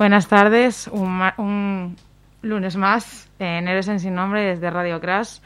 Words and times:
Buenas 0.00 0.28
tardes, 0.28 0.88
un, 0.88 1.94
lunes 2.40 2.76
más 2.76 3.28
en 3.38 3.68
Eres 3.68 3.86
en 3.86 4.00
Sin 4.00 4.14
Nombre 4.14 4.40
desde 4.40 4.70
Radio 4.70 4.98
Crash. 4.98 5.40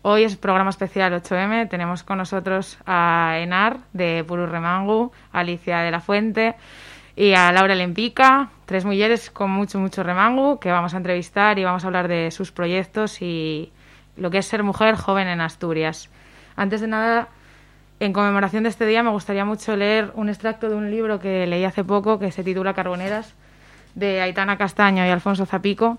Hoy 0.00 0.22
es 0.22 0.36
programa 0.36 0.70
especial 0.70 1.12
8M. 1.12 1.68
Tenemos 1.68 2.02
con 2.02 2.16
nosotros 2.16 2.78
a 2.86 3.34
Enar 3.40 3.80
de 3.92 4.24
Puru 4.26 4.46
Remangu, 4.46 5.12
Alicia 5.32 5.80
de 5.80 5.90
la 5.90 6.00
Fuente 6.00 6.54
y 7.14 7.34
a 7.34 7.52
Laura 7.52 7.74
Lempica, 7.74 8.48
tres 8.64 8.86
mujeres 8.86 9.30
con 9.30 9.50
mucho, 9.50 9.78
mucho 9.78 10.02
remangu 10.02 10.58
que 10.58 10.70
vamos 10.70 10.94
a 10.94 10.96
entrevistar 10.96 11.58
y 11.58 11.64
vamos 11.64 11.84
a 11.84 11.88
hablar 11.88 12.08
de 12.08 12.30
sus 12.30 12.52
proyectos 12.52 13.20
y 13.20 13.70
lo 14.16 14.30
que 14.30 14.38
es 14.38 14.46
ser 14.46 14.62
mujer 14.62 14.96
joven 14.96 15.28
en 15.28 15.42
Asturias. 15.42 16.08
Antes 16.56 16.80
de 16.80 16.88
nada, 16.88 17.28
en 18.00 18.14
conmemoración 18.14 18.62
de 18.62 18.70
este 18.70 18.86
día 18.86 19.02
me 19.02 19.10
gustaría 19.10 19.44
mucho 19.44 19.76
leer 19.76 20.10
un 20.14 20.30
extracto 20.30 20.70
de 20.70 20.76
un 20.76 20.90
libro 20.90 21.20
que 21.20 21.46
leí 21.46 21.64
hace 21.64 21.84
poco 21.84 22.18
que 22.18 22.32
se 22.32 22.42
titula 22.42 22.72
Carboneras 22.72 23.36
de 23.94 24.20
Aitana 24.20 24.56
Castaño 24.56 25.04
y 25.04 25.08
Alfonso 25.08 25.46
Zapico 25.46 25.98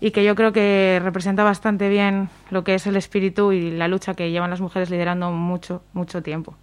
y 0.00 0.12
que 0.12 0.24
yo 0.24 0.34
creo 0.34 0.52
que 0.52 1.00
representa 1.02 1.42
bastante 1.42 1.88
bien 1.88 2.28
lo 2.50 2.64
que 2.64 2.74
es 2.74 2.86
el 2.86 2.96
espíritu 2.96 3.52
y 3.52 3.70
la 3.70 3.88
lucha 3.88 4.14
que 4.14 4.30
llevan 4.30 4.50
las 4.50 4.60
mujeres 4.60 4.90
liderando 4.90 5.30
mucho, 5.32 5.82
mucho 5.92 6.22
tiempo. 6.22 6.54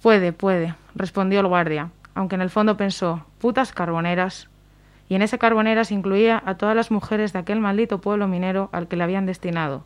Puede, 0.00 0.32
puede, 0.32 0.74
respondió 0.94 1.40
el 1.40 1.46
guardia, 1.46 1.90
aunque 2.14 2.34
en 2.34 2.42
el 2.42 2.50
fondo 2.50 2.76
pensó, 2.76 3.26
putas 3.38 3.72
carboneras. 3.72 4.48
Y 5.08 5.14
en 5.14 5.22
ese 5.22 5.38
carboneras 5.38 5.92
incluía 5.92 6.42
a 6.44 6.56
todas 6.56 6.74
las 6.74 6.90
mujeres 6.90 7.32
de 7.32 7.40
aquel 7.40 7.60
maldito 7.60 8.00
pueblo 8.00 8.28
minero 8.28 8.70
al 8.72 8.88
que 8.88 8.96
le 8.96 9.04
habían 9.04 9.26
destinado. 9.26 9.84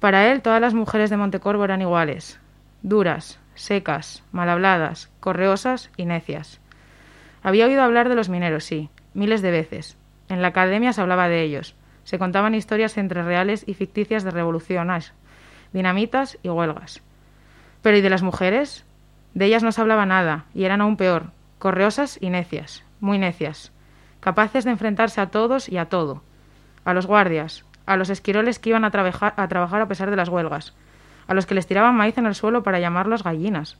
Para 0.00 0.30
él 0.30 0.42
todas 0.42 0.60
las 0.60 0.74
mujeres 0.74 1.08
de 1.08 1.16
Montecorvo 1.16 1.64
eran 1.64 1.80
iguales, 1.80 2.38
duras, 2.82 3.40
secas, 3.54 4.22
mal 4.32 4.50
habladas, 4.50 5.10
correosas 5.20 5.90
y 5.96 6.04
necias. 6.04 6.60
Había 7.44 7.66
oído 7.66 7.82
hablar 7.82 8.08
de 8.08 8.14
los 8.14 8.30
mineros, 8.30 8.64
sí, 8.64 8.88
miles 9.12 9.42
de 9.42 9.50
veces. 9.50 9.98
En 10.30 10.40
la 10.40 10.48
academia 10.48 10.94
se 10.94 11.02
hablaba 11.02 11.28
de 11.28 11.42
ellos. 11.42 11.76
Se 12.02 12.18
contaban 12.18 12.54
historias 12.54 12.96
entre 12.96 13.22
reales 13.22 13.64
y 13.68 13.74
ficticias 13.74 14.24
de 14.24 14.30
revoluciones, 14.30 15.12
dinamitas 15.70 16.38
y 16.42 16.48
huelgas. 16.48 17.02
Pero 17.82 17.98
¿y 17.98 18.00
de 18.00 18.08
las 18.08 18.22
mujeres? 18.22 18.86
De 19.34 19.44
ellas 19.44 19.62
no 19.62 19.72
se 19.72 19.80
hablaba 19.82 20.06
nada, 20.06 20.46
y 20.54 20.64
eran 20.64 20.80
aún 20.80 20.96
peor, 20.96 21.32
correosas 21.58 22.16
y 22.18 22.30
necias, 22.30 22.82
muy 23.00 23.18
necias, 23.18 23.72
capaces 24.20 24.64
de 24.64 24.70
enfrentarse 24.70 25.20
a 25.20 25.26
todos 25.26 25.68
y 25.68 25.76
a 25.76 25.90
todo, 25.90 26.22
a 26.86 26.94
los 26.94 27.06
guardias, 27.06 27.66
a 27.84 27.96
los 27.96 28.08
esquiroles 28.08 28.58
que 28.58 28.70
iban 28.70 28.86
a, 28.86 28.90
trabajar 28.90 29.34
a 29.36 29.48
trabajar 29.48 29.82
a 29.82 29.88
pesar 29.88 30.08
de 30.08 30.16
las 30.16 30.30
huelgas, 30.30 30.72
a 31.26 31.34
los 31.34 31.44
que 31.44 31.54
les 31.54 31.66
tiraban 31.66 31.94
maíz 31.94 32.16
en 32.16 32.24
el 32.24 32.34
suelo 32.34 32.62
para 32.62 32.80
llamarlos 32.80 33.22
gallinas, 33.22 33.76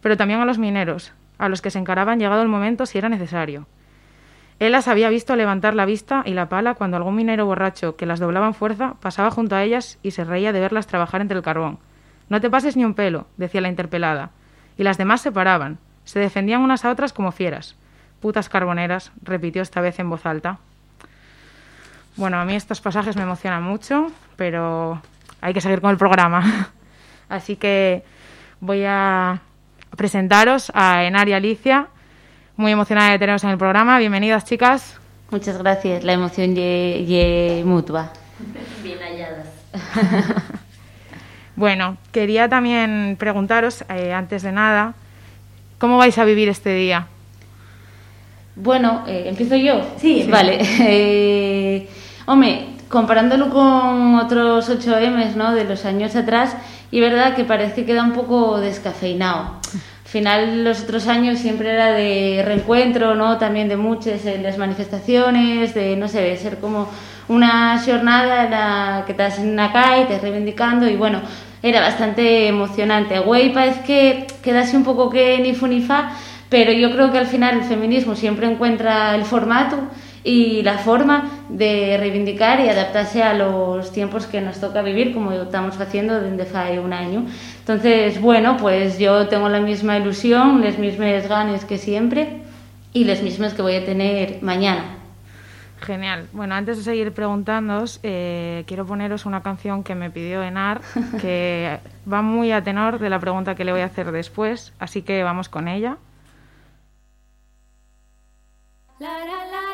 pero 0.00 0.16
también 0.16 0.40
a 0.40 0.46
los 0.46 0.58
mineros, 0.58 1.12
a 1.38 1.48
los 1.48 1.62
que 1.62 1.70
se 1.70 1.78
encaraban 1.78 2.18
llegado 2.18 2.42
el 2.42 2.48
momento 2.48 2.86
si 2.86 2.98
era 2.98 3.08
necesario. 3.08 3.66
Él 4.60 4.72
las 4.72 4.88
había 4.88 5.08
visto 5.08 5.34
levantar 5.34 5.74
la 5.74 5.84
vista 5.84 6.22
y 6.24 6.32
la 6.32 6.48
pala 6.48 6.74
cuando 6.74 6.96
algún 6.96 7.16
minero 7.16 7.46
borracho 7.46 7.96
que 7.96 8.06
las 8.06 8.20
doblaba 8.20 8.46
en 8.46 8.54
fuerza 8.54 8.94
pasaba 9.00 9.30
junto 9.30 9.56
a 9.56 9.62
ellas 9.62 9.98
y 10.02 10.12
se 10.12 10.24
reía 10.24 10.52
de 10.52 10.60
verlas 10.60 10.86
trabajar 10.86 11.20
entre 11.20 11.36
el 11.36 11.42
carbón. 11.42 11.78
No 12.28 12.40
te 12.40 12.50
pases 12.50 12.76
ni 12.76 12.84
un 12.84 12.94
pelo, 12.94 13.26
decía 13.36 13.60
la 13.60 13.68
interpelada. 13.68 14.30
Y 14.78 14.84
las 14.84 14.96
demás 14.96 15.20
se 15.20 15.32
paraban, 15.32 15.78
se 16.04 16.20
defendían 16.20 16.62
unas 16.62 16.84
a 16.84 16.90
otras 16.90 17.12
como 17.12 17.32
fieras. 17.32 17.76
Putas 18.20 18.48
carboneras, 18.48 19.12
repitió 19.22 19.60
esta 19.60 19.80
vez 19.80 19.98
en 19.98 20.08
voz 20.08 20.24
alta. 20.24 20.58
Bueno, 22.16 22.38
a 22.38 22.44
mí 22.44 22.54
estos 22.54 22.80
pasajes 22.80 23.16
me 23.16 23.22
emocionan 23.22 23.62
mucho, 23.62 24.06
pero 24.36 25.02
hay 25.40 25.52
que 25.52 25.60
seguir 25.60 25.80
con 25.80 25.90
el 25.90 25.96
programa. 25.96 26.70
Así 27.28 27.56
que 27.56 28.04
voy 28.60 28.84
a 28.84 29.40
presentaros 29.96 30.70
a 30.74 31.04
Enar 31.04 31.28
y 31.28 31.32
Alicia. 31.32 31.88
Muy 32.56 32.72
emocionada 32.72 33.10
de 33.10 33.18
teneros 33.18 33.44
en 33.44 33.50
el 33.50 33.58
programa. 33.58 33.98
Bienvenidas, 33.98 34.44
chicas. 34.44 34.98
Muchas 35.30 35.58
gracias. 35.58 36.04
La 36.04 36.12
emoción 36.12 36.54
es 36.56 37.64
mutua. 37.64 38.12
Bien 38.82 38.98
halladas. 38.98 39.48
bueno, 41.56 41.96
quería 42.12 42.48
también 42.48 43.16
preguntaros, 43.18 43.84
eh, 43.88 44.12
antes 44.12 44.42
de 44.42 44.52
nada, 44.52 44.94
¿cómo 45.78 45.96
vais 45.96 46.16
a 46.18 46.24
vivir 46.24 46.48
este 46.48 46.74
día? 46.74 47.08
Bueno, 48.56 49.02
eh, 49.08 49.24
¿empiezo 49.26 49.56
yo? 49.56 49.80
Sí, 49.98 50.26
vale. 50.30 50.58
Eh, 50.86 51.88
hombre, 52.26 52.68
comparándolo 52.88 53.50
con 53.50 54.14
otros 54.16 54.70
8M 54.70 55.34
¿no? 55.34 55.52
de 55.52 55.64
los 55.64 55.84
años 55.84 56.14
atrás, 56.14 56.56
y 56.94 57.00
verdad 57.00 57.34
que 57.34 57.42
parece 57.42 57.74
que 57.74 57.86
queda 57.86 58.04
un 58.04 58.12
poco 58.12 58.60
descafeinado. 58.60 59.56
Al 59.64 60.08
final, 60.08 60.62
los 60.62 60.82
otros 60.84 61.08
años 61.08 61.40
siempre 61.40 61.72
era 61.72 61.90
de 61.90 62.40
reencuentro, 62.46 63.16
¿no? 63.16 63.36
También 63.36 63.68
de 63.68 63.76
muchas 63.76 64.24
en 64.26 64.44
las 64.44 64.58
manifestaciones, 64.58 65.74
de, 65.74 65.96
no 65.96 66.06
sé, 66.06 66.20
de 66.20 66.36
ser 66.36 66.58
como 66.58 66.88
una 67.26 67.82
jornada 67.84 68.44
en 68.44 68.50
la 68.52 69.02
que 69.06 69.10
estás 69.10 69.40
en 69.40 69.48
una 69.48 69.72
calle, 69.72 70.04
te 70.04 70.20
reivindicando 70.20 70.88
y 70.88 70.94
bueno, 70.94 71.20
era 71.64 71.80
bastante 71.80 72.46
emocionante. 72.46 73.18
Güey, 73.18 73.52
parece 73.52 73.80
que 73.82 74.26
quedase 74.40 74.76
un 74.76 74.84
poco 74.84 75.10
que 75.10 75.40
ni 75.40 75.52
fu 75.52 75.66
ni 75.66 75.80
fa, 75.80 76.12
pero 76.48 76.70
yo 76.70 76.92
creo 76.92 77.10
que 77.10 77.18
al 77.18 77.26
final 77.26 77.56
el 77.56 77.64
feminismo 77.64 78.14
siempre 78.14 78.48
encuentra 78.48 79.16
el 79.16 79.24
formato 79.24 79.78
y 80.24 80.62
la 80.62 80.78
forma 80.78 81.30
de 81.50 81.96
reivindicar 81.98 82.58
y 82.60 82.68
adaptarse 82.68 83.22
a 83.22 83.34
los 83.34 83.92
tiempos 83.92 84.26
que 84.26 84.40
nos 84.40 84.58
toca 84.58 84.80
vivir, 84.80 85.12
como 85.12 85.32
estamos 85.32 85.78
haciendo 85.78 86.18
desde 86.18 86.58
hace 86.58 86.80
un 86.80 86.94
año. 86.94 87.26
Entonces, 87.60 88.20
bueno, 88.20 88.56
pues 88.56 88.98
yo 88.98 89.28
tengo 89.28 89.50
la 89.50 89.60
misma 89.60 89.98
ilusión, 89.98 90.62
las 90.62 90.78
mismas 90.78 91.28
ganas 91.28 91.66
que 91.66 91.76
siempre 91.76 92.40
y 92.94 93.04
las 93.04 93.22
mismas 93.22 93.52
que 93.52 93.60
voy 93.60 93.76
a 93.76 93.84
tener 93.84 94.42
mañana. 94.42 94.96
Genial. 95.80 96.28
Bueno, 96.32 96.54
antes 96.54 96.78
de 96.78 96.84
seguir 96.84 97.12
preguntándoos, 97.12 98.00
eh, 98.02 98.64
quiero 98.66 98.86
poneros 98.86 99.26
una 99.26 99.42
canción 99.42 99.84
que 99.84 99.94
me 99.94 100.10
pidió 100.10 100.42
Enar, 100.42 100.80
que 101.20 101.80
va 102.10 102.22
muy 102.22 102.52
a 102.52 102.64
tenor 102.64 102.98
de 102.98 103.10
la 103.10 103.18
pregunta 103.18 103.54
que 103.54 103.66
le 103.66 103.72
voy 103.72 103.82
a 103.82 103.86
hacer 103.86 104.10
después, 104.10 104.72
así 104.78 105.02
que 105.02 105.22
vamos 105.22 105.50
con 105.50 105.68
ella. 105.68 105.98
La, 108.98 109.08
la 109.18 109.44
la 109.50 109.73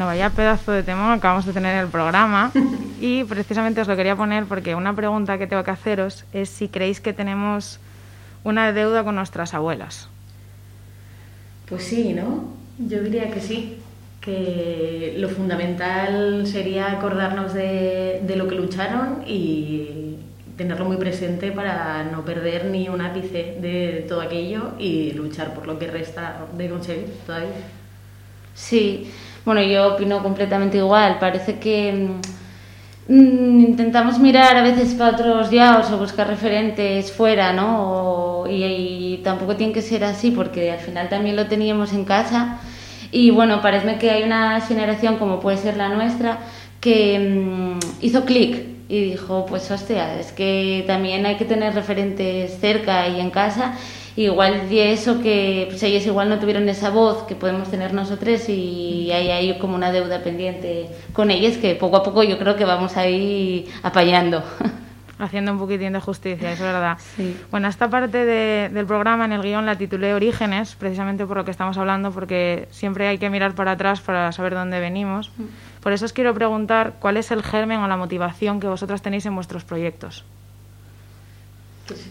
Bueno, 0.00 0.12
vaya 0.12 0.30
pedazo 0.30 0.72
de 0.72 0.82
tema 0.82 1.12
acabamos 1.12 1.44
de 1.44 1.52
tener 1.52 1.74
en 1.74 1.80
el 1.82 1.88
programa 1.88 2.52
y 3.02 3.22
precisamente 3.24 3.82
os 3.82 3.86
lo 3.86 3.96
quería 3.96 4.16
poner 4.16 4.46
porque 4.46 4.74
una 4.74 4.96
pregunta 4.96 5.36
que 5.36 5.46
tengo 5.46 5.62
que 5.62 5.72
haceros 5.72 6.24
es 6.32 6.48
si 6.48 6.68
creéis 6.68 7.02
que 7.02 7.12
tenemos 7.12 7.78
una 8.42 8.72
deuda 8.72 9.04
con 9.04 9.16
nuestras 9.16 9.52
abuelas. 9.52 10.08
Pues 11.68 11.84
sí, 11.84 12.14
¿no? 12.14 12.44
Yo 12.78 13.02
diría 13.02 13.30
que 13.30 13.42
sí. 13.42 13.76
que 14.22 15.16
lo 15.18 15.28
fundamental 15.28 16.46
sería 16.46 16.92
acordarnos 16.92 17.52
de, 17.52 18.22
de 18.26 18.36
lo 18.36 18.48
que 18.48 18.54
lucharon 18.54 19.22
y 19.26 20.16
tenerlo 20.56 20.86
muy 20.86 20.96
presente 20.96 21.52
para 21.52 22.04
no 22.04 22.24
perder 22.24 22.64
ni 22.64 22.88
un 22.88 23.02
ápice 23.02 23.58
de 23.60 24.06
todo 24.08 24.22
aquello 24.22 24.72
y 24.78 25.12
luchar 25.12 25.52
por 25.52 25.66
lo 25.66 25.78
que 25.78 25.88
resta 25.88 26.46
de 26.56 26.70
conseguir 26.70 27.12
todavía. 27.26 27.50
Sí, 28.54 29.10
bueno, 29.44 29.62
yo 29.62 29.94
opino 29.94 30.22
completamente 30.22 30.78
igual. 30.78 31.18
Parece 31.18 31.58
que 31.58 32.08
mm, 33.08 33.60
intentamos 33.60 34.18
mirar 34.18 34.56
a 34.56 34.62
veces 34.62 34.94
para 34.94 35.12
otros 35.12 35.50
yaos 35.50 35.90
o 35.90 35.98
buscar 35.98 36.28
referentes 36.28 37.12
fuera, 37.12 37.52
¿no? 37.52 38.44
y, 38.48 38.64
y, 38.64 39.20
tampoco 39.24 39.56
tiene 39.56 39.72
que 39.72 39.82
ser 39.82 40.04
así 40.04 40.30
porque 40.30 40.70
al 40.72 40.78
final 40.78 41.08
también 41.08 41.36
lo 41.36 41.46
teníamos 41.46 41.92
en 41.92 42.04
casa. 42.04 42.58
Y 43.12 43.30
bueno, 43.30 43.60
parece 43.60 43.98
que 43.98 44.10
hay 44.10 44.22
una 44.22 44.60
generación 44.60 45.16
como 45.16 45.40
puede 45.40 45.56
ser 45.56 45.76
la 45.76 45.88
nuestra 45.88 46.38
que 46.80 47.18
mm, 47.18 47.78
hizo 48.00 48.24
clic 48.24 48.70
y 48.88 49.10
dijo, 49.10 49.46
pues 49.46 49.70
hostia, 49.70 50.18
es 50.18 50.32
que 50.32 50.84
también 50.86 51.24
hay 51.24 51.36
que 51.36 51.44
tener 51.44 51.74
referentes 51.74 52.58
cerca 52.60 53.06
y 53.08 53.20
en 53.20 53.30
casa 53.30 53.74
igual 54.16 54.68
de 54.68 54.92
eso 54.92 55.20
que 55.22 55.66
pues 55.68 55.82
ellos 55.82 56.04
igual 56.06 56.28
no 56.28 56.38
tuvieron 56.38 56.68
esa 56.68 56.90
voz 56.90 57.24
que 57.26 57.34
podemos 57.34 57.70
tener 57.70 57.94
nosotros 57.94 58.48
y 58.48 59.10
hay 59.12 59.30
ahí 59.30 59.58
como 59.58 59.74
una 59.74 59.92
deuda 59.92 60.22
pendiente 60.22 60.88
con 61.12 61.30
ellas 61.30 61.56
que 61.56 61.74
poco 61.74 61.96
a 61.96 62.02
poco 62.02 62.22
yo 62.22 62.38
creo 62.38 62.56
que 62.56 62.64
vamos 62.64 62.96
a 62.96 63.06
ir 63.06 63.68
apañando. 63.82 64.42
Haciendo 65.20 65.52
un 65.52 65.58
poquitín 65.58 65.92
de 65.92 66.00
justicia, 66.00 66.50
es 66.50 66.58
verdad. 66.58 66.96
Bueno, 67.50 67.68
esta 67.68 67.90
parte 67.90 68.24
del 68.24 68.86
programa 68.86 69.26
en 69.26 69.32
el 69.32 69.42
guion 69.42 69.66
la 69.66 69.76
titulé 69.76 70.14
Orígenes, 70.14 70.76
precisamente 70.76 71.26
por 71.26 71.36
lo 71.36 71.44
que 71.44 71.50
estamos 71.50 71.76
hablando, 71.76 72.10
porque 72.10 72.68
siempre 72.70 73.06
hay 73.06 73.18
que 73.18 73.28
mirar 73.28 73.54
para 73.54 73.72
atrás 73.72 74.00
para 74.00 74.32
saber 74.32 74.54
dónde 74.54 74.80
venimos. 74.80 75.30
Mm. 75.36 75.82
Por 75.82 75.92
eso 75.92 76.06
os 76.06 76.14
quiero 76.14 76.32
preguntar 76.32 76.94
cuál 77.00 77.18
es 77.18 77.30
el 77.32 77.42
germen 77.42 77.80
o 77.80 77.88
la 77.88 77.98
motivación 77.98 78.60
que 78.60 78.66
vosotras 78.66 79.02
tenéis 79.02 79.26
en 79.26 79.34
vuestros 79.34 79.62
proyectos. 79.62 80.24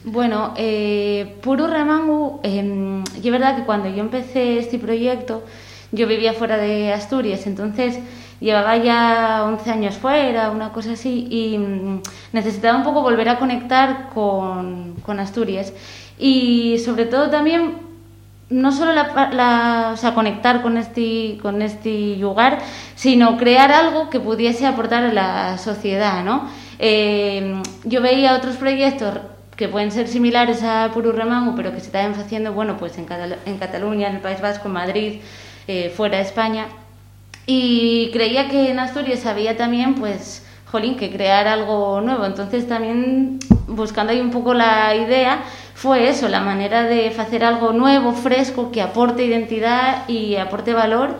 Bueno, 0.04 0.54
eh, 0.58 1.38
Puro 1.42 1.68
Remangu, 1.68 2.40
eh, 2.44 3.04
es 3.16 3.32
verdad 3.32 3.56
que 3.58 3.64
cuando 3.64 3.90
yo 3.90 4.00
empecé 4.00 4.60
este 4.60 4.80
proyecto, 4.80 5.44
yo 5.92 6.08
vivía 6.08 6.34
fuera 6.34 6.58
de 6.58 6.94
Asturias, 6.94 7.48
entonces 7.48 8.00
llevaba 8.40 8.78
ya 8.78 9.44
11 9.46 9.72
años 9.72 9.98
fuera, 9.98 10.52
una 10.52 10.72
cosa 10.72 10.94
así, 10.94 11.28
y 11.30 11.58
mm, 11.58 12.02
necesitaba 12.34 12.78
un 12.78 12.84
poco 12.84 13.02
volver 13.02 13.30
a 13.30 13.40
conectar 13.40 14.10
con, 14.14 14.96
Asturias. 15.20 15.74
Y 16.20 16.78
sobre 16.80 17.06
todo 17.06 17.30
también, 17.30 17.78
no 18.50 18.72
solo 18.72 18.94
la, 18.94 19.92
o 19.94 19.98
sea, 19.98 20.14
conectar 20.14 20.62
con 20.62 20.78
este, 20.78 21.38
con 21.42 21.62
este 21.62 22.16
lugar, 22.18 22.60
sino 22.96 23.38
crear 23.38 23.72
algo 23.72 24.10
que 24.10 24.20
pudiese 24.20 24.66
aportar 24.68 25.04
a 25.04 25.14
la 25.14 25.58
sociedad, 25.58 26.24
¿no? 26.24 26.48
Eh, 26.78 27.62
yo 27.86 28.02
veía 28.02 28.36
otros 28.36 28.56
proyectos 28.58 29.16
que 29.60 29.68
pueden 29.68 29.92
ser 29.92 30.08
similares 30.08 30.64
a 30.64 30.90
Pururremangu, 30.94 31.54
pero 31.54 31.74
que 31.74 31.82
se 31.82 31.88
están 31.88 32.14
haciendo, 32.14 32.54
bueno, 32.54 32.78
pues 32.78 32.98
en, 32.98 33.06
en 33.46 33.58
Cataluña, 33.58 34.08
en 34.08 34.16
el 34.16 34.22
País 34.22 34.40
Vasco, 34.40 34.70
en 34.70 34.74
Madrid, 34.74 35.20
eh, 35.68 35.92
fuera 35.94 36.16
de 36.16 36.24
España. 36.24 36.68
Y 37.46 38.10
creía 38.14 38.48
que 38.48 38.72
en 38.72 38.80
Asturias 38.80 39.26
había 39.26 39.58
también, 39.58 39.96
pues, 39.96 40.48
jolín, 40.72 40.96
que 40.96 41.12
crear 41.12 41.46
algo 41.46 42.00
nuevo. 42.00 42.26
Entonces 42.26 42.70
también, 42.70 43.40
buscando 43.68 44.14
ahí 44.14 44.22
un 44.22 44.32
poco 44.32 44.54
la 44.54 44.96
idea, 44.96 45.42
fue 45.74 46.08
eso, 46.08 46.30
la 46.30 46.40
manera 46.40 46.84
de 46.84 47.10
hacer 47.10 47.44
algo 47.44 47.74
nuevo, 47.74 48.14
fresco, 48.14 48.72
que 48.72 48.82
aporte 48.82 49.26
identidad 49.26 50.08
y 50.08 50.38
aporte 50.38 50.74
valor 50.74 51.18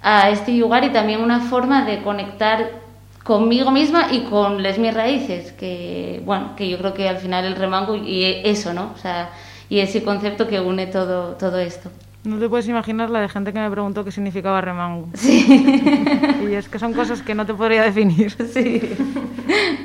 a 0.00 0.30
este 0.30 0.52
lugar 0.52 0.84
y 0.84 0.90
también 0.90 1.20
una 1.20 1.40
forma 1.40 1.84
de 1.84 2.02
conectar 2.02 2.83
conmigo 3.24 3.70
misma 3.70 4.12
y 4.12 4.24
con 4.24 4.62
las 4.62 4.78
mis 4.78 4.94
raíces, 4.94 5.52
que 5.52 6.22
bueno, 6.24 6.54
que 6.56 6.68
yo 6.68 6.78
creo 6.78 6.94
que 6.94 7.08
al 7.08 7.16
final 7.16 7.44
el 7.46 7.56
remango 7.56 7.96
y 7.96 8.24
eso, 8.44 8.72
¿no? 8.72 8.92
O 8.94 8.98
sea, 8.98 9.30
y 9.68 9.80
ese 9.80 10.04
concepto 10.04 10.46
que 10.46 10.60
une 10.60 10.86
todo, 10.86 11.32
todo 11.36 11.58
esto. 11.58 11.90
No 12.24 12.38
te 12.38 12.48
puedes 12.48 12.66
imaginar 12.68 13.10
la 13.10 13.20
de 13.20 13.28
gente 13.28 13.52
que 13.52 13.58
me 13.60 13.70
preguntó 13.70 14.02
qué 14.02 14.10
significaba 14.10 14.62
remango. 14.62 15.08
Sí. 15.12 15.46
Y 16.48 16.54
es 16.54 16.70
que 16.70 16.78
son 16.78 16.94
cosas 16.94 17.20
que 17.20 17.34
no 17.34 17.44
te 17.44 17.52
podría 17.52 17.82
definir. 17.82 18.30
Sí. 18.52 18.80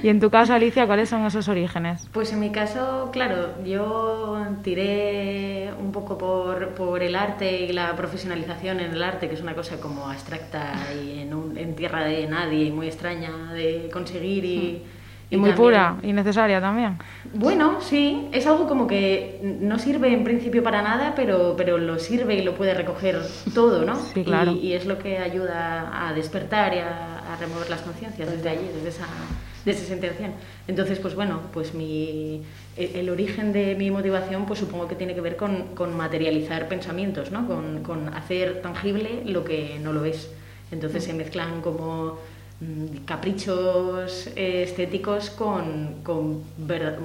Y 0.02 0.08
en 0.08 0.22
tu 0.22 0.30
caso, 0.30 0.54
Alicia, 0.54 0.86
¿cuáles 0.86 1.10
son 1.10 1.26
esos 1.26 1.50
orígenes? 1.50 2.08
Pues 2.14 2.32
en 2.32 2.40
mi 2.40 2.52
caso, 2.52 3.10
claro, 3.12 3.62
yo 3.66 4.42
tiré 4.64 5.74
un 5.80 5.92
poco 5.92 6.18
por, 6.18 6.70
por 6.70 7.04
el 7.04 7.16
arte 7.16 7.66
y 7.66 7.74
la 7.74 7.94
profesionalización 7.98 8.80
en 8.80 8.92
el 8.92 9.04
arte, 9.04 9.28
que 9.28 9.36
es 9.36 9.42
una 9.42 9.54
cosa 9.54 9.82
como 9.82 10.08
abstracta 10.08 10.74
y 11.04 11.20
en, 11.20 11.34
un, 11.34 11.58
en 11.58 11.76
tierra 11.76 12.06
de 12.06 12.26
nadie 12.28 12.66
y 12.66 12.72
muy 12.72 12.88
extraña 12.88 13.52
de 13.54 13.90
conseguir 13.92 14.46
y... 14.46 14.84
Hmm. 14.86 15.00
Y, 15.32 15.38
muy 15.38 15.52
pura 15.52 15.98
y 16.02 16.12
necesaria 16.12 16.60
también. 16.60 16.98
Bueno, 17.34 17.82
sí, 17.82 18.28
es 18.32 18.48
algo 18.48 18.68
como 18.68 18.88
que 18.88 19.40
no 19.62 19.78
sirve 19.78 20.12
en 20.12 20.24
principio 20.24 20.64
para 20.64 20.82
nada, 20.82 21.14
pero, 21.16 21.54
pero 21.56 21.78
lo 21.78 22.00
sirve 22.00 22.36
y 22.36 22.42
lo 22.42 22.56
puede 22.56 22.74
recoger 22.74 23.22
todo, 23.54 23.86
¿no? 23.86 23.96
Sí, 23.96 24.24
claro. 24.24 24.52
Y, 24.54 24.74
es 24.74 24.88
lo 24.88 24.98
que 24.98 25.20
ayuda 25.20 26.08
a 26.08 26.14
despertar 26.14 26.74
y 26.74 26.80
a, 26.80 27.38
remover 27.40 27.70
las 27.70 27.82
conciencias 27.82 28.30
desde 28.30 28.50
allí, 28.50 28.68
desde 28.74 28.90
esa, 28.90 29.06
desde 29.64 29.84
esa 29.84 29.94
intención. 29.94 30.32
Entonces, 30.68 30.98
pues 30.98 31.14
bueno, 31.14 31.42
pues 31.54 31.76
mi, 31.76 32.42
el, 32.76 33.10
origen 33.10 33.54
de 33.54 33.76
mi 33.76 33.92
motivación 33.92 34.46
pues 34.46 34.60
supongo 34.60 34.88
que 34.88 34.96
tiene 34.96 35.14
que 35.14 35.22
ver 35.22 35.38
con, 35.38 35.76
con 35.76 35.96
materializar 35.96 36.68
pensamientos, 36.68 37.30
¿no? 37.32 37.46
Con, 37.46 37.84
con 37.84 38.14
hacer 38.16 38.62
tangible 38.64 39.22
lo 39.26 39.44
que 39.46 39.80
no 39.80 39.94
lo 39.94 40.06
es. 40.06 40.32
Entonces 40.72 41.04
se 41.04 41.14
mezclan 41.14 41.62
como 41.62 42.18
caprichos 43.06 44.28
eh, 44.36 44.64
estéticos 44.64 45.30
con, 45.30 46.02
con, 46.04 46.44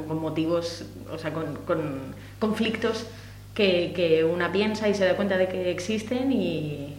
con, 0.08 0.20
motivos, 0.20 0.84
o 1.12 1.18
sea, 1.18 1.32
con, 1.32 1.54
con 1.64 2.14
conflictos 2.40 3.06
que, 3.54 3.92
que, 3.94 4.24
una 4.24 4.50
piensa 4.50 4.88
y 4.88 4.94
se 4.94 5.04
da 5.04 5.14
cuenta 5.14 5.36
de 5.36 5.46
que 5.48 5.70
existen 5.70 6.32
y, 6.32 6.94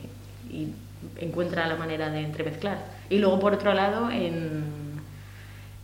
y 0.49 0.69
encuentra 1.17 1.67
la 1.67 1.75
manera 1.75 2.09
de 2.09 2.21
entremezclar. 2.21 2.77
Y 3.09 3.19
luego, 3.19 3.39
por 3.39 3.53
otro 3.53 3.73
lado, 3.73 4.09
en 4.09 4.84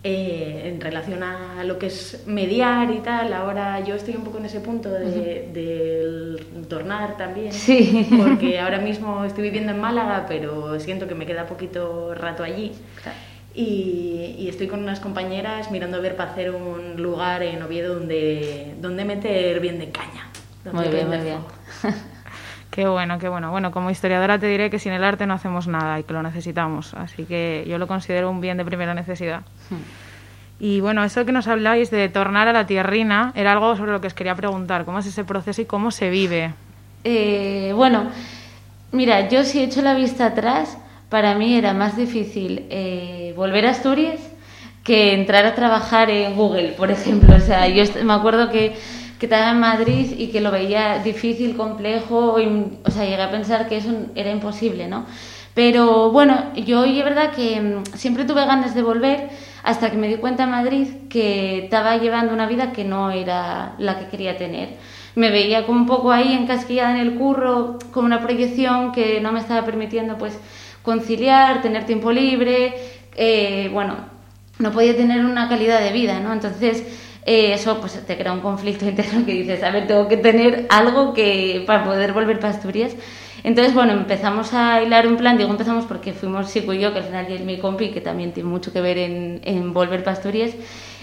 eh, 0.03 0.63
en 0.65 0.81
relación 0.81 1.21
a 1.21 1.63
lo 1.63 1.77
que 1.77 1.85
es 1.85 2.23
mediar 2.25 2.89
y 2.89 2.99
tal, 2.99 3.31
ahora 3.33 3.81
yo 3.81 3.93
estoy 3.93 4.15
un 4.15 4.23
poco 4.23 4.39
en 4.39 4.45
ese 4.45 4.59
punto 4.59 4.89
de, 4.89 6.43
tornar 6.67 7.17
también, 7.17 7.51
porque 8.17 8.59
ahora 8.61 8.79
mismo 8.79 9.25
estoy 9.25 9.43
viviendo 9.43 9.73
en 9.73 9.79
Málaga, 9.79 10.25
pero 10.27 10.79
siento 10.79 11.07
que 11.07 11.13
me 11.13 11.27
queda 11.27 11.45
poquito 11.45 12.15
rato 12.15 12.43
allí. 12.43 12.71
Y, 13.53 14.47
estoy 14.49 14.67
con 14.67 14.81
unas 14.81 14.99
compañeras 14.99 15.69
mirando 15.71 15.97
a 15.97 15.99
ver 15.99 16.15
para 16.15 16.31
hacer 16.31 16.51
un 16.51 17.01
lugar 17.01 17.43
en 17.43 17.61
Oviedo 17.61 17.95
donde, 17.95 18.73
donde 18.81 19.05
meter 19.05 19.59
bien 19.59 19.77
de 19.77 19.91
caña. 19.91 20.29
Muy 20.71 20.87
bien, 20.87 21.07
muy 21.07 21.17
bien. 21.17 21.37
Qué 22.71 22.87
bueno, 22.87 23.19
qué 23.19 23.27
bueno. 23.27 23.51
Bueno, 23.51 23.71
como 23.71 23.91
historiadora 23.91 24.39
te 24.39 24.47
diré 24.47 24.69
que 24.69 24.79
sin 24.79 24.93
el 24.93 25.03
arte 25.03 25.27
no 25.27 25.33
hacemos 25.33 25.67
nada 25.67 25.99
y 25.99 26.03
que 26.03 26.13
lo 26.13 26.23
necesitamos. 26.23 26.93
Así 26.93 27.25
que 27.25 27.65
yo 27.67 27.77
lo 27.77 27.85
considero 27.85 28.31
un 28.31 28.39
bien 28.39 28.55
de 28.57 28.63
primera 28.63 28.93
necesidad. 28.93 29.41
Hmm. 29.69 29.75
Y 30.63 30.79
bueno, 30.79 31.03
eso 31.03 31.25
que 31.25 31.33
nos 31.33 31.47
habláis 31.47 31.91
de 31.91 32.07
tornar 32.07 32.47
a 32.47 32.53
la 32.53 32.65
tierrina 32.65 33.33
era 33.35 33.51
algo 33.51 33.75
sobre 33.75 33.91
lo 33.91 33.99
que 33.99 34.07
os 34.07 34.13
quería 34.13 34.35
preguntar. 34.35 34.85
¿Cómo 34.85 34.99
es 34.99 35.05
ese 35.05 35.25
proceso 35.25 35.61
y 35.61 35.65
cómo 35.65 35.91
se 35.91 36.09
vive? 36.09 36.53
Eh, 37.03 37.73
bueno, 37.75 38.09
mira, 38.91 39.27
yo 39.27 39.43
si 39.43 39.59
he 39.59 39.63
hecho 39.63 39.81
la 39.81 39.95
vista 39.95 40.27
atrás, 40.27 40.77
para 41.09 41.35
mí 41.35 41.55
era 41.55 41.73
más 41.73 41.97
difícil 41.97 42.67
eh, 42.69 43.33
volver 43.35 43.65
a 43.65 43.71
Asturias 43.71 44.21
que 44.83 45.13
entrar 45.13 45.45
a 45.45 45.55
trabajar 45.55 46.09
en 46.09 46.35
Google, 46.35 46.69
por 46.77 46.89
ejemplo. 46.89 47.35
O 47.35 47.39
sea, 47.39 47.67
yo 47.67 47.83
me 48.03 48.13
acuerdo 48.13 48.49
que 48.49 48.75
que 49.21 49.27
estaba 49.27 49.51
en 49.51 49.59
Madrid 49.59 50.15
y 50.17 50.29
que 50.29 50.41
lo 50.41 50.49
veía 50.49 50.97
difícil, 50.97 51.55
complejo, 51.55 52.37
o 52.83 52.89
sea, 52.89 53.03
llegué 53.05 53.21
a 53.21 53.29
pensar 53.29 53.69
que 53.69 53.77
eso 53.77 53.91
era 54.15 54.31
imposible, 54.31 54.87
¿no? 54.87 55.05
Pero 55.53 56.09
bueno, 56.09 56.51
yo 56.55 56.85
es 56.85 57.03
verdad 57.03 57.29
que 57.29 57.61
mm, 57.61 57.83
siempre 57.95 58.25
tuve 58.25 58.43
ganas 58.45 58.73
de 58.73 58.81
volver 58.81 59.29
hasta 59.61 59.91
que 59.91 59.97
me 59.97 60.07
di 60.07 60.15
cuenta 60.15 60.45
en 60.45 60.49
Madrid 60.49 60.87
que 61.07 61.65
estaba 61.65 61.97
llevando 61.97 62.33
una 62.33 62.47
vida 62.47 62.71
que 62.71 62.83
no 62.83 63.11
era 63.11 63.75
la 63.77 63.99
que 63.99 64.07
quería 64.07 64.39
tener. 64.39 64.69
Me 65.13 65.29
veía 65.29 65.67
como 65.67 65.81
un 65.81 65.85
poco 65.85 66.11
ahí 66.11 66.33
encasquillada 66.33 66.89
en 66.89 66.97
el 66.97 67.13
curro, 67.13 67.77
con 67.91 68.05
una 68.05 68.21
proyección 68.21 68.91
que 68.91 69.21
no 69.21 69.31
me 69.31 69.39
estaba 69.39 69.63
permitiendo 69.63 70.17
pues 70.17 70.35
conciliar, 70.81 71.61
tener 71.61 71.85
tiempo 71.85 72.11
libre, 72.11 72.73
eh, 73.15 73.69
bueno, 73.71 73.97
no 74.57 74.71
podía 74.71 74.95
tener 74.95 75.23
una 75.23 75.47
calidad 75.47 75.79
de 75.79 75.91
vida, 75.91 76.19
¿no? 76.19 76.33
Entonces 76.33 76.83
eh, 77.25 77.53
eso 77.53 77.79
pues 77.79 78.05
te 78.05 78.17
crea 78.17 78.33
un 78.33 78.41
conflicto 78.41 78.85
interno 78.89 79.25
que 79.25 79.33
dices, 79.33 79.63
a 79.63 79.71
ver, 79.71 79.87
tengo 79.87 80.07
que 80.07 80.17
tener 80.17 80.65
algo 80.69 81.13
que 81.13 81.63
para 81.65 81.83
poder 81.83 82.13
volver 82.13 82.39
para 82.39 82.53
Asturias. 82.53 82.95
Entonces, 83.43 83.73
bueno, 83.73 83.93
empezamos 83.93 84.53
a 84.53 84.83
hilar 84.83 85.07
un 85.07 85.17
plan, 85.17 85.37
digo 85.37 85.49
empezamos 85.49 85.85
porque 85.85 86.13
fuimos 86.13 86.49
Sico 86.49 86.73
y 86.73 86.79
yo, 86.79 86.93
que 86.93 86.99
al 86.99 87.05
final 87.05 87.25
es 87.31 87.41
mi 87.41 87.57
compi, 87.57 87.89
que 87.89 87.99
también 87.99 88.33
tiene 88.33 88.47
mucho 88.47 88.71
que 88.71 88.81
ver 88.81 88.99
en, 88.99 89.41
en 89.43 89.73
volver 89.73 90.03
para 90.03 90.15
Asturias. 90.15 90.51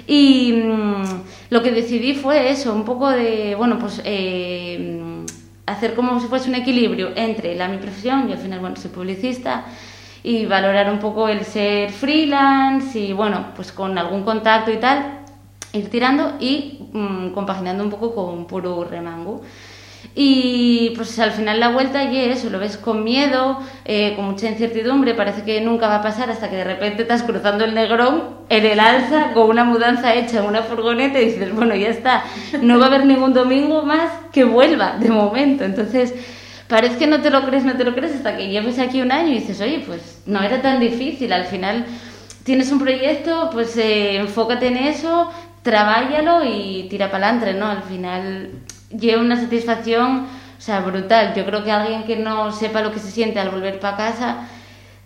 Y 0.07 0.53
mm, 0.53 1.05
lo 1.51 1.63
que 1.63 1.73
decidí 1.73 2.15
fue 2.15 2.51
eso, 2.51 2.75
un 2.75 2.85
poco 2.85 3.11
de, 3.11 3.55
bueno, 3.57 3.79
pues... 3.79 4.01
Eh, 4.05 5.25
hacer 5.69 5.95
como 5.95 6.19
si 6.19 6.27
fuese 6.29 6.49
un 6.49 6.55
equilibrio 6.55 7.11
entre 7.15 7.55
la 7.55 7.69
mi 7.69 7.77
profesión, 7.77 8.29
y 8.29 8.33
al 8.33 8.39
final, 8.39 8.61
bueno, 8.61 8.77
soy 8.77 8.91
publicista, 8.91 9.67
y 10.23 10.47
valorar 10.47 10.91
un 10.91 10.99
poco 10.99 11.29
el 11.29 11.45
ser 11.45 11.91
freelance 11.91 12.99
y, 12.99 13.13
bueno, 13.13 13.49
pues 13.55 13.73
con 13.73 13.97
algún 13.99 14.25
contacto 14.25 14.73
y 14.73 14.79
tal, 14.79 15.21
ir 15.73 15.91
tirando 15.91 16.35
y 16.41 16.81
mm, 16.93 17.31
compaginando 17.31 17.85
un 17.85 17.91
poco 17.91 18.15
con 18.15 18.47
puro 18.47 18.85
remango. 18.85 19.43
Y 20.15 20.91
pues 20.97 21.19
al 21.19 21.33
final 21.33 21.61
la 21.61 21.69
vuelta 21.69 22.05
y 22.05 22.19
eso, 22.19 22.51
lo 22.51 22.59
ves 22.59 22.77
con 22.77 23.05
miedo, 23.05 23.61
eh, 23.85 24.15
con 24.17 24.25
mucha 24.25 24.49
incertidumbre, 24.49 25.15
parece 25.15 25.43
que 25.43 25.61
nunca 25.61 25.87
va 25.87 25.97
a 25.97 26.03
pasar 26.03 26.31
hasta 26.31 26.51
que 26.51 26.57
de 26.57 26.65
repente 26.65 27.03
estás 27.03 27.23
cruzando 27.23 27.65
el 27.65 27.75
Negrón 27.75 28.37
en 28.49 28.67
el 28.67 28.81
alza 28.81 29.33
con 29.33 29.49
una 29.49 29.65
mudanza 29.65 30.15
hecha 30.15 30.39
en 30.41 30.47
una 30.47 30.63
furgoneta 30.63 31.21
y 31.21 31.27
dices, 31.27 31.55
bueno, 31.55 31.75
ya 31.77 31.89
está, 31.89 32.25
no 32.63 32.79
va 32.79 32.87
a 32.87 32.89
haber 32.89 33.07
ningún 33.07 33.33
domingo 33.33 33.83
más 33.83 34.11
que 34.33 34.45
vuelva 34.45 34.97
de 34.99 35.11
momento. 35.11 35.65
Entonces, 35.65 36.15
parece 36.69 36.99
que 36.99 37.07
no 37.07 37.21
te 37.21 37.31
lo 37.31 37.45
crees, 37.47 37.65
no 37.65 37.77
te 37.77 37.85
lo 37.85 37.95
crees 37.95 38.15
hasta 38.15 38.37
que 38.37 38.49
lleves 38.49 38.79
aquí 38.79 39.01
un 39.01 39.13
año 39.13 39.31
y 39.31 39.41
dices, 39.41 39.61
oye, 39.61 39.83
pues 39.87 40.23
no 40.27 40.43
era 40.43 40.63
tan 40.63 40.81
difícil, 40.81 41.33
al 41.33 41.45
final 41.45 41.87
tienes 42.45 42.73
un 42.73 42.79
proyecto, 42.79 43.51
pues 43.53 43.77
eh, 43.77 44.17
enfócate 44.17 44.69
en 44.69 44.79
eso, 44.79 45.31
trabáyalo 45.69 46.45
y 46.45 46.87
tira 46.89 47.11
para 47.11 47.29
adelante, 47.29 47.59
¿no? 47.59 47.67
Al 47.67 47.83
final 47.83 48.51
lleva 48.91 49.21
una 49.21 49.39
satisfacción, 49.39 50.27
o 50.59 50.61
sea, 50.61 50.81
brutal. 50.81 51.35
Yo 51.35 51.45
creo 51.45 51.63
que 51.63 51.71
alguien 51.71 52.05
que 52.05 52.17
no 52.17 52.53
sepa 52.53 52.81
lo 52.81 52.91
que 52.91 52.99
se 52.99 53.11
siente 53.11 53.39
al 53.39 53.51
volver 53.51 53.79
para 53.79 53.99
casa, 53.99 54.49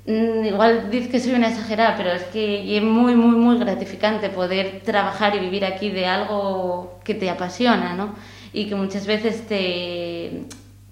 mm, 0.07 0.45
igual 0.45 0.89
dice 0.89 1.09
que 1.09 1.19
soy 1.19 1.35
una 1.35 1.49
exagerada, 1.49 1.97
pero 1.97 2.13
es 2.13 2.23
que 2.25 2.77
es 2.77 2.83
muy, 2.83 3.17
muy, 3.17 3.37
muy 3.37 3.59
gratificante 3.59 4.31
poder 4.31 4.83
trabajar 4.85 5.35
y 5.35 5.41
vivir 5.41 5.65
aquí 5.65 5.91
de 5.91 6.07
algo 6.07 7.01
que 7.05 7.15
te 7.15 7.29
apasiona, 7.29 7.95
¿no? 7.95 8.15
Y 8.53 8.67
que 8.69 8.77
muchas 8.77 9.05
veces 9.07 9.49
te, 9.49 10.45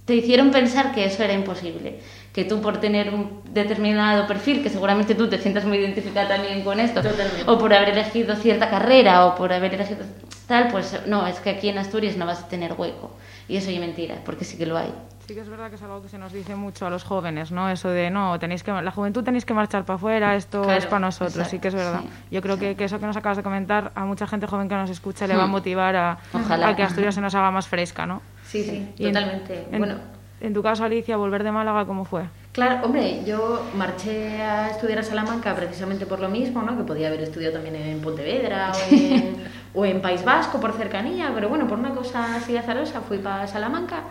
te 0.05 0.15
hicieron 0.17 0.50
pensar 0.50 0.93
que 0.93 1.05
eso 1.05 1.23
era 1.23 1.33
imposible 1.33 2.00
que 2.33 2.45
tú 2.45 2.61
por 2.61 2.79
tener 2.79 3.13
un 3.13 3.43
determinado 3.53 4.27
perfil, 4.27 4.63
que 4.63 4.71
seguramente 4.71 5.15
tú 5.15 5.29
te 5.29 5.39
sientas 5.39 5.65
muy 5.65 5.79
identificada 5.79 6.29
también 6.29 6.63
con 6.63 6.79
esto, 6.79 7.01
o 7.47 7.59
por 7.59 7.75
haber 7.75 7.91
elegido 7.91 8.37
cierta 8.37 8.71
carrera, 8.71 9.27
o 9.27 9.35
por 9.35 9.53
haber 9.53 9.75
elegido 9.75 10.05
tal, 10.47 10.69
pues 10.69 11.01
no, 11.07 11.27
es 11.27 11.39
que 11.41 11.51
aquí 11.51 11.69
en 11.69 11.79
Asturias 11.79 12.17
no 12.17 12.27
vas 12.27 12.43
a 12.43 12.49
tener 12.49 12.75
hueco. 12.77 13.13
Y 13.49 13.57
eso 13.57 13.71
es 13.71 13.79
mentira, 13.79 14.17
porque 14.25 14.45
sí 14.45 14.57
que 14.59 14.67
lo 14.67 14.77
hay. 14.77 14.93
Sí 15.27 15.35
que 15.35 15.41
es 15.41 15.49
verdad 15.49 15.71
que 15.71 15.77
es 15.77 15.83
algo 15.83 16.03
que 16.03 16.09
se 16.09 16.19
nos 16.19 16.33
dice 16.33 16.57
mucho 16.57 16.87
a 16.87 16.91
los 16.91 17.05
jóvenes, 17.05 17.53
¿no? 17.53 17.71
Eso 17.71 17.89
de, 17.89 18.11
no, 18.11 18.37
tenéis 18.41 18.65
que, 18.65 18.73
la 18.73 18.91
juventud 18.91 19.23
tenéis 19.23 19.45
que 19.45 19.55
marchar 19.55 19.85
para 19.85 19.97
afuera, 19.97 20.35
esto 20.35 20.69
es 20.71 20.87
para 20.87 21.01
nosotros, 21.01 21.47
sí 21.47 21.61
que 21.61 21.69
es 21.69 21.75
verdad. 21.75 22.03
Yo 22.33 22.43
creo 22.43 22.59
que, 22.59 22.75
que, 22.75 22.85
eso 22.85 22.99
que 22.99 23.07
nos 23.07 23.17
acabas 23.17 23.37
de 23.37 23.45
comentar, 23.45 23.93
a 23.95 24.05
mucha 24.05 24.27
gente 24.27 24.49
joven 24.49 24.69
que 24.69 24.75
nos 24.75 24.91
escucha 24.91 25.29
le 25.29 25.37
va 25.37 25.45
a 25.45 25.47
hmm. 25.47 25.51
motivar 25.51 25.95
a, 25.95 26.19
a 26.33 26.77
que 26.77 26.83
Asturias 26.83 27.15
se 27.15 27.21
nos 27.21 27.35
haga 27.35 27.53
más 27.53 27.69
fresca, 27.69 28.07
¿no? 28.07 28.23
Sí, 28.45 28.65
sí, 28.65 29.05
totalmente. 29.05 29.67
bueno 29.71 30.20
en 30.40 30.54
tu 30.54 30.62
caso, 30.62 30.85
Alicia, 30.85 31.16
volver 31.16 31.44
de 31.44 31.52
Málaga, 31.52 31.85
¿cómo 31.85 32.04
fue? 32.04 32.23
Claro, 32.52 32.85
hombre, 32.85 33.23
yo 33.25 33.62
marché 33.76 34.42
a 34.42 34.70
estudiar 34.70 34.99
a 34.99 35.02
Salamanca 35.02 35.54
precisamente 35.54 36.04
por 36.06 36.18
lo 36.18 36.28
mismo, 36.28 36.62
¿no? 36.62 36.76
Que 36.76 36.82
podía 36.82 37.06
haber 37.09 37.20
estudiado 37.20 37.54
también 37.54 37.76
en 37.76 38.00
Pontevedra 38.00 38.73
o 39.75 39.85
en, 39.85 40.00
País 40.02 40.25
Vasco 40.25 40.59
por 40.61 40.73
cercanía, 40.73 41.30
pero 41.35 41.49
bueno, 41.49 41.68
por 41.68 41.78
una 41.78 41.94
cosa 41.94 42.37
así 42.37 42.56
azarosa 42.56 43.02
fui 43.02 43.18
para 43.18 43.47
Salamanca, 43.47 44.02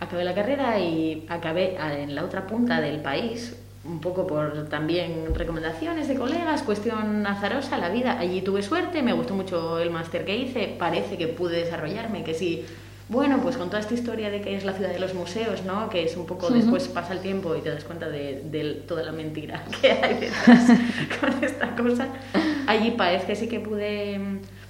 acabé 0.00 0.24
la 0.24 0.34
carrera 0.34 0.78
y 0.78 1.26
acabé 1.28 1.76
en 2.02 2.14
la 2.14 2.24
otra 2.24 2.46
punta 2.46 2.80
del 2.80 3.00
país, 3.00 3.56
un 3.84 4.00
poco 4.00 4.26
por 4.26 4.68
también 4.68 5.34
recomendaciones 5.34 6.08
de 6.08 6.14
colegas, 6.14 6.62
cuestión 6.62 7.26
azarosa, 7.26 7.76
la 7.76 7.90
vida. 7.90 8.18
Allí 8.18 8.40
tuve 8.40 8.62
suerte, 8.62 9.02
me 9.02 9.12
gustó 9.12 9.34
mucho 9.34 9.78
el 9.78 9.90
máster 9.90 10.24
que 10.24 10.34
hice, 10.36 10.74
parece 10.78 11.18
que 11.18 11.28
pude 11.28 11.58
desarrollarme, 11.58 12.24
que 12.24 12.34
sí 12.34 12.64
bueno, 13.08 13.38
pues 13.40 13.56
con 13.56 13.68
toda 13.68 13.80
esta 13.80 13.94
historia 13.94 14.30
de 14.30 14.40
que 14.40 14.56
es 14.56 14.64
la 14.64 14.72
ciudad 14.72 14.90
de 14.90 14.98
los 14.98 15.14
museos, 15.14 15.62
¿no? 15.64 15.88
Que 15.88 16.02
es 16.02 16.16
un 16.16 16.26
poco, 16.26 16.50
después 16.50 16.88
pasa 16.88 17.12
el 17.12 17.20
tiempo 17.20 17.54
y 17.54 17.60
te 17.60 17.70
das 17.70 17.84
cuenta 17.84 18.08
de, 18.08 18.82
toda 18.88 19.04
la 19.04 19.12
mentira 19.12 19.64
que 19.80 19.92
hay 19.92 20.14
detrás 20.14 20.66
con 21.20 21.44
esta 21.44 21.76
cosa. 21.76 22.08
Allí 22.66 22.90
parece 22.92 23.26
que 23.26 23.36
sí 23.36 23.48
que 23.48 23.60
pude, 23.60 24.20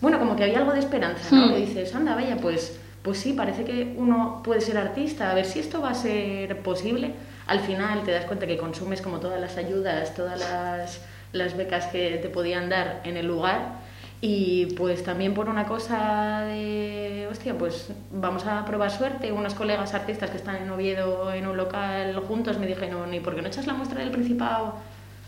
bueno, 0.03 0.19
como 0.19 0.37
que 0.37 0.45
había 0.45 0.59
algo 0.59 0.73
de 0.73 0.81
esperanza, 0.81 1.35
¿no? 1.35 1.55
Que 1.55 1.61
dices, 1.61 1.95
anda, 1.95 2.15
vaya, 2.15 2.37
pues, 2.37 2.79
pues 3.03 3.19
sí, 3.19 3.33
parece 3.33 3.65
que 3.65 3.95
uno 3.97 4.43
puede 4.45 4.61
ser 4.61 4.77
artista, 4.77 5.31
a 5.31 5.35
ver 5.35 5.47
si 5.47 5.59
esto 5.59 5.81
va 5.81 5.91
a 5.91 5.95
ser 5.95 6.59
posible. 6.59 7.13
Al 7.47 7.61
final 7.61 8.03
te 8.03 8.11
das 8.11 8.27
cuenta 8.27 8.47
que 8.47 8.59
consumes 8.59 9.01
como 9.01 9.19
todas 9.19 9.41
las 9.41 9.57
ayudas, 9.57 10.15
todas 10.15 10.39
las, 10.39 11.01
las 11.33 11.57
becas 11.57 11.87
que 11.87 12.19
te 12.19 12.29
podían 12.29 12.69
dar 12.69 13.01
en 13.05 13.17
el 13.17 13.27
lugar 13.27 13.87
y 14.21 14.67
pues 14.77 15.05
también 15.05 15.35
por 15.35 15.49
una 15.49 15.67
cosa 15.67 16.41
de, 16.43 17.29
hostia, 17.31 17.57
pues 17.57 17.93
vamos 18.11 18.47
a 18.47 18.65
probar 18.65 18.91
suerte. 18.91 19.31
Unos 19.31 19.55
colegas 19.55 19.93
artistas 19.95 20.31
que 20.31 20.39
están 20.39 20.57
en 20.57 20.71
Oviedo 20.71 21.33
en 21.33 21.47
un 21.47 21.57
local 21.57 22.17
juntos 22.27 22.59
me 22.59 22.67
dijeron, 22.67 23.13
¿y 23.13 23.21
por 23.21 23.35
qué 23.35 23.43
no 23.43 23.49
echas 23.49 23.67
la 23.67 23.75
muestra 23.75 24.01
del 24.01 24.11
Principado? 24.11 24.75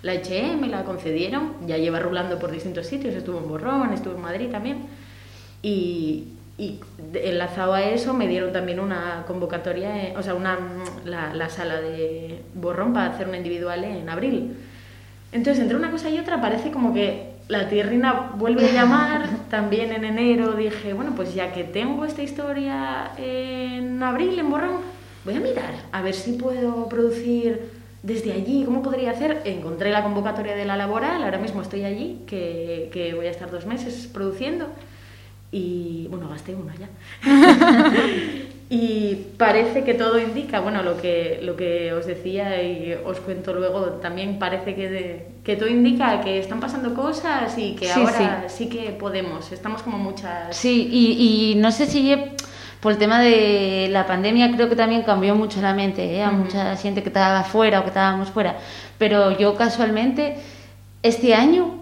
La 0.03 0.15
eché, 0.15 0.57
me 0.57 0.69
la 0.69 0.85
concedieron, 0.85 1.55
ya 1.67 1.77
lleva 1.77 2.01
rulando 2.01 2.39
por 2.39 2.51
distintos 2.51 2.87
sitios, 2.87 3.15
estuvo 3.15 3.39
en 3.39 3.49
Borrón, 3.49 3.93
estuvo 3.93 4.15
en 4.15 4.23
Madrid 4.23 4.49
también. 4.51 4.87
Y, 5.61 6.29
y 6.57 6.81
enlazado 7.15 7.75
a 7.75 7.83
eso 7.83 8.15
me 8.15 8.27
dieron 8.27 8.53
también 8.53 8.81
una 8.81 9.25
convocatoria, 9.27 10.15
o 10.17 10.23
sea, 10.23 10.35
una, 10.35 10.59
la, 11.05 11.35
la 11.35 11.51
sala 11.51 11.81
de 11.81 12.43
Borrón 12.55 12.93
para 12.93 13.11
hacer 13.11 13.29
una 13.29 13.37
individual 13.37 13.85
en 13.85 14.09
abril. 14.09 14.57
Entonces, 15.33 15.63
entre 15.63 15.77
una 15.77 15.91
cosa 15.91 16.09
y 16.09 16.19
otra 16.19 16.41
parece 16.41 16.71
como 16.71 16.95
que 16.95 17.38
la 17.49 17.69
tierrina 17.69 18.33
vuelve 18.37 18.69
a 18.69 18.73
llamar, 18.73 19.29
también 19.51 19.93
en 19.93 20.05
enero 20.05 20.53
dije, 20.53 20.93
bueno, 20.93 21.13
pues 21.17 21.35
ya 21.35 21.53
que 21.53 21.65
tengo 21.65 22.05
esta 22.05 22.23
historia 22.23 23.13
en 23.17 24.03
abril, 24.03 24.39
en 24.39 24.51
Borrón, 24.51 24.81
voy 25.25 25.35
a 25.35 25.41
mirar 25.41 25.75
a 25.91 26.03
ver 26.03 26.15
si 26.15 26.33
puedo 26.33 26.89
producir 26.89 27.71
desde 28.03 28.33
allí, 28.33 28.65
¿cómo 28.65 28.83
podría 28.83 29.11
hacer? 29.11 29.43
Encontré 29.45 29.91
la 29.91 30.05
convocatoria 30.05 30.55
de 30.55 30.65
la 30.65 30.77
laboral, 30.77 31.23
ahora 31.25 31.39
mismo 31.39 31.63
estoy 31.63 31.85
allí, 31.85 32.21
que, 32.27 32.91
que 32.93 33.15
voy 33.15 33.27
a 33.27 33.31
estar 33.31 33.51
dos 33.51 33.67
meses 33.67 34.09
produciendo 34.13 34.69
y, 35.51 36.07
bueno, 36.11 36.29
gasté 36.29 36.55
uno 36.55 36.73
ya. 36.79 36.89
Y 38.71 39.15
parece 39.39 39.83
que 39.83 39.95
todo 39.95 40.21
indica, 40.21 40.61
bueno, 40.61 40.83
lo 40.83 41.01
que, 41.01 41.41
lo 41.43 41.57
que 41.57 41.93
os 41.95 42.07
decía 42.07 42.63
y 42.63 42.93
os 43.03 43.19
cuento 43.21 43.55
luego, 43.55 43.85
también 44.03 44.39
parece 44.39 44.75
que, 44.75 45.27
que 45.43 45.57
todo 45.57 45.71
indica 45.71 46.21
que 46.21 46.39
están 46.39 46.61
pasando 46.61 46.95
cosas 46.95 47.57
y 47.57 47.75
que 47.75 47.91
ahora 47.91 48.45
sí. 48.49 48.69
que 48.69 48.91
podemos, 48.91 49.51
estamos 49.53 49.83
como 49.83 49.97
muchas... 49.97 50.55
Sí, 50.55 50.87
y, 50.93 51.53
y 51.53 51.55
no 51.55 51.73
sé 51.73 51.87
si 51.87 52.15
por 52.81 52.93
el 52.93 52.99
tema 52.99 53.21
de 53.21 53.89
la 53.91 54.07
pandemia 54.07 54.53
creo 54.55 54.69
que 54.69 54.77
también 54.77 55.03
cambió 55.03 55.35
mucho 55.35 55.63
la 55.63 55.73
mente 55.73 56.17
¿eh? 56.17 56.23
a 56.23 56.31
mucha 56.31 56.77
gente 56.77 57.03
que 57.03 57.09
estaba 57.09 57.43
fuera 57.45 57.81
o 57.81 57.83
que 57.83 57.89
estábamos 57.89 58.29
fuera, 58.29 58.57
pero 58.99 59.37
yo 59.39 59.57
casualmente 59.57 60.37
este 61.03 61.35
año 61.35 61.79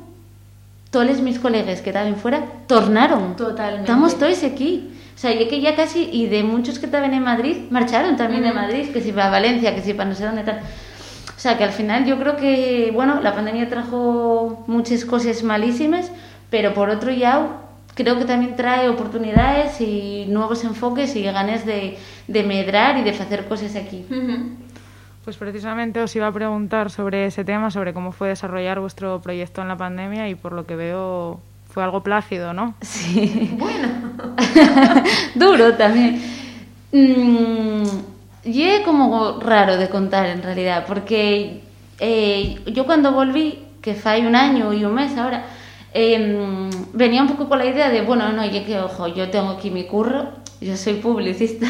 todos 0.90 1.20
mis 1.20 1.38
colegas 1.38 1.82
que 1.82 1.90
estaban 1.90 2.16
fuera 2.16 2.44
tornaron. 2.66 3.36
Totalmente. 3.36 3.82
Estamos 3.82 4.18
todos 4.18 4.42
aquí. 4.44 4.92
O 5.16 5.18
sea, 5.18 5.32
y 5.32 5.48
que 5.48 5.62
ya 5.62 5.74
casi, 5.74 6.10
y 6.12 6.26
de 6.26 6.42
muchos 6.42 6.78
que 6.78 6.84
estaban 6.84 7.14
en 7.14 7.22
Madrid, 7.22 7.56
marcharon 7.70 8.16
también 8.16 8.42
de 8.42 8.52
Madrid, 8.52 8.90
que 8.92 9.00
si 9.00 9.12
para 9.12 9.30
Valencia, 9.30 9.74
que 9.74 9.80
si 9.80 9.94
para 9.94 10.10
no 10.10 10.14
sé 10.14 10.26
dónde 10.26 10.44
tal. 10.44 10.60
O 11.34 11.38
sea, 11.38 11.56
que 11.56 11.64
al 11.64 11.72
final 11.72 12.04
yo 12.04 12.18
creo 12.18 12.36
que, 12.36 12.90
bueno, 12.92 13.22
la 13.22 13.34
pandemia 13.34 13.66
trajo 13.70 14.62
muchas 14.66 15.06
cosas 15.06 15.42
malísimas, 15.42 16.12
pero 16.50 16.74
por 16.74 16.90
otro 16.90 17.10
lado, 17.12 17.48
creo 17.94 18.18
que 18.18 18.26
también 18.26 18.56
trae 18.56 18.90
oportunidades 18.90 19.80
y 19.80 20.26
nuevos 20.28 20.64
enfoques 20.64 21.16
y 21.16 21.22
ganas 21.22 21.64
de, 21.64 21.96
de 22.28 22.42
medrar 22.42 22.98
y 22.98 23.02
de 23.02 23.10
hacer 23.10 23.46
cosas 23.46 23.74
aquí. 23.74 24.04
Pues 25.24 25.38
precisamente 25.38 26.00
os 26.00 26.14
iba 26.14 26.26
a 26.26 26.32
preguntar 26.32 26.90
sobre 26.90 27.24
ese 27.24 27.42
tema, 27.42 27.70
sobre 27.70 27.94
cómo 27.94 28.12
fue 28.12 28.28
desarrollar 28.28 28.80
vuestro 28.80 29.22
proyecto 29.22 29.62
en 29.62 29.68
la 29.68 29.78
pandemia 29.78 30.28
y 30.28 30.34
por 30.34 30.52
lo 30.52 30.66
que 30.66 30.76
veo 30.76 31.40
fue 31.76 31.84
algo 31.84 32.02
plácido, 32.02 32.54
¿no? 32.54 32.74
Sí. 32.80 33.54
Bueno. 33.58 33.88
Duro 35.34 35.74
también. 35.74 36.22
Mm, 36.90 37.84
y 38.44 38.62
es 38.62 38.80
como 38.80 39.38
raro 39.40 39.76
de 39.76 39.90
contar 39.90 40.24
en 40.24 40.42
realidad, 40.42 40.86
porque 40.88 41.60
eh, 42.00 42.62
yo 42.72 42.86
cuando 42.86 43.12
volví, 43.12 43.58
que 43.82 43.92
fue 43.92 44.26
un 44.26 44.34
año 44.34 44.72
y 44.72 44.86
un 44.86 44.94
mes 44.94 45.18
ahora, 45.18 45.44
em, 45.92 46.70
venía 46.94 47.20
un 47.20 47.28
poco 47.28 47.46
con 47.46 47.58
la 47.58 47.66
idea 47.66 47.90
de, 47.90 48.00
bueno, 48.00 48.32
no, 48.32 48.46
yo 48.46 48.64
que, 48.64 48.78
ojo, 48.78 49.08
yo 49.08 49.28
tengo 49.28 49.50
aquí 49.50 49.70
mi 49.70 49.84
curro, 49.84 50.30
yo 50.62 50.78
soy 50.78 50.94
publicista, 50.94 51.66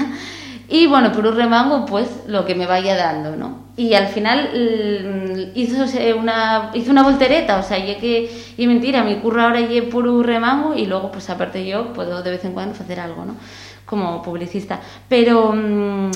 y 0.68 0.86
bueno, 0.86 1.12
por 1.12 1.26
un 1.26 1.36
remango, 1.36 1.86
pues 1.86 2.08
lo 2.26 2.44
que 2.44 2.54
me 2.54 2.66
vaya 2.66 2.96
dando, 2.96 3.36
¿no? 3.36 3.66
Y 3.76 3.94
al 3.94 4.08
final 4.08 4.50
mm, 4.52 5.56
hizo 5.56 5.84
una, 6.18 6.70
hizo 6.74 6.90
una 6.90 7.02
voltereta, 7.04 7.58
o 7.58 7.62
sea, 7.62 7.78
y 7.78 7.94
que, 7.96 8.30
y 8.56 8.66
mentira, 8.66 9.04
mi 9.04 9.16
curro 9.16 9.42
ahora 9.42 9.60
es 9.60 9.82
por 9.84 10.08
un 10.08 10.24
remango 10.24 10.74
y 10.74 10.86
luego, 10.86 11.12
pues 11.12 11.30
aparte 11.30 11.64
yo 11.66 11.92
puedo 11.92 12.22
de 12.22 12.30
vez 12.30 12.44
en 12.44 12.52
cuando 12.52 12.74
hacer 12.74 12.98
algo, 12.98 13.24
¿no? 13.24 13.36
Como 13.84 14.22
publicista. 14.22 14.80
Pero 15.08 15.52
mm, 15.52 16.10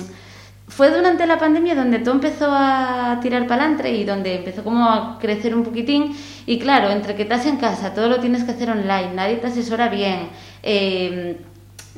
fue 0.66 0.90
durante 0.90 1.26
la 1.26 1.38
pandemia 1.38 1.76
donde 1.76 2.00
todo 2.00 2.14
empezó 2.14 2.49
a 2.50 3.19
tirar 3.23 3.47
para 3.47 3.64
adelante 3.64 3.90
y 3.92 4.04
donde 4.04 4.37
empezó 4.37 4.64
como 4.64 4.85
a 4.88 5.19
crecer 5.21 5.54
un 5.54 5.62
poquitín. 5.62 6.16
Y 6.47 6.59
claro, 6.59 6.90
entre 6.90 7.14
que 7.14 7.23
estás 7.23 7.47
en 7.47 7.57
casa, 7.57 7.95
todo 7.95 8.09
lo 8.09 8.19
tienes 8.19 8.42
que 8.42 8.50
hacer 8.52 8.71
online, 8.71 9.12
nadie 9.14 9.37
te 9.37 9.47
asesora 9.47 9.88
bien. 9.88 10.28
Eh, 10.62 11.38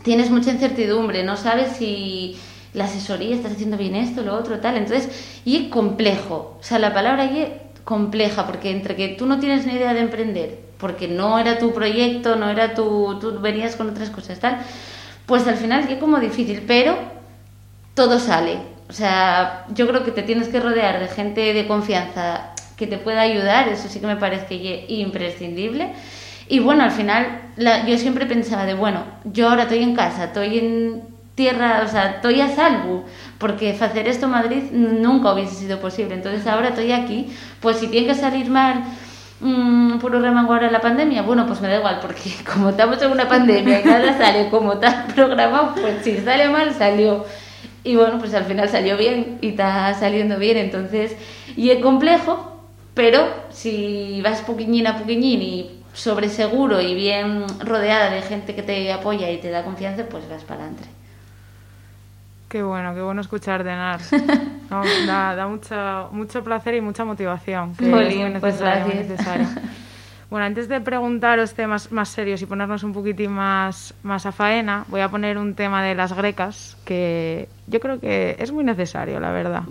tienes 0.02 0.30
mucha 0.30 0.50
incertidumbre, 0.50 1.24
no 1.24 1.36
sabes 1.36 1.76
si, 1.76 2.36
la 2.74 2.84
asesoría, 2.84 3.34
estás 3.34 3.52
haciendo 3.52 3.76
bien 3.76 3.94
esto, 3.94 4.22
lo 4.22 4.34
otro, 4.34 4.58
tal. 4.60 4.76
Entonces, 4.76 5.40
y 5.44 5.56
es 5.56 5.68
complejo. 5.68 6.56
O 6.60 6.62
sea, 6.62 6.78
la 6.78 6.94
palabra 6.94 7.26
y 7.26 7.52
compleja, 7.84 8.46
porque 8.46 8.70
entre 8.70 8.96
que 8.96 9.08
tú 9.08 9.26
no 9.26 9.38
tienes 9.40 9.66
ni 9.66 9.74
idea 9.74 9.92
de 9.92 10.00
emprender, 10.00 10.58
porque 10.78 11.08
no 11.08 11.38
era 11.38 11.58
tu 11.58 11.72
proyecto, 11.72 12.36
no 12.36 12.48
era 12.48 12.74
tu, 12.74 13.18
tú 13.20 13.40
venías 13.40 13.76
con 13.76 13.90
otras 13.90 14.10
cosas, 14.10 14.38
tal, 14.40 14.58
pues 15.26 15.46
al 15.46 15.56
final 15.56 15.86
es 15.88 15.98
como 15.98 16.18
difícil, 16.20 16.62
pero 16.66 16.96
todo 17.94 18.18
sale. 18.18 18.58
O 18.88 18.92
sea, 18.92 19.66
yo 19.74 19.86
creo 19.88 20.04
que 20.04 20.10
te 20.10 20.22
tienes 20.22 20.48
que 20.48 20.60
rodear 20.60 21.00
de 21.00 21.08
gente 21.08 21.52
de 21.52 21.66
confianza 21.66 22.52
que 22.76 22.86
te 22.86 22.98
pueda 22.98 23.22
ayudar, 23.22 23.68
eso 23.68 23.88
sí 23.88 24.00
que 24.00 24.06
me 24.06 24.16
parece 24.16 24.46
que 24.46 24.84
es 24.84 24.90
imprescindible. 24.90 25.92
Y 26.52 26.58
bueno, 26.58 26.84
al 26.84 26.90
final 26.90 27.40
yo 27.88 27.96
siempre 27.96 28.26
pensaba 28.26 28.66
de, 28.66 28.74
bueno, 28.74 29.04
yo 29.24 29.48
ahora 29.48 29.62
estoy 29.62 29.82
en 29.82 29.96
casa, 29.96 30.24
estoy 30.24 30.58
en 30.58 31.02
tierra, 31.34 31.80
o 31.82 31.88
sea, 31.88 32.16
estoy 32.16 32.42
a 32.42 32.54
salvo, 32.54 33.06
porque 33.38 33.70
hacer 33.70 34.06
esto 34.06 34.26
en 34.26 34.32
Madrid 34.32 34.62
nunca 34.70 35.32
hubiese 35.32 35.54
sido 35.54 35.80
posible. 35.80 36.14
Entonces 36.14 36.46
ahora 36.46 36.68
estoy 36.68 36.92
aquí, 36.92 37.34
pues 37.60 37.78
si 37.78 37.86
tiene 37.86 38.08
que 38.08 38.14
salir 38.14 38.50
mal 38.50 38.84
mmm, 39.40 39.96
por 39.96 40.14
un 40.14 40.22
remango 40.22 40.52
ahora 40.52 40.70
la 40.70 40.82
pandemia, 40.82 41.22
bueno, 41.22 41.46
pues 41.46 41.62
me 41.62 41.68
da 41.68 41.78
igual, 41.78 42.00
porque 42.02 42.30
como 42.52 42.68
estamos 42.68 43.00
en 43.00 43.12
una 43.12 43.26
pandemia 43.26 43.80
y 43.80 43.84
nada 43.84 44.18
sale 44.18 44.50
como 44.50 44.74
está 44.74 45.06
programado, 45.14 45.74
pues 45.74 46.04
si 46.04 46.18
sale 46.18 46.50
mal, 46.50 46.74
salió. 46.74 47.24
Y 47.82 47.96
bueno, 47.96 48.18
pues 48.18 48.34
al 48.34 48.44
final 48.44 48.68
salió 48.68 48.98
bien 48.98 49.38
y 49.40 49.48
está 49.48 49.94
saliendo 49.94 50.38
bien, 50.38 50.58
entonces, 50.58 51.16
y 51.56 51.70
es 51.70 51.82
complejo, 51.82 52.60
pero 52.92 53.26
si 53.48 54.20
vas 54.22 54.42
poquillín 54.42 54.86
a 54.86 54.98
poquillín 54.98 55.40
y 55.40 55.81
sobre 55.92 56.28
seguro 56.28 56.80
y 56.80 56.94
bien 56.94 57.46
rodeada 57.60 58.10
de 58.10 58.22
gente 58.22 58.54
que 58.54 58.62
te 58.62 58.92
apoya 58.92 59.30
y 59.30 59.38
te 59.38 59.50
da 59.50 59.64
confianza, 59.64 60.04
pues 60.08 60.28
vas 60.28 60.44
para 60.44 60.64
adelante. 60.64 60.88
Qué 62.48 62.62
bueno, 62.62 62.94
qué 62.94 63.00
bueno 63.00 63.20
escuchar 63.20 63.64
de 63.64 63.70
Nar. 63.70 64.00
da, 65.06 65.34
da 65.34 65.48
mucho, 65.48 66.10
mucho 66.12 66.44
placer 66.44 66.74
y 66.74 66.80
mucha 66.80 67.04
motivación, 67.04 67.74
que 67.74 67.84
es 67.84 68.16
muy 68.16 68.40
pues 68.40 68.60
necesario, 68.60 69.50
Bueno, 70.30 70.46
antes 70.46 70.66
de 70.66 70.80
preguntaros 70.80 71.52
temas 71.52 71.92
más 71.92 72.08
serios 72.08 72.40
y 72.40 72.46
ponernos 72.46 72.84
un 72.84 72.94
poquitín 72.94 73.32
más, 73.32 73.92
más 74.02 74.24
a 74.24 74.32
faena, 74.32 74.86
voy 74.88 75.02
a 75.02 75.10
poner 75.10 75.36
un 75.36 75.54
tema 75.54 75.82
de 75.82 75.94
las 75.94 76.14
grecas 76.14 76.78
que 76.86 77.50
yo 77.66 77.80
creo 77.80 78.00
que 78.00 78.36
es 78.38 78.50
muy 78.50 78.64
necesario, 78.64 79.20
la 79.20 79.30
verdad. 79.30 79.64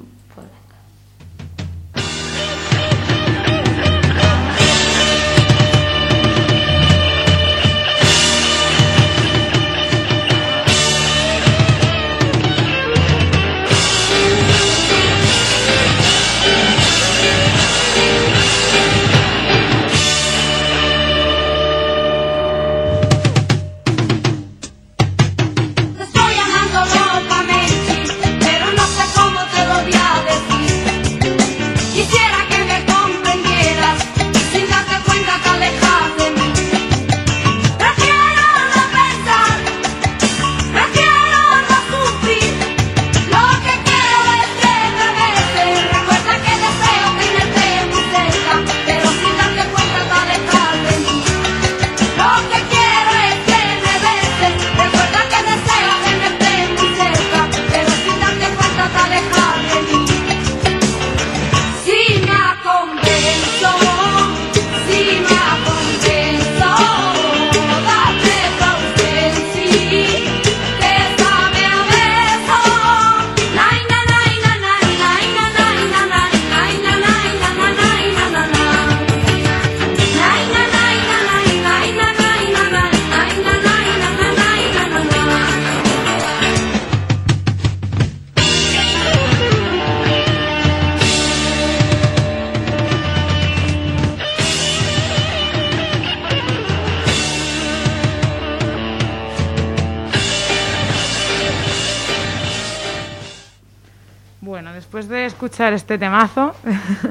Escuchar 105.51 105.73
este 105.73 105.97
temazo, 105.97 106.55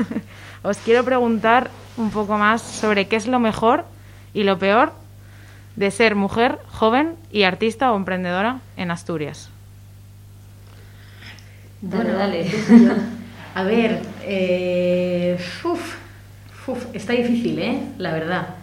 os 0.62 0.79
quiero 0.79 1.05
preguntar 1.05 1.70
un 1.98 2.11
poco 2.11 2.38
más 2.38 2.62
sobre 2.62 3.07
qué 3.07 3.16
es 3.16 3.26
lo 3.26 3.38
mejor 3.38 3.85
y 4.33 4.44
lo 4.44 4.59
peor 4.59 4.94
de 5.76 5.90
ser 5.90 6.14
mujer, 6.14 6.59
joven 6.70 7.16
y 7.31 7.42
artista 7.42 7.92
o 7.92 7.96
emprendedora 7.96 8.61
en 8.79 8.90
Asturias. 8.90 9.50
Dale, 11.83 12.12
dale. 12.12 12.50
A 13.55 13.62
ver, 13.62 14.00
eh, 14.22 15.38
está 16.94 17.12
difícil, 17.12 17.59
¿eh? 17.59 17.83
La 17.98 18.14
verdad. 18.14 18.55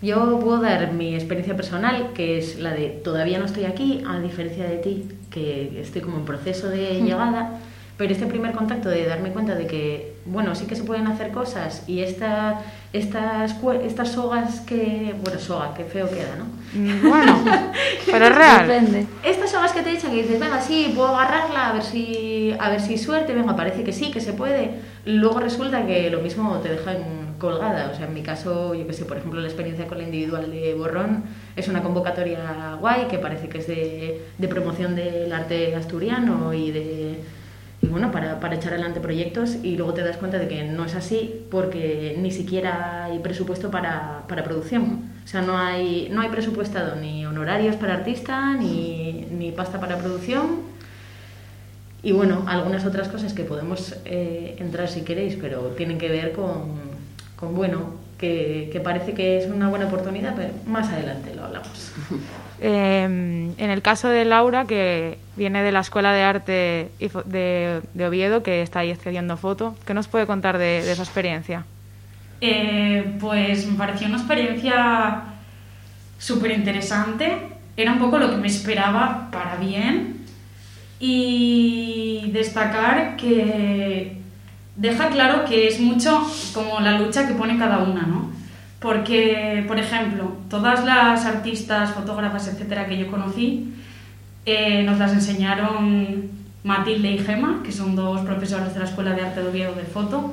Yo 0.00 0.40
puedo 0.40 0.62
dar 0.62 0.94
mi 0.94 1.14
experiencia 1.14 1.54
personal, 1.54 2.14
que 2.14 2.38
es 2.38 2.58
la 2.58 2.72
de 2.72 2.88
todavía 2.88 3.38
no 3.38 3.44
estoy 3.44 3.66
aquí, 3.66 4.02
a 4.08 4.18
diferencia 4.18 4.64
de 4.64 4.78
ti, 4.78 5.08
que 5.30 5.78
estoy 5.78 6.00
como 6.00 6.16
en 6.16 6.24
proceso 6.24 6.70
de 6.70 7.02
llegada. 7.02 7.60
Pero 8.00 8.14
este 8.14 8.24
primer 8.24 8.52
contacto 8.52 8.88
de 8.88 9.04
darme 9.04 9.30
cuenta 9.30 9.54
de 9.54 9.66
que, 9.66 10.14
bueno, 10.24 10.54
sí 10.54 10.64
que 10.64 10.74
se 10.74 10.84
pueden 10.84 11.06
hacer 11.06 11.32
cosas 11.32 11.84
y 11.86 12.00
esta, 12.00 12.62
estas, 12.94 13.54
estas 13.84 14.08
sogas 14.08 14.60
que, 14.60 15.14
bueno, 15.22 15.38
soga, 15.38 15.74
que 15.74 15.84
feo 15.84 16.08
queda, 16.08 16.34
¿no? 16.38 16.46
Mm, 16.80 17.06
bueno, 17.06 17.44
pero 18.10 18.24
es 18.24 18.34
real. 18.34 19.06
Estas 19.22 19.50
sogas 19.50 19.72
que 19.72 19.82
te 19.82 19.90
echan 19.90 20.12
que 20.12 20.22
dices, 20.22 20.40
venga, 20.40 20.62
sí, 20.62 20.94
puedo 20.96 21.14
agarrarla, 21.14 21.68
a 21.68 21.72
ver 21.74 21.82
si, 21.82 22.56
a 22.58 22.70
ver 22.70 22.80
si 22.80 22.96
suerte, 22.96 23.34
venga, 23.34 23.54
parece 23.54 23.84
que 23.84 23.92
sí, 23.92 24.10
que 24.10 24.22
se 24.22 24.32
puede. 24.32 24.76
Luego 25.04 25.38
resulta 25.38 25.84
que 25.84 26.08
lo 26.08 26.22
mismo 26.22 26.56
te 26.60 26.70
dejan 26.70 27.34
colgada. 27.38 27.90
O 27.92 27.94
sea, 27.94 28.06
en 28.06 28.14
mi 28.14 28.22
caso, 28.22 28.74
yo 28.74 28.86
que 28.86 28.94
sé, 28.94 29.04
por 29.04 29.18
ejemplo, 29.18 29.42
la 29.42 29.48
experiencia 29.48 29.86
con 29.86 29.98
la 29.98 30.04
individual 30.04 30.50
de 30.50 30.72
Borrón 30.72 31.24
es 31.54 31.68
una 31.68 31.82
convocatoria 31.82 32.78
guay 32.80 33.08
que 33.08 33.18
parece 33.18 33.50
que 33.50 33.58
es 33.58 33.66
de, 33.66 34.22
de 34.38 34.48
promoción 34.48 34.96
del 34.96 35.30
arte 35.30 35.76
asturiano 35.76 36.54
y 36.54 36.70
de 36.70 37.39
y 37.82 37.86
bueno, 37.86 38.12
para, 38.12 38.40
para, 38.40 38.56
echar 38.56 38.74
adelante 38.74 39.00
proyectos 39.00 39.56
y 39.62 39.76
luego 39.76 39.94
te 39.94 40.02
das 40.02 40.18
cuenta 40.18 40.38
de 40.38 40.48
que 40.48 40.64
no 40.64 40.84
es 40.84 40.94
así 40.94 41.46
porque 41.50 42.14
ni 42.18 42.30
siquiera 42.30 43.04
hay 43.04 43.18
presupuesto 43.20 43.70
para, 43.70 44.24
para 44.28 44.44
producción. 44.44 45.10
O 45.24 45.28
sea, 45.28 45.40
no 45.40 45.56
hay, 45.56 46.08
no 46.10 46.20
hay 46.20 46.28
presupuestado 46.28 46.96
ni 46.96 47.24
honorarios 47.24 47.76
para 47.76 47.94
artista, 47.94 48.54
ni, 48.54 49.26
ni 49.30 49.50
pasta 49.52 49.80
para 49.80 49.96
producción. 49.96 50.70
Y 52.02 52.12
bueno, 52.12 52.44
algunas 52.46 52.84
otras 52.84 53.08
cosas 53.08 53.32
que 53.32 53.44
podemos 53.44 53.94
eh, 54.04 54.56
entrar 54.58 54.88
si 54.88 55.02
queréis, 55.02 55.36
pero 55.40 55.68
tienen 55.68 55.98
que 55.98 56.08
ver 56.08 56.32
con, 56.32 56.80
con 57.36 57.54
bueno, 57.54 57.94
que, 58.20 58.68
que, 58.70 58.80
parece 58.80 59.14
que 59.14 59.38
es 59.38 59.46
una 59.46 59.68
buena 59.68 59.86
oportunidad, 59.86 60.34
pero 60.36 60.50
más 60.66 60.88
adelante 60.90 61.34
lo 61.34 61.44
hablamos. 61.44 61.92
Em, 62.62 63.52
en 63.56 63.70
el 63.70 63.80
caso 63.80 64.10
de 64.10 64.26
Laura, 64.26 64.66
que 64.66 65.16
viene 65.34 65.62
de 65.62 65.72
la 65.72 65.80
Escuela 65.80 66.12
de 66.12 66.22
Arte 66.22 66.90
de, 67.24 67.80
de 67.94 68.06
Oviedo, 68.06 68.42
que 68.42 68.60
está 68.60 68.80
ahí 68.80 68.90
estudiando 68.90 69.38
foto, 69.38 69.74
¿qué 69.86 69.94
nos 69.94 70.08
puede 70.08 70.26
contar 70.26 70.58
de, 70.58 70.80
esa 70.80 71.02
experiencia? 71.02 71.64
Eh, 72.42 73.16
pues 73.18 73.66
me 73.66 73.78
pareció 73.78 74.08
una 74.08 74.18
experiencia 74.18 75.22
súper 76.18 76.50
interesante. 76.50 77.48
Era 77.78 77.94
un 77.94 77.98
poco 77.98 78.18
lo 78.18 78.28
que 78.28 78.36
me 78.36 78.48
esperaba 78.48 79.30
para 79.32 79.56
bien. 79.56 80.26
Y 80.98 82.28
destacar 82.34 83.16
que 83.16 84.19
deja 84.80 85.10
claro 85.10 85.44
que 85.44 85.68
es 85.68 85.78
mucho 85.78 86.26
como 86.54 86.80
la 86.80 86.98
lucha 86.98 87.26
que 87.26 87.34
pone 87.34 87.58
cada 87.58 87.78
una, 87.78 88.02
¿no? 88.02 88.30
Porque, 88.80 89.62
por 89.68 89.78
ejemplo, 89.78 90.38
todas 90.48 90.84
las 90.86 91.26
artistas, 91.26 91.90
fotógrafas, 91.90 92.48
etcétera, 92.48 92.86
que 92.86 92.96
yo 92.96 93.10
conocí, 93.10 93.74
eh, 94.46 94.82
nos 94.82 94.98
las 94.98 95.12
enseñaron 95.12 96.30
Matilde 96.64 97.10
y 97.10 97.18
Gema, 97.18 97.60
que 97.62 97.72
son 97.72 97.94
dos 97.94 98.22
profesores 98.22 98.72
de 98.72 98.80
la 98.80 98.86
Escuela 98.86 99.12
de 99.12 99.20
Arte 99.20 99.42
de 99.42 99.48
Oviedo 99.48 99.74
de 99.74 99.82
Foto, 99.82 100.32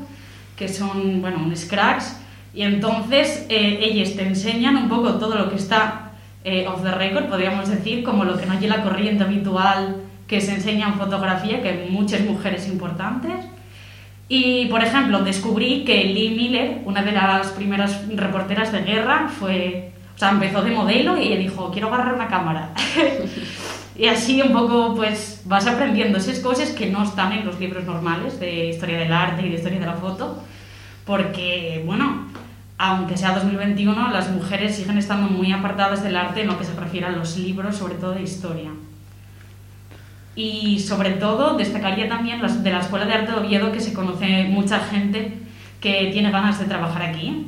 que 0.56 0.70
son, 0.70 1.20
bueno, 1.20 1.40
unos 1.44 1.66
cracks. 1.66 2.18
Y 2.54 2.62
entonces 2.62 3.46
eh, 3.50 3.80
ellos 3.82 4.16
te 4.16 4.26
enseñan 4.26 4.78
un 4.78 4.88
poco 4.88 5.16
todo 5.16 5.36
lo 5.36 5.50
que 5.50 5.58
está 5.58 6.14
eh, 6.46 6.66
off 6.70 6.84
the 6.84 6.92
record, 6.92 7.26
podríamos 7.26 7.68
decir, 7.68 8.02
como 8.02 8.24
lo 8.24 8.38
que 8.38 8.46
no 8.46 8.54
hay 8.54 8.66
la 8.66 8.82
corriente 8.82 9.26
habitual 9.26 9.98
que 10.26 10.40
se 10.40 10.54
enseña 10.54 10.88
en 10.88 10.94
fotografía, 10.94 11.62
que 11.62 11.68
hay 11.68 11.90
muchas 11.90 12.22
mujeres 12.22 12.70
importantes. 12.70 13.46
Y, 14.30 14.66
por 14.66 14.84
ejemplo, 14.84 15.24
descubrí 15.24 15.84
que 15.86 16.04
Lee 16.04 16.36
Miller, 16.36 16.82
una 16.86 17.02
de 17.02 17.14
las 17.14 17.48
primeras 17.50 18.08
reporteras 18.10 18.72
de 18.72 18.82
guerra, 18.82 19.30
fue, 19.30 19.94
o 20.16 20.20
sea, 20.20 20.32
empezó 20.32 20.62
de 20.62 20.72
modelo 20.72 21.18
y 21.18 21.36
dijo, 21.38 21.72
quiero 21.72 21.88
agarrar 21.88 22.16
una 22.16 22.28
cámara. 22.28 22.74
y 23.96 24.08
así 24.08 24.42
un 24.42 24.52
poco, 24.52 24.96
pues, 24.96 25.44
vas 25.46 25.66
aprendiendo 25.66 26.18
esas 26.18 26.40
cosas 26.40 26.72
que 26.72 26.88
no 26.88 27.04
están 27.04 27.32
en 27.32 27.46
los 27.46 27.58
libros 27.60 27.86
normales 27.86 28.38
de 28.40 28.70
historia 28.70 28.98
del 29.00 29.14
arte 29.14 29.46
y 29.46 29.50
de 29.50 29.56
historia 29.56 29.80
de 29.80 29.86
la 29.86 29.94
foto, 29.94 30.44
porque, 31.06 31.82
bueno, 31.86 32.28
aunque 32.78 33.16
sea 33.16 33.34
2021, 33.34 34.10
las 34.10 34.30
mujeres 34.30 34.76
siguen 34.76 34.98
estando 34.98 35.30
muy 35.30 35.54
apartadas 35.54 36.04
del 36.04 36.18
arte 36.18 36.42
en 36.42 36.48
lo 36.48 36.58
que 36.58 36.66
se 36.66 36.74
refiere 36.74 37.08
a 37.08 37.12
los 37.12 37.38
libros, 37.38 37.78
sobre 37.78 37.96
todo 37.96 38.12
de 38.12 38.24
historia. 38.24 38.72
Y 40.38 40.80
sobre 40.80 41.14
todo 41.14 41.58
destacaría 41.58 42.08
también 42.08 42.40
de 42.40 42.72
la 42.72 42.80
Escuela 42.80 43.06
de 43.06 43.14
Arte 43.14 43.32
de 43.32 43.40
Oviedo 43.40 43.72
que 43.72 43.80
se 43.80 43.92
conoce 43.92 44.44
mucha 44.44 44.80
gente 44.80 45.40
que 45.82 46.12
tiene 46.14 46.30
ganas 46.30 46.60
de 46.60 46.66
trabajar 46.66 47.02
aquí. 47.02 47.48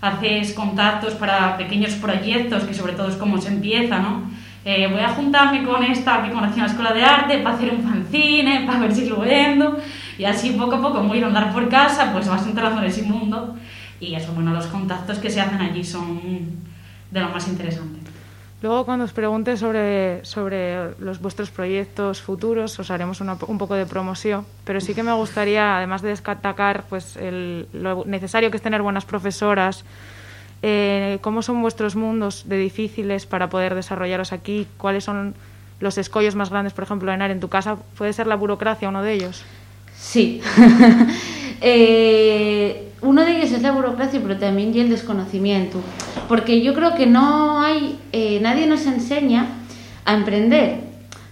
Haces 0.00 0.54
contactos 0.54 1.12
para 1.14 1.58
pequeños 1.58 1.92
proyectos, 1.96 2.64
que 2.64 2.72
sobre 2.72 2.94
todo 2.94 3.10
es 3.10 3.16
como 3.16 3.38
se 3.38 3.48
empieza, 3.48 3.98
¿no? 3.98 4.22
Eh, 4.64 4.88
voy 4.90 5.00
a 5.00 5.10
juntarme 5.10 5.62
con 5.64 5.84
esta 5.84 6.22
que 6.22 6.30
conocí 6.30 6.54
en 6.54 6.64
la 6.64 6.70
Escuela 6.70 6.94
de 6.94 7.02
Arte 7.02 7.38
para 7.38 7.56
hacer 7.56 7.74
un 7.74 7.82
fanzine, 7.82 8.64
para 8.66 8.80
ver 8.80 8.94
si 8.94 9.06
lo 9.06 9.20
vendo. 9.20 9.76
Y 10.18 10.24
así 10.24 10.52
poco 10.52 10.76
a 10.76 10.80
poco, 10.80 11.02
muy 11.02 11.22
a 11.22 11.26
andar 11.26 11.52
por 11.52 11.68
casa, 11.68 12.10
pues 12.10 12.26
vas 12.26 12.46
entrando 12.46 12.80
en 12.80 12.86
ese 12.88 13.02
mundo. 13.02 13.54
Y 14.00 14.14
eso, 14.14 14.32
bueno, 14.32 14.54
los 14.54 14.66
contactos 14.66 15.18
que 15.18 15.28
se 15.28 15.42
hacen 15.42 15.60
allí 15.60 15.84
son 15.84 16.22
de 17.10 17.20
lo 17.20 17.28
más 17.28 17.46
interesante. 17.48 17.99
Luego, 18.62 18.84
cuando 18.84 19.06
os 19.06 19.12
pregunte 19.12 19.56
sobre, 19.56 20.22
sobre 20.24 20.94
los 20.98 21.20
vuestros 21.20 21.50
proyectos 21.50 22.20
futuros, 22.20 22.78
os 22.78 22.90
haremos 22.90 23.20
un 23.22 23.58
poco 23.58 23.74
de 23.74 23.86
promoción, 23.86 24.44
pero 24.64 24.82
sí 24.82 24.92
que 24.94 25.02
me 25.02 25.14
gustaría, 25.14 25.78
además 25.78 26.02
de 26.02 26.10
destacar 26.10 26.84
pues, 26.88 27.16
el, 27.16 27.68
lo 27.72 28.04
necesario 28.04 28.50
que 28.50 28.58
es 28.58 28.62
tener 28.62 28.82
buenas 28.82 29.06
profesoras, 29.06 29.84
eh, 30.62 31.18
cómo 31.22 31.40
son 31.40 31.62
vuestros 31.62 31.96
mundos 31.96 32.50
de 32.50 32.58
difíciles 32.58 33.24
para 33.24 33.48
poder 33.48 33.74
desarrollaros 33.74 34.34
aquí, 34.34 34.66
cuáles 34.76 35.04
son 35.04 35.34
los 35.80 35.96
escollos 35.96 36.34
más 36.34 36.50
grandes, 36.50 36.74
por 36.74 36.84
ejemplo, 36.84 37.10
Enar, 37.10 37.30
en 37.30 37.40
tu 37.40 37.48
casa, 37.48 37.76
¿puede 37.96 38.12
ser 38.12 38.26
la 38.26 38.36
burocracia 38.36 38.90
uno 38.90 39.02
de 39.02 39.14
ellos? 39.14 39.42
Sí. 39.96 40.42
eh, 41.60 42.92
uno 43.02 43.24
de 43.24 43.38
ellos 43.38 43.52
es 43.52 43.62
la 43.62 43.72
burocracia, 43.72 44.20
pero 44.22 44.38
también 44.38 44.74
y 44.74 44.80
el 44.80 44.90
desconocimiento. 44.90 45.80
Porque 46.28 46.60
yo 46.62 46.74
creo 46.74 46.94
que 46.94 47.06
no 47.06 47.60
hay, 47.60 47.98
eh, 48.12 48.38
nadie 48.42 48.66
nos 48.66 48.86
enseña 48.86 49.46
a 50.04 50.14
emprender. 50.14 50.80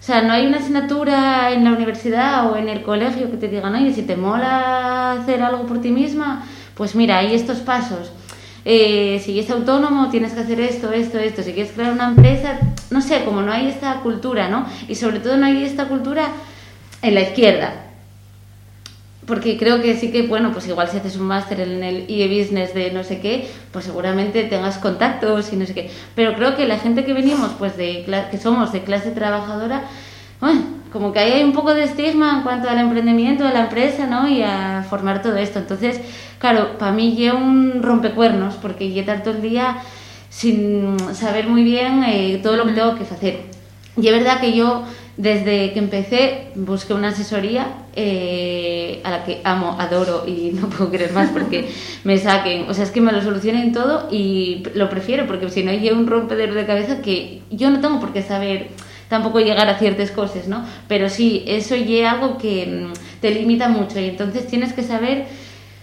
O 0.00 0.02
sea, 0.08 0.22
no 0.22 0.32
hay 0.32 0.46
una 0.46 0.58
asignatura 0.58 1.52
en 1.52 1.64
la 1.64 1.72
universidad 1.72 2.50
o 2.50 2.56
en 2.56 2.68
el 2.68 2.82
colegio 2.82 3.30
que 3.30 3.36
te 3.36 3.48
digan, 3.48 3.74
oye, 3.74 3.92
si 3.92 4.02
te 4.02 4.16
mola 4.16 5.12
hacer 5.12 5.42
algo 5.42 5.66
por 5.66 5.80
ti 5.80 5.90
misma, 5.90 6.44
pues 6.74 6.94
mira, 6.94 7.18
hay 7.18 7.34
estos 7.34 7.58
pasos. 7.58 8.12
Eh, 8.64 9.20
si 9.24 9.38
eres 9.38 9.50
autónomo, 9.50 10.08
tienes 10.08 10.32
que 10.32 10.40
hacer 10.40 10.60
esto, 10.60 10.92
esto, 10.92 11.18
esto. 11.18 11.42
Si 11.42 11.52
quieres 11.52 11.72
crear 11.72 11.92
una 11.92 12.08
empresa, 12.08 12.58
no 12.90 13.02
sé, 13.02 13.24
como 13.24 13.42
no 13.42 13.52
hay 13.52 13.68
esta 13.68 14.00
cultura, 14.00 14.48
¿no? 14.48 14.66
Y 14.88 14.94
sobre 14.94 15.20
todo 15.20 15.36
no 15.36 15.46
hay 15.46 15.64
esta 15.64 15.88
cultura 15.88 16.28
en 17.02 17.14
la 17.14 17.20
izquierda 17.20 17.87
porque 19.28 19.58
creo 19.58 19.82
que 19.82 19.94
sí 19.94 20.10
que, 20.10 20.22
bueno, 20.22 20.52
pues 20.52 20.66
igual 20.66 20.88
si 20.88 20.96
haces 20.96 21.16
un 21.16 21.26
máster 21.26 21.60
en 21.60 21.84
el 21.84 22.06
e-business 22.08 22.72
de 22.72 22.90
no 22.90 23.04
sé 23.04 23.20
qué, 23.20 23.46
pues 23.70 23.84
seguramente 23.84 24.42
tengas 24.44 24.78
contactos 24.78 25.52
y 25.52 25.56
no 25.56 25.66
sé 25.66 25.74
qué. 25.74 25.90
Pero 26.14 26.34
creo 26.34 26.56
que 26.56 26.66
la 26.66 26.78
gente 26.78 27.04
que 27.04 27.12
venimos, 27.12 27.50
pues 27.58 27.76
de 27.76 28.06
que 28.30 28.38
somos 28.38 28.72
de 28.72 28.82
clase 28.82 29.10
trabajadora, 29.10 29.82
bueno, 30.40 30.62
como 30.90 31.12
que 31.12 31.18
ahí 31.18 31.32
hay 31.32 31.44
un 31.44 31.52
poco 31.52 31.74
de 31.74 31.84
estigma 31.84 32.38
en 32.38 32.42
cuanto 32.42 32.70
al 32.70 32.78
emprendimiento 32.78 33.44
de 33.44 33.52
la 33.52 33.64
empresa, 33.64 34.06
¿no? 34.06 34.26
Y 34.26 34.42
a 34.42 34.82
formar 34.88 35.20
todo 35.20 35.36
esto. 35.36 35.58
Entonces, 35.58 36.00
claro, 36.38 36.78
para 36.78 36.92
mí 36.92 37.14
llevo 37.14 37.36
un 37.38 37.82
rompecuernos, 37.82 38.54
porque 38.54 38.88
llevo 38.88 39.08
tanto 39.08 39.30
el 39.30 39.42
día 39.42 39.76
sin 40.30 40.96
saber 41.12 41.48
muy 41.48 41.64
bien 41.64 42.02
eh, 42.04 42.40
todo 42.42 42.56
lo 42.56 42.64
que 42.64 42.72
tengo 42.72 42.94
que 42.94 43.04
hacer. 43.04 43.40
Y 44.00 44.08
es 44.08 44.12
verdad 44.12 44.40
que 44.40 44.54
yo 44.54 44.84
desde 45.18 45.72
que 45.72 45.80
empecé 45.80 46.46
busqué 46.54 46.94
una 46.94 47.08
asesoría 47.08 47.66
eh, 47.96 49.00
a 49.02 49.10
la 49.10 49.24
que 49.24 49.40
amo, 49.42 49.76
adoro 49.78 50.24
y 50.26 50.52
no 50.54 50.70
puedo 50.70 50.90
querer 50.90 51.12
más 51.12 51.28
porque 51.30 51.68
me 52.04 52.16
saquen, 52.16 52.70
o 52.70 52.72
sea, 52.72 52.84
es 52.84 52.90
que 52.92 53.00
me 53.00 53.12
lo 53.12 53.20
solucionen 53.20 53.72
todo 53.72 54.08
y 54.10 54.62
lo 54.74 54.88
prefiero 54.88 55.26
porque 55.26 55.50
si 55.50 55.64
no 55.64 55.72
hay 55.72 55.90
un 55.90 56.06
rompedero 56.06 56.54
de 56.54 56.64
cabeza 56.64 57.02
que 57.02 57.42
yo 57.50 57.68
no 57.68 57.80
tengo 57.80 58.00
por 58.00 58.12
qué 58.12 58.22
saber 58.22 58.68
tampoco 59.08 59.40
llegar 59.40 59.68
a 59.68 59.78
ciertas 59.78 60.12
cosas, 60.12 60.46
¿no? 60.46 60.64
Pero 60.86 61.08
sí, 61.08 61.42
eso 61.48 61.74
ya 61.74 62.12
algo 62.12 62.38
que 62.38 62.66
mm, 62.66 63.20
te 63.20 63.32
limita 63.32 63.68
mucho 63.68 63.98
y 63.98 64.04
entonces 64.04 64.46
tienes 64.46 64.72
que 64.72 64.84
saber 64.84 65.26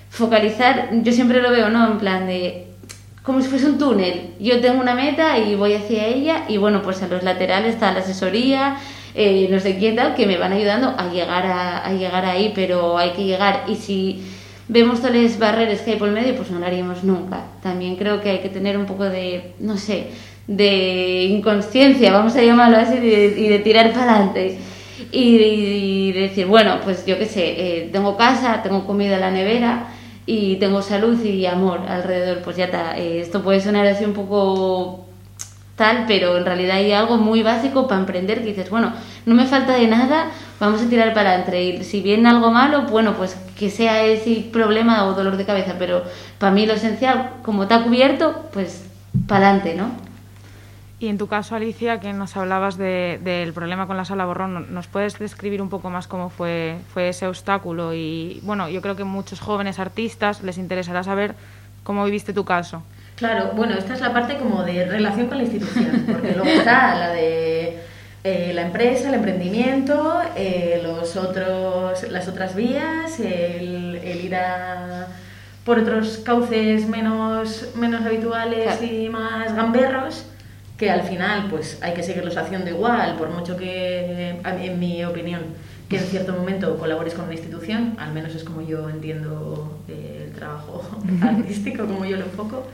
focalizar, 0.10 0.92
yo 1.04 1.12
siempre 1.12 1.42
lo 1.42 1.52
veo, 1.52 1.70
¿no? 1.70 1.92
En 1.92 1.98
plan 1.98 2.26
de 2.26 2.68
como 3.26 3.42
si 3.42 3.50
fuese 3.50 3.66
un 3.66 3.80
túnel. 3.80 4.36
Yo 4.40 4.62
tengo 4.62 4.80
una 4.80 4.94
meta 4.94 5.40
y 5.40 5.56
voy 5.56 5.74
hacia 5.74 6.06
ella 6.06 6.46
y 6.48 6.58
bueno, 6.58 6.84
pues 6.84 7.02
a 7.02 7.08
los 7.08 7.24
laterales 7.24 7.74
está 7.74 7.92
la 7.92 8.00
asesoría, 8.00 8.78
eh, 9.18 9.48
no 9.50 9.60
sé 9.62 9.78
quién 9.78 9.96
tal, 9.96 10.14
que 10.14 10.28
me 10.28 10.38
van 10.38 10.52
ayudando 10.52 10.94
a 10.98 11.10
llegar, 11.10 11.46
a, 11.46 11.94
llegar 11.94 12.26
ahí, 12.26 12.52
pero 12.54 12.98
hay 12.98 13.12
que 13.12 13.24
llegar. 13.24 13.64
Y 13.68 13.76
si 13.76 14.22
vemos 14.68 15.00
todas 15.00 15.16
las 15.16 15.40
barreras 15.40 15.82
que 15.82 15.92
hay 15.92 15.98
por 15.98 16.10
el 16.10 16.14
medio, 16.14 16.36
pues 16.36 16.52
no 16.52 16.60
lo 16.60 16.66
haríamos 16.66 17.04
nunca. 17.06 17.46
También 17.64 17.96
creo 17.96 18.22
que 18.22 18.32
hay 18.32 18.40
que 18.40 18.50
tener 18.50 18.78
un 18.78 18.86
poco 18.86 19.06
de, 19.06 19.54
no 19.60 19.78
sé, 19.78 20.08
de 20.48 21.24
inconsciencia, 21.24 22.12
vamos 22.12 22.36
a 22.36 22.44
llamarlo 22.44 22.78
así, 22.78 22.98
y 22.98 23.48
de, 23.48 23.60
tirar 23.60 23.94
para 23.94 24.16
adelante. 24.16 24.58
Y, 25.12 26.12
decir, 26.12 26.46
bueno, 26.48 26.80
pues 26.84 27.06
yo 27.06 27.18
qué 27.18 27.26
sé, 27.26 27.44
eh, 27.58 27.90
tengo 27.92 28.18
casa, 28.18 28.62
tengo 28.64 28.86
comida 28.86 29.16
en 29.16 29.22
la 29.22 29.32
nevera 29.32 29.88
y 30.26 30.56
tengo 30.58 30.82
salud 30.82 31.24
y 31.24 31.46
amor 31.46 31.82
alrededor, 31.88 32.40
pues 32.42 32.58
ya 32.58 32.66
está. 32.66 32.98
Eh, 32.98 33.22
esto 33.22 33.42
puede 33.42 33.62
sonar 33.62 33.88
así 33.88 34.04
un 34.04 34.14
poco 34.14 35.06
tal, 35.76 36.06
pero 36.08 36.38
en 36.38 36.46
realidad 36.46 36.78
hay 36.78 36.92
algo 36.92 37.18
muy 37.18 37.44
básico 37.44 37.88
para 37.88 38.00
emprender 38.00 38.40
que 38.40 38.48
dices, 38.48 38.70
bueno, 38.70 38.94
no 39.26 39.36
me 39.36 39.46
falta 39.46 39.74
de 39.74 39.88
nada, 39.88 40.28
vamos 40.60 40.82
a 40.82 40.90
tirar 40.90 41.14
para 41.14 41.32
adelante. 41.32 41.84
Si 41.84 42.02
viene 42.02 42.30
algo 42.30 42.52
malo, 42.52 42.84
bueno, 42.84 43.14
pues 43.14 43.38
que 43.58 43.70
sea 43.70 44.04
ese 44.04 44.48
problema 44.52 45.06
o 45.06 45.14
dolor 45.14 45.38
de 45.38 45.46
cabeza, 45.46 45.76
pero 45.78 46.04
para 46.40 46.52
mí 46.52 46.66
lo 46.66 46.74
esencial, 46.74 47.32
como 47.44 47.64
está 47.64 47.84
cubierto, 47.84 48.46
pues 48.54 48.86
para 49.28 49.50
adelante, 49.50 49.76
¿no? 49.76 50.06
Y 50.98 51.08
en 51.08 51.18
tu 51.18 51.28
caso, 51.28 51.56
Alicia, 51.56 52.00
que 52.00 52.14
nos 52.14 52.38
hablabas 52.38 52.78
del 52.78 53.52
problema 53.54 53.86
con 53.86 53.98
la 53.98 54.06
sala 54.06 54.26
borrón, 54.26 54.74
¿nos 54.74 54.88
puedes 54.88 55.20
describir 55.20 55.62
un 55.62 55.70
poco 55.70 55.90
más 55.90 56.08
cómo 56.08 56.30
fue, 56.30 56.78
fue 56.94 57.10
ese 57.10 57.28
obstáculo? 57.28 57.94
Y 57.94 58.40
bueno, 58.44 58.70
yo 58.70 58.82
creo 58.82 58.96
que 58.96 59.04
muchos 59.04 59.42
jóvenes 59.42 59.78
artistas 59.78 60.42
les 60.42 60.58
interesará 60.58 61.04
saber 61.04 61.36
cómo 61.84 62.06
viviste 62.06 62.32
tu 62.32 62.46
caso. 62.46 62.82
Claro, 63.16 63.54
bueno, 63.56 63.76
esta 63.76 63.94
es 63.94 64.02
la 64.02 64.12
parte 64.12 64.36
como 64.38 64.64
de 64.64 64.86
relación 64.86 65.28
con 65.28 65.38
la 65.38 65.44
institución, 65.44 66.06
porque 66.12 66.34
luego 66.34 66.50
está 66.50 66.96
la 66.96 67.10
de 67.12 67.80
eh, 68.26 68.52
la 68.54 68.64
empresa, 68.64 69.08
el 69.08 69.16
emprendimiento, 69.16 70.20
eh, 70.36 70.82
los 70.84 71.16
otros, 71.16 72.12
las 72.12 72.28
otras 72.28 72.56
vías, 72.56 73.20
el, 73.22 74.02
ir 74.04 74.36
a 74.36 75.08
por 75.64 75.80
otros 75.80 76.18
cauces 76.26 76.88
menos, 76.88 77.70
menos 77.76 78.06
habituales 78.06 78.82
y 78.82 79.08
más 79.10 79.56
gamberros, 79.56 80.26
que 80.78 80.92
al 80.92 81.04
final 81.04 81.48
pues 81.50 81.80
hay 81.82 81.94
que 81.94 82.04
seguirlos 82.04 82.36
haciendo 82.36 82.70
igual, 82.70 83.16
por 83.16 83.30
mucho 83.30 83.56
que, 83.56 84.42
en 84.44 84.80
mi 84.80 85.06
opinión, 85.06 85.42
que 85.88 85.98
en 85.98 86.04
cierto 86.04 86.34
momento 86.34 86.78
colabores 86.78 87.14
con 87.14 87.26
una 87.26 87.34
institución, 87.34 87.96
al 87.98 88.12
menos 88.12 88.36
es 88.36 88.44
como 88.44 88.62
yo 88.62 88.90
entiendo 88.90 89.80
el 89.88 90.34
trabajo 90.34 90.84
artístico, 91.22 91.86
como 91.86 92.06
yo 92.06 92.18
lo 92.18 92.26
enfoco. 92.26 92.68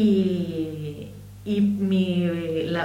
Y, 0.00 1.08
y 1.44 1.60
mi, 1.60 2.30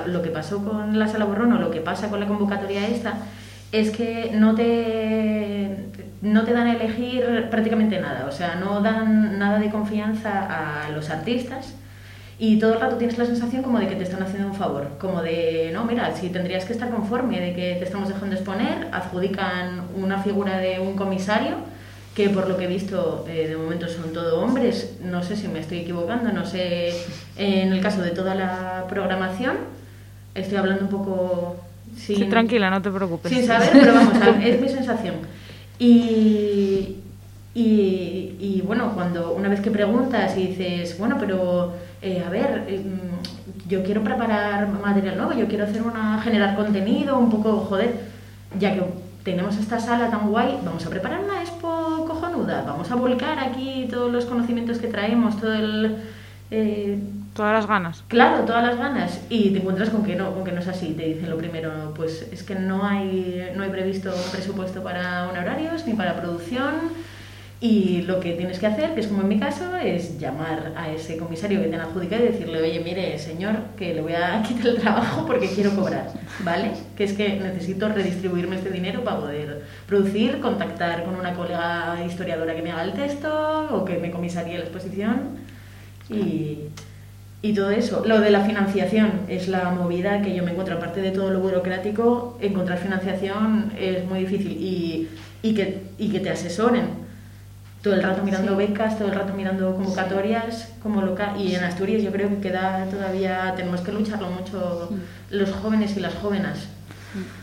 lo 0.08 0.22
que 0.24 0.30
pasó 0.30 0.64
con 0.64 0.98
la 0.98 1.08
sala 1.08 1.26
borrón 1.26 1.54
o 1.54 1.60
lo 1.60 1.70
que 1.70 1.80
pasa 1.80 2.10
con 2.10 2.20
la 2.20 2.26
convocatoria 2.26 2.88
esta 2.88 3.18
es 3.72 3.92
que 3.92 4.32
no 4.34 4.56
te, 4.56 5.78
no 6.24 6.44
te 6.44 6.54
dan 6.54 6.68
a 6.68 6.74
elegir 6.74 7.50
prácticamente 7.52 8.00
nada, 8.00 8.26
o 8.28 8.32
sea, 8.32 8.56
no 8.56 8.82
dan 8.82 9.38
nada 9.38 9.60
de 9.60 9.70
confianza 9.70 10.86
a 10.86 10.90
los 10.90 11.12
artistas 11.12 11.76
y 12.40 12.58
todo 12.58 12.74
el 12.74 12.82
rato 12.82 12.96
tienes 12.96 13.20
la 13.20 13.26
sensación 13.26 13.62
como 13.62 13.78
de 13.78 13.88
que 13.88 13.96
te 13.96 14.04
están 14.04 14.24
haciendo 14.24 14.48
un 14.48 14.56
favor, 14.56 14.90
como 15.00 15.22
de, 15.22 15.70
no, 15.72 15.86
mira, 15.86 16.16
si 16.16 16.30
tendrías 16.30 16.66
que 16.66 16.74
estar 16.74 16.90
conforme 16.90 17.40
de 17.40 17.54
que 17.54 17.76
te 17.76 17.84
estamos 17.84 18.08
dejando 18.08 18.36
exponer, 18.36 18.88
adjudican 18.92 19.84
una 19.96 20.18
figura 20.18 20.58
de 20.58 20.80
un 20.80 20.96
comisario 20.96 21.58
que 22.16 22.30
por 22.30 22.48
lo 22.48 22.58
que 22.58 22.66
he 22.66 22.68
visto 22.68 23.26
eh, 23.28 23.48
de 23.48 23.58
momento 23.58 23.88
son 23.88 24.14
todo 24.14 24.42
hombres, 24.42 24.98
no 25.04 25.24
sé 25.24 25.36
si 25.36 25.48
me 25.48 25.60
estoy 25.60 25.80
equivocando, 25.80 26.32
no 26.32 26.46
sé 26.46 26.94
en 27.38 27.74
el 27.74 27.82
caso 27.82 28.02
de 28.02 28.12
toda 28.12 28.36
la 28.36 28.86
programación, 28.88 29.58
estoy 30.36 30.58
hablando 30.58 30.84
un 30.84 30.90
poco 30.90 31.58
Sí, 31.96 32.26
tranquila, 32.26 32.70
no 32.70 32.82
te 32.82 32.90
preocupes. 32.90 33.32
Sin 33.32 33.46
saber, 33.46 33.70
pero 33.72 33.94
vamos, 33.94 34.14
es 34.44 34.60
mi 34.60 34.70
sensación. 34.70 35.16
Y, 35.80 36.98
y, 37.54 38.36
y, 38.40 38.64
bueno, 38.66 38.94
cuando 38.94 39.34
una 39.34 39.50
vez 39.50 39.62
que 39.62 39.72
preguntas 39.72 40.38
y 40.38 40.48
dices, 40.48 40.98
bueno, 40.98 41.18
pero 41.20 41.74
eh, 42.02 42.24
a 42.26 42.30
ver, 42.30 42.68
mm, 42.68 43.70
yo 43.70 43.84
quiero 43.84 44.04
preparar 44.04 44.68
material 44.70 45.18
nuevo, 45.18 45.34
yo 45.34 45.48
quiero 45.48 45.66
hacer 45.66 45.82
una, 45.82 46.20
generar 46.22 46.56
contenido, 46.56 47.18
un 47.18 47.30
poco, 47.30 47.58
joder, 47.70 47.94
ya 48.60 48.74
que 48.74 48.84
tenemos 49.24 49.58
esta 49.58 49.80
sala 49.80 50.10
tan 50.10 50.30
guay, 50.30 50.60
vamos 50.66 50.86
a 50.86 50.90
preparar 50.90 51.22
una 51.24 51.43
vamos 52.46 52.92
a 52.92 52.96
volcar 52.96 53.40
aquí 53.40 53.88
todos 53.90 54.12
los 54.12 54.26
conocimientos 54.26 54.78
que 54.80 54.88
traemos, 54.88 55.40
todo 55.40 55.54
el... 55.54 55.98
Eh, 56.52 57.00
todas 57.34 57.54
las 57.54 57.68
ganas. 57.68 58.04
Claro, 58.08 58.44
todas 58.46 58.64
las 58.64 58.78
ganas. 58.78 59.22
Y 59.30 59.50
te 59.52 59.60
encuentras 59.60 59.90
con 59.90 60.04
que 60.04 60.16
no, 60.16 60.34
con 60.34 60.44
que 60.44 60.52
no 60.52 60.60
es 60.60 60.68
así. 60.68 60.94
Te 60.94 61.06
dicen 61.06 61.30
lo 61.30 61.38
primero, 61.38 61.94
pues 61.96 62.28
es 62.32 62.44
que 62.44 62.56
no 62.56 62.86
hay, 62.86 63.52
no 63.56 63.64
hay 63.64 63.70
previsto 63.70 64.12
presupuesto 64.32 64.84
para 64.84 65.30
honorarios 65.30 65.88
ni 65.88 65.94
para 65.94 66.16
producción 66.16 66.92
y 67.64 68.02
lo 68.02 68.20
que 68.20 68.34
tienes 68.34 68.60
que 68.60 68.68
hacer, 68.68 68.94
que 68.94 69.00
es 69.00 69.08
como 69.08 69.22
en 69.22 69.30
mi 69.30 69.40
caso, 69.40 69.78
es 69.78 70.20
llamar 70.20 70.74
a 70.76 70.92
ese 70.92 71.16
comisario 71.16 71.62
que 71.62 71.70
te 71.70 71.76
han 71.76 71.80
adjudicado 71.80 72.22
y 72.22 72.28
decirle, 72.28 72.62
oye, 72.62 72.82
mire, 72.82 73.18
señor, 73.18 73.56
que 73.78 73.94
le 73.94 74.02
voy 74.02 74.12
a 74.12 74.44
quitar 74.48 74.68
el 74.68 74.82
trabajo 74.82 75.26
porque 75.26 75.48
quiero 75.48 75.74
cobrar, 75.74 76.12
¿vale? 76.44 76.72
Que 76.98 77.06
es 77.06 77.14
que 77.14 77.40
necesito 77.40 77.88
redistribuirme 77.88 78.58
este 78.58 78.70
dinero 78.70 79.06
para 79.06 79.22
poder 79.22 79.62
producir, 79.88 80.42
contactar 80.42 81.06
con 81.06 81.16
una 81.16 81.36
colega 81.36 82.04
historiadora 82.06 82.54
que 82.54 82.62
me 82.62 82.74
haga 82.74 82.84
el 82.84 82.92
texto 82.92 83.70
o 83.72 83.86
que 83.86 83.98
me 83.98 84.12
comisaría 84.12 84.58
la 84.58 84.66
exposición 84.66 85.30
y, 86.10 86.64
y 87.42 87.54
todo 87.54 87.72
eso. 87.72 88.04
Lo 88.06 88.20
de 88.20 88.30
la 88.30 88.42
financiación 88.42 89.22
es 89.30 89.48
la 89.48 89.70
movida 89.70 90.22
que 90.22 90.36
yo 90.36 90.44
me 90.44 90.52
encuentro, 90.52 90.76
aparte 90.76 91.00
de 91.00 91.12
todo 91.12 91.30
lo 91.30 91.40
burocrático, 91.40 92.38
encontrar 92.42 92.78
financiación 92.78 93.72
es 93.80 94.04
muy 94.04 94.20
difícil 94.20 94.52
y, 94.52 95.08
y, 95.42 95.54
que, 95.54 95.84
y 95.98 96.10
que 96.10 96.20
te 96.20 96.30
asesoren 96.30 97.03
todo 97.84 97.96
el 97.96 98.02
rato 98.02 98.24
mirando 98.24 98.56
becas, 98.56 98.98
todo 98.98 99.10
el 99.10 99.14
rato 99.14 99.34
mirando 99.34 99.76
convocatorias 99.76 100.74
como 100.82 101.02
local. 101.02 101.40
Y 101.40 101.54
en 101.54 101.66
Asturias 101.66 102.02
yo 102.02 102.12
creo 102.12 102.30
que 102.30 102.40
queda 102.40 102.86
todavía, 102.90 103.54
tenemos 103.58 103.82
que 103.82 103.92
lucharlo 103.92 104.30
mucho 104.32 104.90
los 105.30 105.52
jóvenes 105.52 105.98
y 105.98 106.00
las 106.00 106.16
jóvenes. 106.16 106.70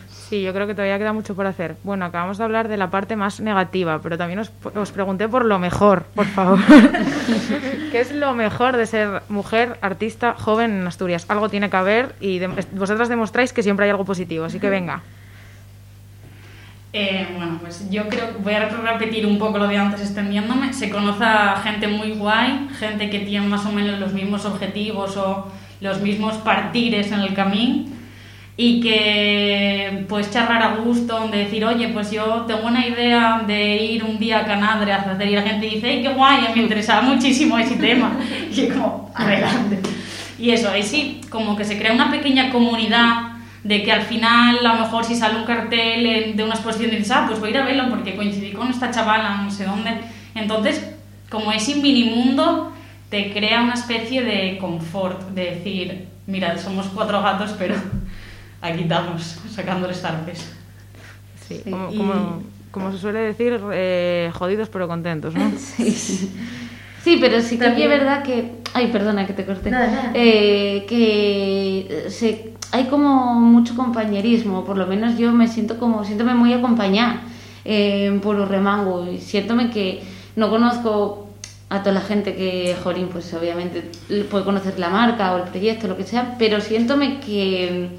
Sí, 0.09 0.43
yo 0.43 0.55
creo 0.55 0.67
que 0.67 0.75
todavía 0.75 0.97
queda 0.97 1.13
mucho 1.13 1.35
por 1.35 1.47
hacer. 1.47 1.77
Bueno, 1.83 2.07
acabamos 2.07 2.39
de 2.39 2.45
hablar 2.45 2.69
de 2.69 2.79
la 2.79 2.89
parte 2.89 3.17
más 3.17 3.41
negativa, 3.41 4.01
pero 4.01 4.17
también 4.17 4.39
os, 4.39 4.51
os 4.75 4.93
pregunté 4.93 5.29
por 5.29 5.45
lo 5.45 5.59
mejor, 5.59 6.05
por 6.15 6.27
favor. 6.27 6.59
¿Qué 7.93 8.01
es 8.01 8.13
lo 8.13 8.33
mejor 8.33 8.77
de 8.77 8.87
ser 8.87 9.23
mujer, 9.29 9.77
artista, 9.83 10.35
joven 10.39 10.71
en 10.71 10.87
Asturias? 10.87 11.27
Algo 11.29 11.49
tiene 11.51 11.69
que 11.69 11.77
haber 11.77 12.15
y 12.21 12.41
vosotras 12.73 13.09
demostráis 13.09 13.53
que 13.53 13.63
siempre 13.63 13.85
hay 13.85 13.91
algo 13.91 14.05
positivo, 14.05 14.47
así 14.47 14.59
que 14.59 14.71
venga. 14.71 15.03
Eh, 16.93 17.29
bueno, 17.37 17.59
pues 17.61 17.89
yo 17.89 18.09
creo 18.09 18.33
que 18.33 18.43
voy 18.43 18.55
a 18.55 18.69
repetir 18.69 19.25
un 19.25 19.39
poco 19.39 19.59
lo 19.59 19.69
de 19.69 19.77
antes 19.77 20.01
extendiéndome. 20.01 20.73
Se 20.73 20.91
conoce 20.91 21.25
a 21.25 21.57
gente 21.63 21.87
muy 21.87 22.13
guay, 22.13 22.69
gente 22.79 23.11
que 23.11 23.21
tiene 23.21 23.47
más 23.47 23.65
o 23.67 23.73
menos 23.73 23.99
los 24.01 24.13
mismos 24.13 24.45
objetivos 24.45 25.17
o 25.17 25.47
los 25.81 26.01
mismos 26.01 26.37
partires 26.39 27.13
en 27.13 27.21
el 27.21 27.35
camino 27.35 27.85
y 28.57 28.81
que 28.81 30.05
pues 30.07 30.31
charlar 30.31 30.63
a 30.63 30.77
gusto, 30.77 31.29
de 31.29 31.39
decir, 31.39 31.65
oye, 31.65 31.89
pues 31.89 32.11
yo 32.11 32.45
tengo 32.47 32.67
una 32.67 32.87
idea 32.87 33.43
de 33.47 33.77
ir 33.77 34.05
un 34.05 34.19
día 34.19 34.41
a 34.41 34.45
Canadre 34.45 34.93
a 34.93 34.97
hacer 34.97 35.29
y 35.29 35.35
la 35.35 35.43
gente 35.43 35.67
dice, 35.67 35.89
¡ay, 35.89 36.03
qué 36.03 36.11
guay! 36.11 36.43
Me 36.55 36.63
interesaba 36.63 37.01
muchísimo 37.01 37.59
ese 37.59 37.77
tema. 37.77 38.19
Y 38.51 38.55
yo 38.55 38.75
como, 38.75 39.11
adelante. 39.15 39.81
Y 40.39 40.51
eso, 40.51 40.71
ahí 40.71 40.83
sí, 40.83 41.23
como 41.31 41.57
que 41.57 41.65
se 41.65 41.79
crea 41.79 41.95
una 41.95 42.11
pequeña 42.11 42.51
comunidad 42.51 43.30
de 43.63 43.83
que 43.83 43.93
al 43.93 44.03
final 44.03 44.67
a 44.67 44.75
lo 44.75 44.81
mejor 44.81 45.05
si 45.05 45.15
sale 45.15 45.39
un 45.39 45.45
cartel 45.45 46.37
de 46.37 46.45
una 46.45 46.55
exposición 46.55 46.93
y 46.93 46.97
dices, 46.97 47.13
ah, 47.13 47.25
pues 47.27 47.41
voy 47.41 47.49
a 47.49 47.53
ir 47.53 47.59
a 47.59 47.65
verlo 47.65 47.85
porque 47.91 48.17
coincidí 48.17 48.53
con 48.53 48.69
esta 48.69 48.91
chavala, 48.91 49.43
no 49.43 49.51
sé 49.51 49.65
dónde. 49.65 50.01
Entonces, 50.35 50.91
como 51.29 51.53
es 51.53 51.69
un 51.69 51.83
mini 51.83 52.05
mundo, 52.05 52.73
te 53.11 53.33
crea 53.33 53.63
una 53.63 53.75
especie 53.75 54.23
de 54.23 54.57
confort, 54.59 55.31
de 55.31 55.57
decir, 55.57 56.09
mira, 56.27 56.57
somos 56.57 56.87
cuatro 56.87 57.21
gatos, 57.23 57.55
pero 57.59 57.75
aquí 58.63 58.83
estamos, 58.83 59.39
sacando 59.51 59.91
estarpes. 59.91 60.55
Sí, 61.47 61.63
como, 61.69 62.43
como, 62.71 62.93
se 62.93 62.99
suele 62.99 63.19
decir, 63.19 63.61
eh, 63.73 64.31
jodidos 64.33 64.69
pero 64.69 64.87
contentos, 64.89 65.35
¿no? 65.35 65.51
sí, 65.59 65.91
sí. 65.91 66.33
Sí, 67.03 67.17
pero 67.19 67.41
sí 67.41 67.59
que 67.59 67.67
es 67.67 67.89
verdad 67.89 68.23
que... 68.23 68.61
Ay, 68.75 68.89
perdona 68.89 69.27
que 69.27 69.33
te 69.33 69.47
corté. 69.47 69.73
Eh, 70.15 70.85
que 70.87 72.07
se 72.11 72.53
hay 72.73 72.85
como 72.85 73.35
mucho 73.35 73.75
compañerismo, 73.75 74.65
por 74.65 74.77
lo 74.77 74.87
menos 74.87 75.19
yo 75.19 75.33
me 75.33 75.49
siento 75.49 75.79
como, 75.79 76.05
siéntome 76.05 76.35
muy 76.35 76.53
acompañada 76.53 77.23
eh, 77.65 78.19
por 78.23 78.37
un 78.37 78.49
remango 78.49 79.07
y 79.11 79.19
siéntome 79.19 79.71
que 79.71 80.03
no 80.37 80.51
conozco 80.51 81.27
a 81.69 81.81
toda 81.81 81.93
la 81.93 82.01
gente 82.01 82.35
que, 82.35 82.77
Jorín, 82.83 83.09
pues 83.09 83.33
obviamente 83.35 83.91
puede 84.31 84.45
conocer 84.45 84.79
la 84.79 84.89
marca 84.89 85.35
o 85.35 85.39
el 85.39 85.45
proyecto, 85.45 85.87
lo 85.87 85.97
que 85.97 86.05
sea, 86.05 86.37
pero 86.39 86.61
siéntome 86.61 87.21
que, 87.21 87.91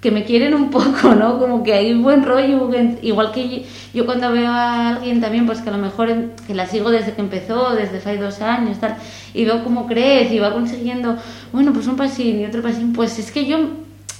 que 0.00 0.10
me 0.10 0.24
quieren 0.24 0.54
un 0.54 0.70
poco, 0.70 1.14
¿no? 1.14 1.38
Como 1.38 1.62
que 1.62 1.74
hay 1.74 1.94
buen 1.94 2.24
rollo, 2.24 2.70
igual 3.02 3.32
que 3.32 3.66
yo, 3.92 4.06
cuando 4.06 4.32
veo 4.32 4.50
a 4.50 4.88
alguien 4.90 5.20
también, 5.20 5.46
pues 5.46 5.60
que 5.60 5.68
a 5.68 5.72
lo 5.72 5.78
mejor 5.78 6.08
que 6.46 6.54
la 6.54 6.66
sigo 6.66 6.90
desde 6.90 7.12
que 7.12 7.20
empezó, 7.20 7.74
desde 7.74 7.98
hace 7.98 8.16
dos 8.16 8.40
años, 8.40 8.78
tal, 8.78 8.96
y 9.34 9.44
veo 9.44 9.62
cómo 9.62 9.86
crece 9.86 10.34
y 10.34 10.38
va 10.38 10.52
consiguiendo, 10.52 11.16
bueno, 11.52 11.72
pues 11.74 11.86
un 11.86 11.96
pasín 11.96 12.40
y 12.40 12.46
otro 12.46 12.62
pasín, 12.62 12.94
pues 12.94 13.18
es 13.18 13.30
que 13.30 13.44
yo 13.44 13.58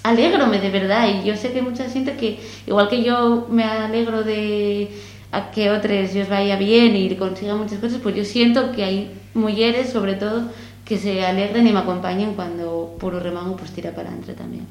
alegrome 0.02 0.58
de 0.58 0.70
verdad 0.70 1.08
y 1.08 1.26
yo 1.26 1.36
sé 1.36 1.52
que 1.52 1.62
mucha 1.62 1.88
gente 1.88 2.16
que 2.16 2.40
igual 2.66 2.88
que 2.88 3.02
yo 3.02 3.46
me 3.50 3.64
alegro 3.64 4.22
de 4.22 4.90
a 5.30 5.50
que 5.50 5.70
otros 5.70 6.14
os 6.14 6.28
vaya 6.28 6.56
bien 6.56 6.94
y 6.94 7.14
consigan 7.16 7.58
muchas 7.58 7.78
cosas, 7.78 8.00
pues 8.02 8.14
yo 8.14 8.24
siento 8.24 8.72
que 8.72 8.84
hay 8.84 9.10
mujeres 9.34 9.90
sobre 9.90 10.14
todo 10.14 10.50
que 10.84 10.98
se 10.98 11.24
alegren 11.24 11.66
y 11.66 11.72
me 11.72 11.78
acompañen 11.78 12.34
cuando 12.34 12.96
puro 12.98 13.18
remango 13.18 13.56
pues 13.56 13.70
tira 13.70 13.92
para 13.92 14.08
adelante 14.08 14.34
también. 14.34 14.66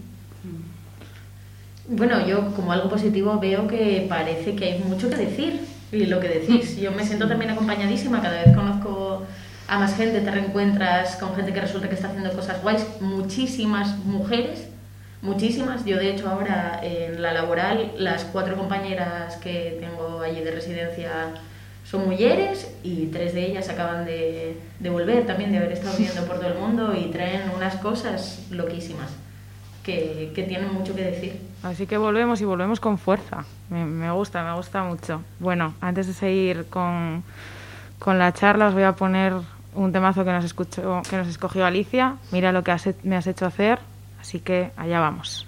Bueno, 1.87 2.25
yo 2.27 2.53
como 2.55 2.71
algo 2.71 2.89
positivo 2.89 3.39
veo 3.39 3.67
que 3.67 4.05
parece 4.07 4.55
que 4.55 4.65
hay 4.65 4.79
mucho 4.83 5.09
que 5.09 5.15
decir 5.15 5.61
y 5.91 6.05
lo 6.05 6.19
que 6.19 6.27
decís. 6.27 6.77
Yo 6.77 6.91
me 6.91 7.03
siento 7.03 7.27
también 7.27 7.51
acompañadísima, 7.51 8.21
cada 8.21 8.43
vez 8.43 8.55
conozco 8.55 9.23
a 9.67 9.79
más 9.79 9.95
gente, 9.95 10.21
te 10.21 10.29
reencuentras 10.29 11.15
con 11.15 11.35
gente 11.35 11.53
que 11.53 11.61
resulta 11.61 11.89
que 11.89 11.95
está 11.95 12.09
haciendo 12.09 12.31
cosas 12.33 12.61
guays, 12.61 12.85
muchísimas 12.99 13.97
mujeres 14.05 14.70
Muchísimas. 15.21 15.85
Yo, 15.85 15.97
de 15.97 16.11
hecho, 16.11 16.29
ahora 16.29 16.79
en 16.83 17.21
la 17.21 17.33
laboral, 17.33 17.91
las 17.97 18.25
cuatro 18.25 18.55
compañeras 18.55 19.37
que 19.37 19.77
tengo 19.79 20.21
allí 20.21 20.41
de 20.41 20.51
residencia 20.51 21.11
son 21.83 22.09
mujeres 22.09 22.75
y 22.83 23.07
tres 23.07 23.33
de 23.33 23.45
ellas 23.45 23.69
acaban 23.69 24.05
de, 24.05 24.57
volver 24.79 25.25
también, 25.25 25.51
de 25.51 25.57
haber 25.57 25.73
estado 25.73 25.97
viviendo 25.97 26.25
por 26.25 26.37
todo 26.37 26.47
el 26.47 26.57
mundo 26.57 26.95
y 26.95 27.11
traen 27.11 27.49
unas 27.55 27.75
cosas 27.75 28.45
loquísimas 28.49 29.09
que, 29.83 30.31
que 30.33 30.43
tienen 30.43 30.73
mucho 30.73 30.95
que 30.95 31.03
decir. 31.03 31.41
Así 31.63 31.85
que 31.85 31.97
volvemos 31.97 32.41
y 32.41 32.45
volvemos 32.45 32.79
con 32.79 32.97
fuerza. 32.97 33.45
Me, 33.69 34.11
gusta, 34.11 34.43
me 34.43 34.55
gusta 34.55 34.83
mucho. 34.83 35.21
Bueno, 35.39 35.75
antes 35.81 36.07
de 36.07 36.13
seguir 36.13 36.65
con, 36.69 37.23
con 37.99 38.17
la 38.17 38.33
charla, 38.33 38.67
os 38.67 38.73
voy 38.73 38.83
a 38.83 38.93
poner 38.93 39.33
un 39.75 39.91
temazo 39.91 40.25
que 40.25 40.31
nos, 40.31 40.45
escuchó, 40.45 41.01
que 41.09 41.17
nos 41.17 41.27
escogió 41.27 41.65
Alicia. 41.65 42.15
Mira 42.31 42.51
lo 42.51 42.63
que 42.63 42.75
me 43.03 43.15
has 43.15 43.27
hecho 43.27 43.45
hacer 43.45 43.79
Así 44.21 44.39
que 44.39 44.71
allá 44.77 44.99
vamos. 44.99 45.47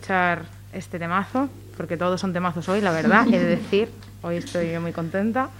Escuchar 0.00 0.46
este 0.72 0.98
temazo, 0.98 1.50
porque 1.76 1.96
todos 1.98 2.20
son 2.20 2.32
temazos 2.32 2.68
hoy, 2.70 2.80
la 2.80 2.90
verdad, 2.90 3.26
de 3.26 3.44
decir, 3.56 3.90
hoy 4.22 4.36
estoy 4.36 4.78
muy 4.78 4.92
contenta, 4.92 5.50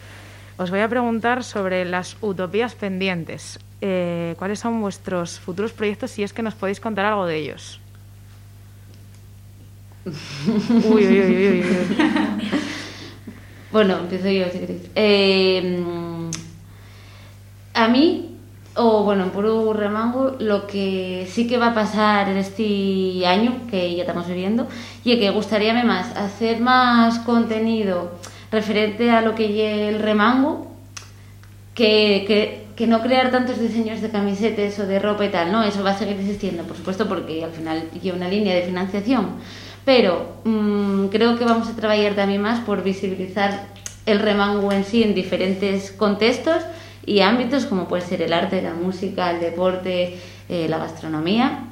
os 0.56 0.70
voy 0.70 0.80
a 0.80 0.88
preguntar 0.88 1.44
sobre 1.44 1.84
las 1.84 2.16
utopías 2.22 2.74
pendientes. 2.74 3.58
Eh, 3.82 4.34
¿Cuáles 4.38 4.58
son 4.58 4.80
vuestros 4.80 5.38
futuros 5.38 5.72
proyectos 5.72 6.12
si 6.12 6.22
es 6.22 6.32
que 6.32 6.42
nos 6.42 6.54
podéis 6.54 6.80
contar 6.80 7.04
algo 7.04 7.26
de 7.26 7.36
ellos? 7.36 7.80
uy, 10.84 11.06
uy, 11.06 11.20
uy, 11.20 11.48
uy, 11.48 11.64
bueno, 13.70 13.98
empiezo 13.98 14.30
yo, 14.30 14.50
si 14.50 14.58
queréis. 14.58 14.82
Eh, 14.94 15.84
a 17.74 17.88
mí, 17.88 18.29
o 18.76 19.02
bueno, 19.02 19.24
en 19.24 19.30
puro 19.30 19.72
remango, 19.72 20.36
lo 20.38 20.66
que 20.66 21.26
sí 21.30 21.46
que 21.46 21.58
va 21.58 21.68
a 21.68 21.74
pasar 21.74 22.28
este 22.28 23.26
año 23.26 23.62
que 23.68 23.94
ya 23.94 24.02
estamos 24.02 24.26
viviendo, 24.28 24.68
y 25.04 25.18
que 25.18 25.30
gustaría 25.30 25.74
más 25.84 26.16
hacer 26.16 26.60
más 26.60 27.18
contenido 27.20 28.12
referente 28.50 29.10
a 29.10 29.22
lo 29.22 29.34
que 29.34 29.46
es 29.46 29.94
el 29.94 30.00
remango, 30.00 30.68
que, 31.74 32.24
que, 32.26 32.66
que, 32.76 32.86
no 32.86 33.00
crear 33.00 33.30
tantos 33.30 33.58
diseños 33.58 34.00
de 34.00 34.10
camisetas 34.10 34.78
o 34.78 34.86
de 34.86 34.98
ropa 34.98 35.24
y 35.24 35.30
tal, 35.30 35.50
¿no? 35.50 35.62
Eso 35.62 35.82
va 35.82 35.90
a 35.90 35.98
seguir 35.98 36.16
existiendo, 36.18 36.64
por 36.64 36.76
supuesto, 36.76 37.08
porque 37.08 37.44
al 37.44 37.52
final 37.52 37.90
lleva 38.02 38.16
una 38.16 38.28
línea 38.28 38.54
de 38.54 38.62
financiación. 38.62 39.30
Pero 39.84 40.36
mmm, 40.44 41.06
creo 41.06 41.38
que 41.38 41.44
vamos 41.44 41.68
a 41.68 41.76
trabajar 41.76 42.14
también 42.14 42.42
más 42.42 42.60
por 42.60 42.82
visibilizar 42.82 43.66
el 44.06 44.18
remango 44.18 44.72
en 44.72 44.84
sí 44.84 45.02
en 45.02 45.14
diferentes 45.14 45.92
contextos 45.92 46.62
y 47.06 47.20
ámbitos 47.20 47.66
como 47.66 47.88
puede 47.88 48.02
ser 48.02 48.22
el 48.22 48.32
arte, 48.32 48.62
la 48.62 48.74
música, 48.74 49.30
el 49.30 49.40
deporte, 49.40 50.18
eh, 50.48 50.66
la 50.68 50.78
gastronomía. 50.78 51.64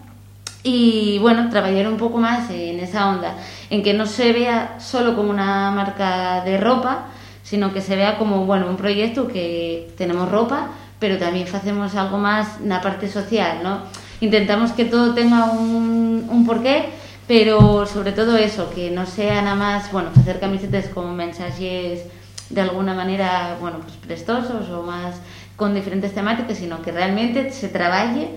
Y 0.63 1.19
bueno, 1.21 1.49
trabajar 1.51 1.89
un 1.89 1.97
poco 1.97 2.19
más 2.19 2.51
en 2.51 2.81
esa 2.81 3.09
onda, 3.09 3.37
en 3.71 3.83
que 3.83 3.95
no 3.95 4.07
se 4.07 4.33
vea 4.33 4.77
solo 4.81 5.15
como 5.15 5.31
una 5.31 5.71
marca 5.71 6.43
de 6.45 6.59
ropa, 6.59 7.07
sino 7.43 7.73
que 7.73 7.81
se 7.81 7.97
vea 7.97 8.19
como 8.19 8.45
bueno, 8.45 8.69
un 8.69 8.77
proyecto 8.77 9.29
que 9.29 9.91
tenemos 9.97 10.31
ropa, 10.31 10.69
pero 10.99 11.17
también 11.17 11.47
hacemos 11.55 11.95
algo 11.95 12.19
más 12.19 12.61
en 12.61 12.71
la 12.71 12.83
parte 12.83 13.09
social, 13.09 13.61
¿no? 13.63 13.83
Intentamos 14.21 14.73
que 14.73 14.85
todo 14.85 15.15
tenga 15.15 15.45
un, 15.45 16.27
un 16.29 16.45
porqué, 16.45 16.87
pero 17.29 17.87
sobre 17.87 18.13
todo 18.13 18.37
eso, 18.37 18.71
que 18.75 18.91
no 18.91 19.07
sea 19.07 19.41
nada 19.43 19.55
más, 19.55 19.93
bueno, 19.93 20.11
hacer 20.19 20.41
camisetas 20.41 20.87
con 20.87 21.15
mensajes 21.15 22.05
de 22.51 22.61
alguna 22.61 22.95
manera, 22.95 23.57
bueno, 23.61 23.79
pues 23.81 23.95
prestosos 23.97 24.69
o 24.71 24.83
más 24.83 25.21
con 25.57 25.75
diferentes 25.75 26.15
temáticas, 26.15 26.59
sino 26.59 26.83
que 26.83 26.93
realmente 26.93 27.51
se 27.51 27.69
trabaje 27.69 28.29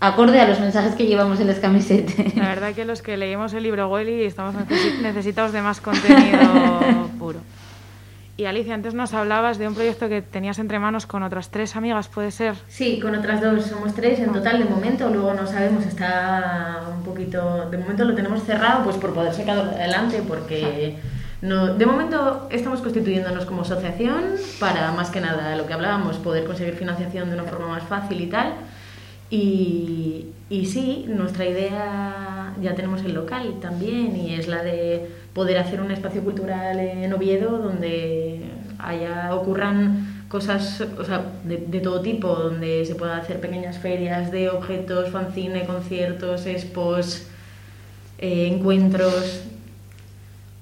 acorde 0.00 0.40
a 0.40 0.46
los 0.46 0.60
mensajes 0.60 0.94
que 0.94 1.06
llevamos 1.06 1.40
en 1.40 1.46
las 1.46 1.58
camisetas. 1.58 2.34
La 2.36 2.48
verdad 2.48 2.72
que 2.74 2.84
los 2.84 3.02
que 3.02 3.16
leímos 3.16 3.54
el 3.54 3.62
libro 3.62 3.88
Welly 3.88 4.24
estamos 4.24 4.54
necesitados 5.00 5.52
de 5.52 5.62
más 5.62 5.80
contenido 5.80 7.08
puro. 7.18 7.40
Y 8.38 8.44
Alicia, 8.44 8.74
antes 8.74 8.92
nos 8.92 9.14
hablabas 9.14 9.56
de 9.56 9.66
un 9.66 9.74
proyecto 9.74 10.10
que 10.10 10.20
tenías 10.20 10.58
entre 10.58 10.78
manos 10.78 11.06
con 11.06 11.22
otras 11.22 11.50
tres 11.50 11.74
amigas, 11.74 12.08
¿puede 12.08 12.30
ser? 12.30 12.54
Sí, 12.68 13.00
con 13.00 13.14
otras 13.14 13.40
dos, 13.40 13.64
somos 13.64 13.94
tres 13.94 14.18
en 14.18 14.30
total 14.30 14.58
de 14.58 14.66
momento, 14.66 15.08
luego 15.08 15.32
no 15.32 15.46
sabemos, 15.46 15.86
está 15.86 16.82
un 16.94 17.02
poquito, 17.02 17.70
de 17.70 17.78
momento 17.78 18.04
lo 18.04 18.14
tenemos 18.14 18.42
cerrado 18.42 18.84
pues 18.84 18.98
por 18.98 19.14
poder 19.14 19.32
sacarlo 19.32 19.62
adelante, 19.62 20.22
porque 20.28 20.98
no, 21.46 21.74
de 21.74 21.86
momento 21.86 22.48
estamos 22.50 22.80
constituyéndonos 22.80 23.44
como 23.46 23.62
asociación 23.62 24.34
para 24.58 24.92
más 24.92 25.10
que 25.10 25.20
nada 25.20 25.56
lo 25.56 25.66
que 25.66 25.72
hablábamos, 25.72 26.16
poder 26.16 26.44
conseguir 26.44 26.74
financiación 26.74 27.28
de 27.28 27.34
una 27.34 27.44
forma 27.44 27.68
más 27.68 27.84
fácil 27.84 28.20
y 28.20 28.26
tal. 28.26 28.54
Y, 29.30 30.26
y 30.50 30.66
sí, 30.66 31.06
nuestra 31.08 31.46
idea, 31.46 32.54
ya 32.60 32.74
tenemos 32.74 33.02
el 33.02 33.14
local 33.14 33.54
también 33.60 34.16
y 34.16 34.34
es 34.34 34.46
la 34.48 34.62
de 34.62 35.08
poder 35.32 35.58
hacer 35.58 35.80
un 35.80 35.90
espacio 35.90 36.22
cultural 36.22 36.78
en 36.78 37.12
Oviedo 37.12 37.58
donde 37.58 38.42
haya, 38.78 39.34
ocurran 39.34 40.24
cosas 40.28 40.80
o 40.80 41.04
sea, 41.04 41.24
de, 41.44 41.80
todo 41.80 42.00
tipo, 42.00 42.28
donde 42.28 42.84
se 42.84 42.94
puedan 42.94 43.20
hacer 43.20 43.40
pequeñas 43.40 43.78
ferias 43.78 44.30
de 44.30 44.48
objetos, 44.48 45.10
fanzine, 45.10 45.64
conciertos, 45.64 46.46
expos, 46.46 47.26
eh, 48.18 48.48
encuentros. 48.52 49.44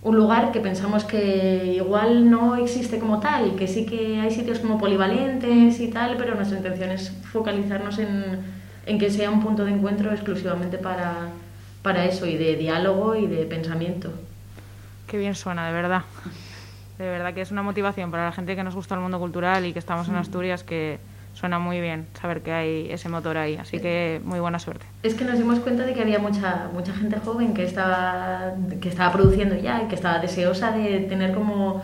Un 0.05 0.17
lugar 0.17 0.53
que 0.53 0.61
pensamos 0.61 1.05
que 1.05 1.73
igual 1.75 2.31
no 2.31 2.57
existe 2.57 2.99
como 2.99 3.21
tal, 3.21 3.57
que 3.57 3.67
sí 3.67 3.87
que 3.87 4.21
hay 4.21 4.31
sitios 4.31 4.59
como 4.59 4.79
polivalentes 4.79 5.81
y 5.81 5.89
tal, 5.89 6.17
pero 6.19 6.35
nuestra 6.35 6.59
intención 6.59 6.91
es 6.91 7.11
focalizarnos 7.33 7.99
en, 7.99 8.39
en 8.85 8.99
que 8.99 9.11
sea 9.11 9.31
un 9.31 9.43
punto 9.43 9.65
de 9.65 9.73
encuentro 9.73 10.13
exclusivamente 10.13 10.77
para, 10.77 11.31
para 11.83 12.05
eso, 12.05 12.27
y 12.27 12.37
de 12.37 12.57
diálogo 12.57 13.17
y 13.17 13.27
de 13.27 13.47
pensamiento. 13.47 14.13
Qué 15.07 15.17
bien 15.17 15.35
suena, 15.35 15.67
de 15.67 15.73
verdad. 15.73 16.03
De 16.99 17.09
verdad 17.09 17.33
que 17.35 17.41
es 17.41 17.51
una 17.51 17.63
motivación 17.63 18.11
para 18.11 18.27
la 18.27 18.33
gente 18.33 18.55
que 18.55 18.63
nos 18.63 18.75
gusta 18.75 18.95
el 18.95 19.01
mundo 19.01 19.19
cultural 19.19 19.65
y 19.65 19.73
que 19.73 19.79
estamos 19.79 20.09
en 20.09 20.17
Asturias 20.17 20.63
que 20.65 20.99
suena 21.35 21.59
muy 21.59 21.81
bien 21.81 22.07
saber 22.21 22.43
que 22.43 22.53
hay 22.53 22.91
ese 22.91 23.09
motor 23.09 23.37
ahí. 23.37 23.57
Así 23.57 23.79
que 23.79 24.21
muy 24.25 24.41
buena 24.41 24.59
suerte. 24.59 24.87
Es 25.03 25.15
que 25.15 25.25
nos 25.25 25.37
dimos 25.37 25.59
cuenta 25.61 25.85
de 25.85 25.93
que 25.93 26.01
había 26.01 26.19
mucha, 26.19 26.71
mucha 26.73 26.93
gente 26.93 27.19
joven 27.19 27.55
que 27.55 27.65
estaba, 27.65 28.55
que 28.81 28.89
estaba 28.89 29.13
produciendo 29.13 29.57
ya 29.57 29.83
y 29.83 29.89
que 29.89 29.95
estaba 29.95 30.19
deseosa 30.19 30.73
de 30.73 31.01
tener 31.01 31.35
como 31.35 31.83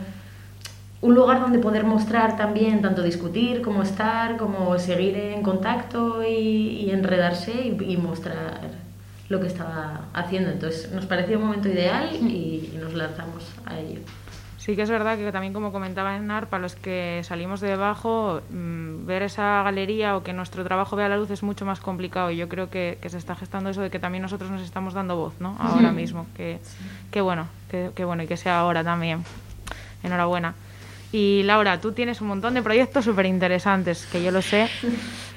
un 1.02 1.14
lugar 1.14 1.40
donde 1.40 1.58
poder 1.58 1.84
mostrar 1.84 2.36
también, 2.36 2.82
tanto 2.82 3.02
discutir 3.02 3.62
como 3.62 3.82
estar, 3.82 4.36
como 4.36 4.78
seguir 4.78 5.16
en 5.16 5.42
contacto 5.42 6.22
y, 6.22 6.84
y 6.84 6.90
enredarse 6.90 7.52
y, 7.52 7.92
y 7.92 7.96
mostrar 7.96 8.60
lo 9.30 9.40
que 9.40 9.46
estaba 9.46 10.08
haciendo. 10.12 10.50
Entonces 10.50 10.92
nos 10.92 11.06
pareció 11.06 11.38
un 11.38 11.44
momento 11.46 11.68
ideal 11.68 12.10
y, 12.12 12.70
y, 12.74 12.78
nos 12.78 12.92
lanzamos 12.94 13.46
a 13.64 13.78
ello. 13.78 14.00
Sí 14.60 14.76
que 14.76 14.82
es 14.82 14.90
verdad 14.90 15.16
que 15.16 15.32
también 15.32 15.54
como 15.54 15.72
comentaba 15.72 16.14
Enar, 16.14 16.48
para 16.48 16.60
los 16.60 16.76
que 16.76 17.22
salimos 17.24 17.62
de 17.62 17.68
debajo, 17.68 18.42
mmm, 18.50 19.06
ver 19.06 19.22
esa 19.22 19.62
galería 19.62 20.18
o 20.18 20.22
que 20.22 20.34
nuestro 20.34 20.64
trabajo 20.64 20.96
vea 20.96 21.08
la 21.08 21.16
luz 21.16 21.30
es 21.30 21.42
mucho 21.42 21.64
más 21.64 21.80
complicado 21.80 22.30
y 22.30 22.36
yo 22.36 22.46
creo 22.46 22.68
que, 22.68 22.98
que, 23.00 23.08
se 23.08 23.16
está 23.16 23.34
gestando 23.34 23.70
eso 23.70 23.80
de 23.80 23.88
que 23.88 23.98
también 23.98 24.20
nosotros 24.20 24.50
nos 24.50 24.60
estamos 24.60 24.92
dando 24.92 25.16
voz, 25.16 25.32
¿no? 25.40 25.56
Ahora 25.58 25.92
mismo, 25.92 26.26
que, 26.36 26.58
sí. 26.62 26.76
que 27.10 27.22
bueno, 27.22 27.48
que, 27.70 27.90
que 27.94 28.04
bueno 28.04 28.22
y 28.22 28.26
que 28.26 28.36
sea 28.36 28.60
ahora 28.60 28.84
también. 28.84 29.24
Enhorabuena. 30.02 30.54
Y 31.10 31.42
Laura, 31.44 31.80
tú 31.80 31.92
tienes 31.92 32.20
un 32.20 32.28
montón 32.28 32.52
de 32.52 32.60
proyectos 32.60 33.06
súper 33.06 33.24
interesantes, 33.24 34.06
que 34.12 34.22
yo 34.22 34.30
lo 34.30 34.42
sé, 34.42 34.68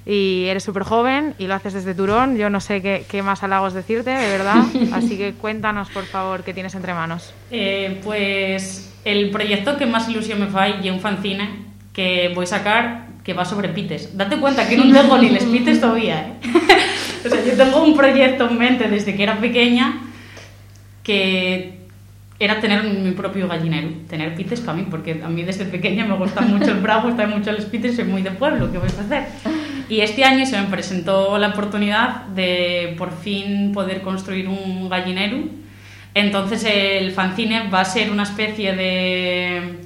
y 0.05 0.47
eres 0.47 0.65
súper 0.65 0.83
joven 0.83 1.33
y 1.37 1.47
lo 1.47 1.53
haces 1.53 1.71
desde 1.71 1.95
Turón. 1.95 2.35
Yo 2.35 2.49
no 2.49 2.59
sé 2.59 2.81
qué, 2.81 3.05
qué, 3.07 3.23
más 3.23 3.41
halagos 3.41 3.73
decirte, 3.73 4.09
de 4.09 4.27
verdad. 4.27 4.65
Así 4.91 5.17
que 5.17 5.33
cuéntanos, 5.33 5.89
por 5.91 6.03
favor, 6.03 6.43
qué 6.43 6.53
tienes 6.53 6.75
entre 6.75 6.93
manos. 6.93 7.33
Eh, 7.49 8.01
pues 8.03 8.92
el 9.05 9.29
proyecto 9.31 9.77
que 9.77 9.85
más 9.85 10.09
ilusión 10.09 10.39
me 10.39 10.47
fai 10.47 10.85
y 10.85 10.89
un 10.89 10.99
fanzine 10.99 11.49
que 11.93 12.31
voy 12.33 12.43
a 12.43 12.47
sacar 12.47 13.07
que 13.23 13.33
va 13.33 13.45
sobre 13.45 13.69
pites. 13.69 14.17
Date 14.17 14.37
cuenta 14.37 14.67
que 14.67 14.77
no 14.77 14.91
tengo 14.91 15.17
ni 15.17 15.29
les 15.29 15.45
pites 15.45 15.79
todavía, 15.79 16.27
¿eh? 16.27 16.33
o 17.25 17.29
sea, 17.29 17.43
yo 17.45 17.53
tengo 17.53 17.83
un 17.83 17.95
proyecto 17.95 18.49
en 18.49 18.57
mente 18.57 18.89
desde 18.89 19.15
que 19.15 19.23
era 19.23 19.37
pequeña 19.37 20.01
que 21.03 21.79
era 22.39 22.59
tener 22.59 22.83
mi 22.83 23.11
propio 23.11 23.47
gallinero, 23.47 23.89
tener 24.09 24.35
pites 24.35 24.61
para 24.61 24.77
mí, 24.77 24.87
porque 24.89 25.21
a 25.23 25.29
mí 25.29 25.43
desde 25.43 25.65
pequeña 25.65 26.05
me 26.05 26.15
gusta 26.15 26.41
mucho 26.41 26.71
el 26.71 26.79
bravo, 26.79 27.09
está 27.09 27.27
mucho 27.27 27.51
los 27.51 27.65
pites, 27.65 27.95
soy 27.95 28.05
muy 28.05 28.21
de 28.21 28.31
pueblo, 28.31 28.71
¿qué 28.71 28.77
voy 28.77 28.89
a 28.89 29.01
hacer? 29.01 29.27
Y 29.89 30.01
este 30.01 30.23
año 30.23 30.45
se 30.45 30.59
me 30.59 30.67
presentó 30.67 31.37
la 31.37 31.49
oportunidad 31.49 32.25
de 32.27 32.95
por 32.97 33.11
fin 33.11 33.71
poder 33.73 34.01
construir 34.01 34.47
un 34.47 34.89
gallinero. 34.89 35.37
Entonces 36.13 36.63
el 36.65 37.11
fanzine 37.11 37.69
va 37.69 37.81
a 37.81 37.85
ser 37.85 38.11
una 38.11 38.23
especie 38.23 38.73
de 38.73 39.79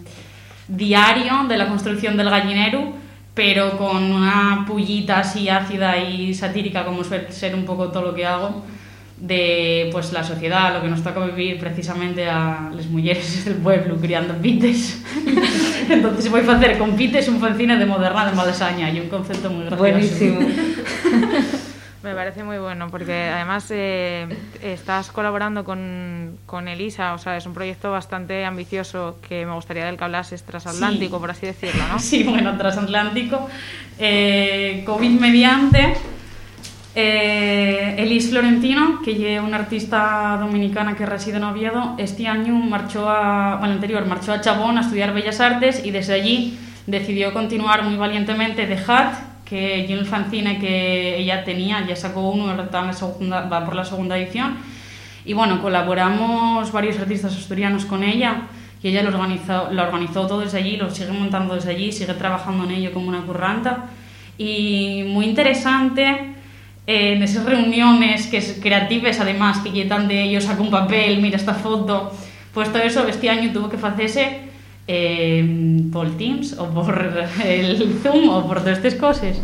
diario 0.67 1.45
de 1.47 1.57
la 1.57 1.67
construcción 1.67 2.17
del 2.17 2.30
gallinero, 2.30 2.93
pero 3.34 3.78
con 3.78 4.11
una 4.11 4.65
pullita 4.67 5.19
así 5.19 5.47
ácida 5.47 5.97
y 5.97 6.34
satírica 6.34 6.84
como 6.84 7.03
suele 7.03 7.32
ser 7.32 7.55
un 7.55 7.65
poco 7.65 7.89
todo 7.89 8.03
lo 8.03 8.15
que 8.15 8.25
hago 8.25 8.63
de 9.19 9.89
pues 9.91 10.13
la 10.13 10.23
sociedad, 10.23 10.75
lo 10.75 10.82
que 10.82 10.89
nos 10.89 11.03
toca 11.03 11.25
vivir 11.25 11.59
precisamente 11.59 12.30
a 12.30 12.69
las 12.73 12.86
mujeres 12.88 13.45
del 13.45 13.55
pueblo 13.55 13.95
criando 13.97 14.36
pites. 14.36 15.03
Entonces 15.89 16.30
voy 16.30 16.41
a 16.47 16.51
hacer 16.51 16.78
con 16.78 16.95
pites 16.95 17.28
un 17.28 17.39
fanzine 17.39 17.78
de 17.78 17.86
moderna 17.86 18.30
de 18.30 18.36
malasaña 18.36 18.91
y 18.91 18.99
un 18.99 19.09
concepto 19.09 19.49
muy 19.49 19.65
gracioso. 19.65 19.82
Buenísimo. 19.82 20.39
Me 22.08 22.16
parece 22.16 22.41
muy 22.41 22.58
bueno 22.58 22.88
porque 22.89 23.30
además 23.34 23.66
eh, 23.70 24.28
estás 24.64 25.12
colaborando 25.12 25.66
con, 25.66 26.38
con, 26.45 26.70
Elisa, 26.70 27.14
o 27.14 27.18
sea, 27.18 27.36
es 27.36 27.45
un 27.45 27.53
proyecto 27.53 27.91
bastante 27.91 28.45
ambicioso 28.45 29.18
que 29.28 29.45
me 29.45 29.53
gustaría 29.53 29.86
del 29.86 29.97
que 29.97 30.05
hablases 30.05 30.41
transatlántico, 30.43 31.18
sí. 31.18 31.20
por 31.20 31.32
así 31.32 31.45
decirlo, 31.47 31.84
¿no? 31.89 31.99
Sí, 32.08 32.24
bueno, 32.24 32.58
transatlántico. 32.58 33.49
Eh, 33.99 34.84
COVID 34.86 35.20
mediante 35.20 35.97
eh, 36.95 37.95
Elis 37.97 38.30
Florentino, 38.30 39.01
que 39.03 39.36
es 39.36 39.43
una 39.43 39.58
artista 39.58 40.38
dominicana 40.39 40.95
que 40.95 41.05
reside 41.05 41.36
en 41.38 41.43
Oviedo, 41.43 41.95
este 41.97 42.26
año 42.26 42.53
marchó 42.53 43.10
a, 43.10 43.58
bueno, 43.58 43.74
anterior 43.74 44.05
marchó 44.05 44.32
a 44.32 44.39
Chabón 44.39 44.78
a 44.78 44.82
estudiar 44.82 45.14
Bellas 45.14 45.41
Artes 45.41 45.84
y 45.84 45.91
desde 45.91 46.14
allí 46.14 46.58
decidió 46.86 47.34
continuar 47.34 47.84
muy 47.84 47.97
valientemente 47.97 48.66
The 48.66 48.80
Hat, 48.88 49.14
que 49.47 49.85
es 49.85 49.99
un 49.99 50.05
fanzine 50.05 50.59
que 50.59 51.17
ella 51.19 51.43
tenía, 51.43 51.85
ya 51.87 51.95
sacó 51.95 52.29
uno, 52.29 52.61
está 52.61 52.91
en 53.19 53.29
la 53.29 53.41
va 53.41 53.65
por 53.65 53.75
la 53.75 53.85
segunda 53.85 54.17
edición, 54.17 54.57
Y 55.25 55.33
bueno, 55.33 55.61
colaboramos 55.61 56.71
varios 56.71 56.97
artistas 56.99 57.35
asturianos 57.35 57.85
con 57.85 58.03
ella 58.03 58.43
y 58.81 58.89
ella 58.89 59.03
lo 59.03 59.09
organizó, 59.09 59.69
lo 59.71 59.83
organizó 59.83 60.25
todo 60.27 60.39
desde 60.41 60.59
allí, 60.59 60.77
lo 60.77 60.89
sigue 60.89 61.11
montando 61.11 61.55
desde 61.55 61.71
allí, 61.71 61.91
sigue 61.91 62.13
trabajando 62.13 62.63
en 62.63 62.71
ello 62.71 62.93
como 62.93 63.07
una 63.09 63.21
curranta. 63.21 63.85
Y 64.37 65.03
muy 65.07 65.25
interesante 65.25 66.35
en 66.85 67.21
esas 67.21 67.43
reuniones 67.43 68.27
que 68.27 68.37
es 68.37 68.59
creativas 68.61 69.19
además, 69.19 69.59
que 69.59 69.71
quitan 69.71 70.07
de 70.07 70.23
ellos, 70.23 70.45
saca 70.45 70.61
un 70.61 70.71
papel, 70.71 71.21
mira 71.21 71.35
esta 71.35 71.53
foto, 71.53 72.13
pues 72.53 72.71
todo 72.71 72.83
eso 72.83 73.05
este 73.07 73.29
año 73.29 73.51
tuvo 73.51 73.67
que 73.69 73.75
hacerse 73.75 74.46
eh, 74.88 75.89
por 75.91 76.17
Teams 76.17 76.57
o 76.57 76.69
por 76.69 77.27
el 77.43 77.99
Zoom 78.01 78.29
o 78.29 78.47
por 78.47 78.59
todas 78.59 78.77
estas 78.77 78.95
cosas. 78.95 79.38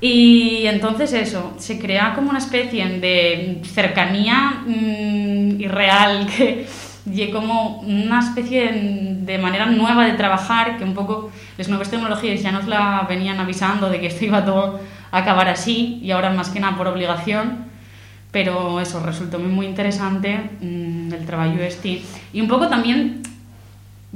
Y 0.00 0.66
entonces 0.66 1.12
eso, 1.12 1.54
se 1.58 1.78
crea 1.78 2.14
como 2.14 2.30
una 2.30 2.38
especie 2.38 2.86
de 3.00 3.62
cercanía 3.64 4.62
mm, 4.66 5.60
irreal 5.60 6.26
que 6.36 6.66
y 7.10 7.30
como 7.30 7.78
una 7.80 8.18
especie 8.18 8.72
de 8.72 9.38
manera 9.38 9.66
nueva 9.66 10.06
de 10.06 10.14
trabajar 10.14 10.76
que 10.76 10.84
un 10.84 10.94
poco 10.94 11.30
las 11.56 11.68
nuevas 11.68 11.88
tecnologías 11.88 12.42
ya 12.42 12.50
nos 12.50 12.66
la 12.66 13.06
venían 13.08 13.38
avisando 13.38 13.88
de 13.88 14.00
que 14.00 14.08
esto 14.08 14.24
iba 14.24 14.44
todo 14.44 14.80
a 15.12 15.18
acabar 15.18 15.48
así 15.48 16.00
y 16.02 16.10
ahora 16.10 16.30
más 16.30 16.50
que 16.50 16.58
nada 16.58 16.76
por 16.76 16.88
obligación 16.88 17.66
pero 18.32 18.80
eso 18.80 19.00
resultó 19.00 19.38
muy 19.38 19.66
interesante 19.66 20.50
mmm, 20.60 21.12
el 21.12 21.24
trabajo 21.26 21.60
este 21.60 22.02
y 22.32 22.40
un 22.40 22.48
poco 22.48 22.66
también 22.66 23.22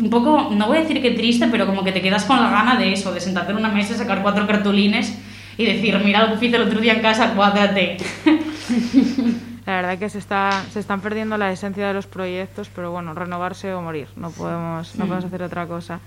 un 0.01 0.11
poco, 0.11 0.51
no 0.51 0.67
voy 0.67 0.79
a 0.79 0.81
decir 0.81 1.03
que 1.03 1.11
triste, 1.11 1.49
pero 1.51 1.67
como 1.67 1.85
que 1.85 1.93
te 1.93 2.01
quedas 2.01 2.25
con 2.25 2.41
la 2.41 2.51
gana 2.51 2.77
de 2.77 2.93
eso, 2.93 3.13
de 3.13 3.21
sentarte 3.21 3.53
en 3.53 3.59
una 3.59 3.69
mesa, 3.69 3.95
sacar 3.95 4.23
cuatro 4.23 4.47
cartulines 4.47 5.17
y 5.57 5.65
decir, 5.67 5.99
mira 6.03 6.27
lo 6.27 6.39
que 6.39 6.47
hice 6.47 6.57
el 6.57 6.63
otro 6.63 6.81
día 6.81 6.95
en 6.95 7.03
casa, 7.03 7.35
cuádrate. 7.35 7.99
La 9.67 9.77
verdad 9.77 9.99
que 9.99 10.09
se, 10.09 10.19
está, 10.19 10.65
se 10.73 10.81
están 10.81 11.01
perdiendo 11.01 11.37
la 11.37 11.53
esencia 11.53 11.87
de 11.87 11.95
los 11.95 12.07
proyectos, 12.07 12.69
pero 12.75 12.91
bueno, 12.91 13.15
renovarse 13.15 13.73
o 13.73 13.83
morir, 13.83 14.09
no 14.17 14.31
podemos, 14.31 14.97
no 14.97 15.05
podemos 15.05 15.27
hacer 15.27 15.43
otra 15.43 15.67
cosa. 15.67 16.01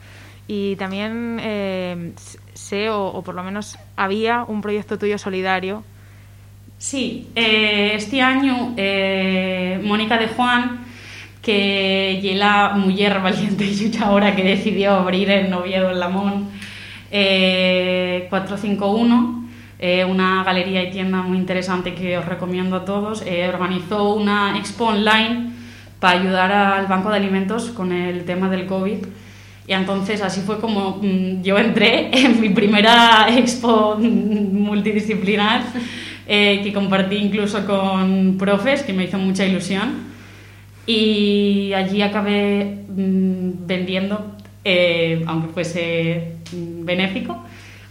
Y 0.48 0.76
también 0.76 1.38
eh, 1.42 2.12
sé, 2.54 2.90
o, 2.90 3.06
o, 3.06 3.22
por 3.22 3.36
lo 3.36 3.44
menos 3.44 3.78
había, 3.96 4.44
un 4.44 4.62
proyecto 4.62 4.98
tuyo 4.98 5.18
solidario. 5.18 5.84
Sí, 6.78 7.30
eh, 7.36 7.94
este 7.96 8.22
año 8.22 8.74
eh, 8.76 9.80
Mónica 9.86 10.18
de 10.18 10.28
Juan, 10.28 10.84
que 11.44 12.32
es 12.32 12.38
la 12.38 12.74
mujer 12.76 13.22
valiente 13.22 13.66
y 13.66 13.92
ahora 14.02 14.36
que 14.36 14.44
decidió 14.44 14.94
abrir 14.94 15.30
el 15.30 15.52
Noviedo 15.52 15.92
en 15.92 16.00
Lamón, 16.00 16.48
451, 17.12 19.44
eh, 19.78 20.06
una 20.06 20.44
galería 20.44 20.82
y 20.84 20.92
tienda 20.92 21.22
muy 21.22 21.38
interesante 21.38 21.94
que 21.94 22.18
os 22.18 22.26
recomiendo 22.26 22.78
a 22.78 22.86
todos. 22.86 23.24
Eh, 23.28 23.48
organizó 23.54 24.14
una 24.14 24.58
expo 24.58 24.86
online 24.86 25.52
para 26.00 26.20
ayudar 26.20 26.52
al 26.52 26.88
Banco 26.88 27.10
de 27.10 27.18
Alimentos 27.18 27.70
con 27.70 27.92
el 27.92 28.24
tema 28.24 28.50
del 28.50 28.66
COVID. 28.66 29.06
Y 29.68 29.74
entonces 29.74 30.22
así 30.22 30.42
fue 30.42 30.60
como 30.60 31.00
mmm, 31.02 31.42
yo 31.42 31.58
entré 31.58 32.10
en 32.14 32.40
mi 32.40 32.50
primera 32.50 33.28
expo 33.30 33.98
multidisciplinar, 34.00 35.62
eh, 36.26 36.62
que 36.64 36.72
compartí 36.72 37.18
incluso 37.18 37.66
con 37.66 38.38
profes, 38.40 38.84
que 38.84 38.94
me 38.94 39.04
hizo 39.04 39.18
mucha 39.18 39.46
ilusión. 39.46 40.13
Y 40.86 41.74
allí 41.74 42.02
acabé 42.02 42.84
mmm, 42.90 43.66
vendiendo, 43.66 44.36
aunque 45.28 45.54
fuese 45.54 46.34
mmm, 46.52 46.86
benéfico, 46.86 47.44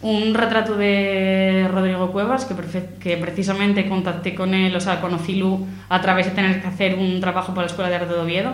un 0.03 0.35
retrato 0.35 0.77
de 0.77 1.69
Rodrigo 1.71 2.11
Cuevas, 2.11 2.45
que, 2.45 2.55
que, 2.99 3.17
precisamente 3.17 3.89
contacté 3.89 4.35
con 4.35 4.53
él, 4.53 4.75
o 4.75 4.81
sea, 4.81 5.01
conocí 5.01 5.37
Lu 5.37 5.65
a 5.89 6.01
través 6.01 6.27
de 6.27 6.33
tener 6.33 6.61
que 6.61 6.67
hacer 6.67 6.97
un 6.97 7.21
trabajo 7.21 7.55
para 7.55 7.63
la 7.63 7.71
Escuela 7.71 7.89
de 7.89 7.97
Arte 7.97 8.13
de 8.13 8.21
Oviedo. 8.21 8.53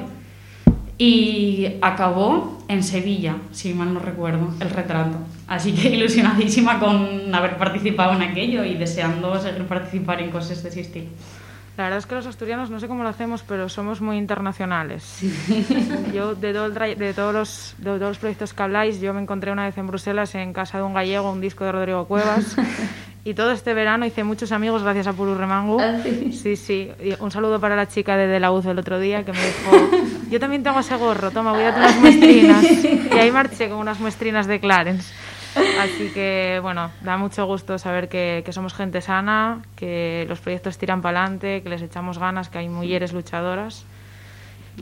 Y 0.98 1.76
acabó 1.80 2.58
en 2.66 2.82
Sevilla, 2.82 3.36
si 3.52 3.72
mal 3.72 3.94
no 3.94 4.00
recuerdo, 4.00 4.52
el 4.60 4.68
retrato. 4.68 5.16
Así 5.46 5.72
que 5.72 5.90
ilusionadísima 5.90 6.80
con 6.80 7.34
haber 7.34 7.56
participado 7.56 8.14
en 8.14 8.22
aquello 8.22 8.64
y 8.64 8.74
deseando 8.74 9.40
seguir 9.40 9.64
participar 9.66 10.20
en 10.20 10.30
cosas 10.30 10.62
de 10.62 10.68
ese 10.68 10.80
estilo. 10.80 11.06
La 11.78 11.84
verdad 11.84 12.00
es 12.00 12.06
que 12.06 12.16
los 12.16 12.26
asturianos, 12.26 12.70
no 12.70 12.80
sé 12.80 12.88
cómo 12.88 13.04
lo 13.04 13.08
hacemos, 13.08 13.44
pero 13.46 13.68
somos 13.68 14.00
muy 14.00 14.16
internacionales. 14.16 15.04
Sí. 15.04 15.32
Yo, 16.12 16.34
de, 16.34 16.52
todo 16.52 16.70
de, 16.70 17.14
todos 17.14 17.32
los, 17.32 17.74
de 17.78 17.84
todos 17.84 18.00
los 18.00 18.18
proyectos 18.18 18.52
que 18.52 18.62
habláis, 18.64 19.00
yo 19.00 19.14
me 19.14 19.22
encontré 19.22 19.52
una 19.52 19.64
vez 19.64 19.78
en 19.78 19.86
Bruselas, 19.86 20.34
en 20.34 20.52
casa 20.52 20.78
de 20.78 20.84
un 20.84 20.92
gallego, 20.92 21.30
un 21.30 21.40
disco 21.40 21.64
de 21.64 21.70
Rodrigo 21.70 22.06
Cuevas. 22.06 22.56
y 23.24 23.32
todo 23.34 23.52
este 23.52 23.74
verano 23.74 24.04
hice 24.04 24.24
muchos 24.24 24.50
amigos 24.50 24.82
gracias 24.82 25.06
a 25.06 25.12
Puru 25.12 25.36
Remangu. 25.36 25.78
¿Ah, 25.80 26.00
sí? 26.02 26.32
sí, 26.32 26.56
sí. 26.56 26.90
Y 27.00 27.14
un 27.22 27.30
saludo 27.30 27.60
para 27.60 27.76
la 27.76 27.86
chica 27.86 28.16
de, 28.16 28.26
de 28.26 28.40
la 28.40 28.50
UZ 28.50 28.66
el 28.66 28.78
otro 28.80 28.98
día 28.98 29.24
que 29.24 29.32
me 29.32 29.38
dijo, 29.38 29.90
yo 30.32 30.40
también 30.40 30.64
tengo 30.64 30.80
ese 30.80 30.96
gorro, 30.96 31.30
toma, 31.30 31.52
voy 31.52 31.62
a 31.62 31.70
unas 31.70 31.96
muestrinas. 32.00 32.64
Y 32.64 33.18
ahí 33.18 33.30
marché 33.30 33.68
con 33.68 33.78
unas 33.78 34.00
muestrinas 34.00 34.48
de 34.48 34.58
Clarence. 34.58 35.14
Así 35.78 36.10
que, 36.10 36.58
bueno, 36.62 36.90
da 37.02 37.16
mucho 37.16 37.46
gusto 37.46 37.78
saber 37.78 38.08
que, 38.08 38.42
que 38.44 38.52
somos 38.52 38.74
gente 38.74 39.00
sana, 39.00 39.62
que 39.76 40.26
los 40.28 40.40
proyectos 40.40 40.78
tiran 40.78 41.02
para 41.02 41.20
adelante, 41.20 41.62
que 41.62 41.68
les 41.68 41.82
echamos 41.82 42.18
ganas, 42.18 42.48
que 42.48 42.58
hay 42.58 42.68
mujeres 42.68 43.12
luchadoras. 43.12 43.84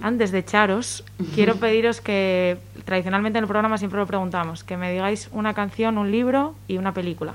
Antes 0.02 0.30
de 0.30 0.40
echaros, 0.40 1.04
quiero 1.34 1.56
pediros 1.56 2.00
que, 2.00 2.58
tradicionalmente 2.84 3.38
en 3.38 3.44
el 3.44 3.48
programa 3.48 3.78
siempre 3.78 3.98
lo 3.98 4.06
preguntamos, 4.06 4.62
que 4.62 4.76
me 4.76 4.92
digáis 4.92 5.28
una 5.32 5.54
canción, 5.54 5.96
un 5.96 6.12
libro 6.12 6.54
y 6.68 6.76
una 6.76 6.92
película. 6.92 7.34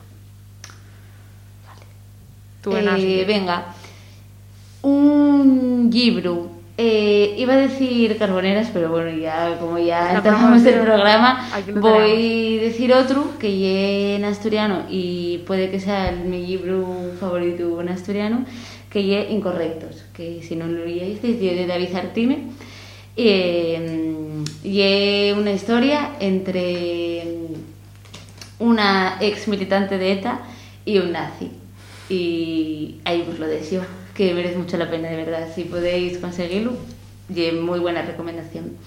Vale. 1.67 1.85
Tú, 2.61 2.75
eh, 2.75 3.25
venga, 3.25 3.73
un 4.83 5.89
libro 5.91 6.60
eh, 6.77 7.35
iba 7.37 7.53
a 7.53 7.57
decir 7.57 8.17
carboneras, 8.17 8.69
pero 8.73 8.89
bueno, 8.89 9.15
ya 9.17 9.57
como 9.59 9.77
ya 9.77 10.15
estamos 10.15 10.61
en 10.65 10.73
el 10.73 10.81
programa, 10.81 11.47
voy 11.75 12.59
a 12.59 12.61
decir 12.63 12.93
otro 12.93 13.37
que 13.39 14.15
es 14.15 14.19
en 14.19 14.25
asturiano 14.25 14.83
y 14.89 15.39
puede 15.45 15.69
que 15.69 15.79
sea 15.79 16.11
mi 16.11 16.45
libro 16.45 16.87
favorito 17.19 17.81
en 17.81 17.89
asturiano, 17.89 18.45
que 18.89 19.21
es 19.21 19.31
Incorrectos, 19.31 20.03
que 20.13 20.41
si 20.43 20.55
no 20.55 20.67
lo 20.67 20.85
leíais, 20.85 21.21
de 21.21 21.65
David 21.67 21.95
Artime. 21.95 22.47
Eh, 23.17 24.43
y 24.63 25.31
una 25.33 25.51
historia 25.51 26.11
entre 26.19 27.23
una 28.59 29.17
ex 29.19 29.47
militante 29.47 29.97
de 29.97 30.13
ETA 30.13 30.39
y 30.85 30.99
un 30.99 31.11
nazi. 31.11 31.51
Y 32.09 32.95
ahí 33.05 33.25
os 33.29 33.39
lo 33.39 33.47
deseo 33.47 33.83
que 34.15 34.33
merece 34.33 34.57
mucho 34.57 34.77
la 34.77 34.89
pena, 34.89 35.09
de 35.09 35.17
verdad. 35.17 35.47
Si 35.53 35.63
podéis 35.63 36.17
conseguirlo, 36.17 36.73
y 37.33 37.51
muy 37.51 37.79
buena 37.79 38.01
recomendación. 38.01 38.77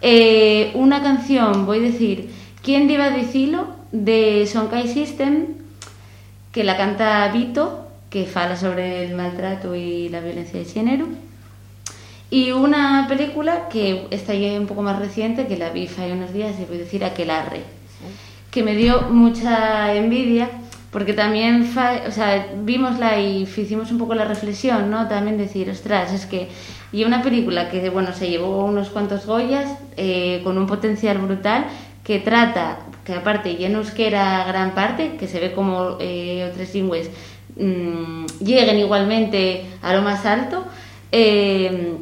Eh, 0.00 0.70
una 0.74 1.02
canción, 1.02 1.66
voy 1.66 1.78
a 1.78 1.82
decir, 1.82 2.28
¿Quién 2.64 2.88
iba 2.88 3.04
a 3.04 3.10
decirlo? 3.10 3.66
de 3.92 4.48
Sonkai 4.50 4.88
System, 4.88 5.48
que 6.50 6.64
la 6.64 6.78
canta 6.78 7.28
Vito, 7.28 7.86
que 8.08 8.24
fala 8.24 8.56
sobre 8.56 9.04
el 9.04 9.14
maltrato 9.14 9.76
y 9.76 10.08
la 10.08 10.20
violencia 10.20 10.58
de 10.58 10.64
género. 10.64 11.06
Y 12.30 12.52
una 12.52 13.04
película 13.06 13.68
que 13.68 14.06
está 14.10 14.34
ya 14.34 14.58
un 14.58 14.66
poco 14.66 14.80
más 14.80 14.98
reciente, 14.98 15.46
que 15.46 15.58
la 15.58 15.68
vi 15.70 15.86
hace 15.86 16.10
unos 16.10 16.32
días, 16.32 16.54
y 16.58 16.64
voy 16.64 16.76
a 16.76 16.80
decir 16.80 17.04
Aquelarre, 17.04 17.60
que 18.50 18.62
me 18.62 18.74
dio 18.74 19.02
mucha 19.10 19.94
envidia 19.94 20.48
porque 20.94 21.12
también 21.12 21.68
o 22.06 22.12
sea, 22.12 22.46
vimosla 22.62 23.18
y 23.18 23.42
hicimos 23.42 23.90
un 23.90 23.98
poco 23.98 24.14
la 24.14 24.26
reflexión, 24.26 24.92
¿no? 24.92 25.08
También 25.08 25.36
decir, 25.36 25.68
ostras, 25.68 26.12
es 26.12 26.24
que 26.24 26.46
y 26.92 27.02
una 27.02 27.20
película 27.20 27.68
que 27.68 27.90
bueno 27.90 28.12
se 28.12 28.30
llevó 28.30 28.64
unos 28.64 28.90
cuantos 28.90 29.26
Goyas 29.26 29.76
eh, 29.96 30.40
con 30.44 30.56
un 30.56 30.68
potencial 30.68 31.18
brutal 31.18 31.66
que 32.04 32.20
trata 32.20 32.78
que 33.04 33.12
aparte 33.14 33.56
ya 33.56 33.68
que 33.96 34.06
era 34.06 34.44
gran 34.44 34.72
parte 34.76 35.16
que 35.18 35.26
se 35.26 35.40
ve 35.40 35.50
como 35.52 35.96
eh, 35.98 36.48
otras 36.52 36.72
lingües 36.72 37.10
mmm, 37.56 38.26
lleguen 38.38 38.78
igualmente 38.78 39.66
a 39.82 39.94
lo 39.94 40.02
más 40.02 40.24
alto 40.24 40.64
eh, 41.10 41.96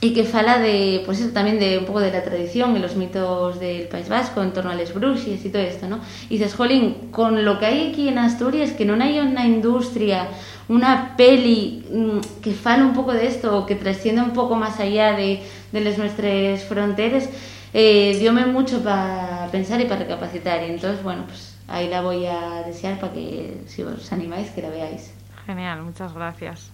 y 0.00 0.14
que 0.14 0.24
fala 0.24 0.58
de, 0.58 1.02
pues 1.04 1.20
eso, 1.20 1.32
también 1.32 1.58
de 1.58 1.78
un 1.78 1.84
poco 1.84 2.00
de 2.00 2.12
la 2.12 2.22
tradición 2.22 2.76
y 2.76 2.78
los 2.78 2.94
mitos 2.94 3.58
del 3.58 3.88
País 3.88 4.08
Vasco 4.08 4.42
en 4.42 4.52
torno 4.52 4.70
a 4.70 4.74
las 4.74 4.94
bruxias 4.94 5.44
y 5.44 5.50
todo 5.50 5.62
esto, 5.62 5.88
¿no? 5.88 5.98
Y 6.28 6.38
dices, 6.38 6.54
jolín, 6.54 7.10
con 7.10 7.44
lo 7.44 7.58
que 7.58 7.66
hay 7.66 7.90
aquí 7.90 8.06
en 8.06 8.18
Asturias, 8.18 8.70
que 8.70 8.84
no 8.84 9.02
hay 9.02 9.18
una 9.18 9.44
industria, 9.44 10.28
una 10.68 11.16
peli 11.16 11.84
mmm, 11.90 12.18
que 12.40 12.52
fala 12.52 12.84
un 12.84 12.94
poco 12.94 13.12
de 13.12 13.26
esto 13.26 13.58
o 13.58 13.66
que 13.66 13.74
trascienda 13.74 14.22
un 14.22 14.32
poco 14.34 14.54
más 14.54 14.78
allá 14.78 15.14
de, 15.14 15.42
de 15.72 15.80
las 15.80 15.98
nuestras 15.98 16.62
fronteras, 16.62 17.28
eh, 17.74 18.16
diome 18.20 18.46
mucho 18.46 18.84
para 18.84 19.48
pensar 19.50 19.80
y 19.80 19.86
para 19.86 20.00
recapacitar. 20.00 20.62
Y 20.62 20.70
entonces, 20.70 21.02
bueno, 21.02 21.24
pues 21.26 21.56
ahí 21.66 21.88
la 21.88 22.02
voy 22.02 22.24
a 22.26 22.62
desear 22.64 23.00
para 23.00 23.12
que, 23.14 23.62
si 23.66 23.82
os 23.82 24.12
animáis, 24.12 24.50
que 24.50 24.62
la 24.62 24.70
veáis. 24.70 25.12
Genial, 25.44 25.82
muchas 25.82 26.14
gracias. 26.14 26.70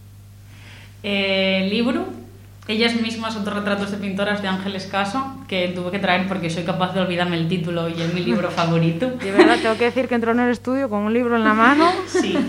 Eh, 1.02 1.68
libro 1.70 2.04
ellas 2.66 2.98
mismas 2.98 3.36
autorretratos 3.36 3.90
de 3.90 3.98
pintoras 3.98 4.40
de 4.40 4.48
Ángeles 4.48 4.86
Caso, 4.86 5.36
que 5.48 5.68
tuve 5.68 5.90
que 5.90 5.98
traer 5.98 6.26
porque 6.26 6.48
soy 6.48 6.64
capaz 6.64 6.94
de 6.94 7.00
olvidarme 7.00 7.36
el 7.36 7.46
título 7.46 7.88
y 7.88 8.00
es 8.00 8.14
mi 8.14 8.20
libro 8.20 8.50
favorito. 8.50 9.10
De 9.22 9.32
verdad, 9.32 9.58
tengo 9.60 9.76
que 9.76 9.84
decir 9.84 10.08
que 10.08 10.14
entró 10.14 10.32
en 10.32 10.40
el 10.40 10.50
estudio 10.50 10.88
con 10.88 11.00
un 11.00 11.12
libro 11.12 11.36
en 11.36 11.44
la 11.44 11.54
mano. 11.54 11.90
Sí. 12.06 12.36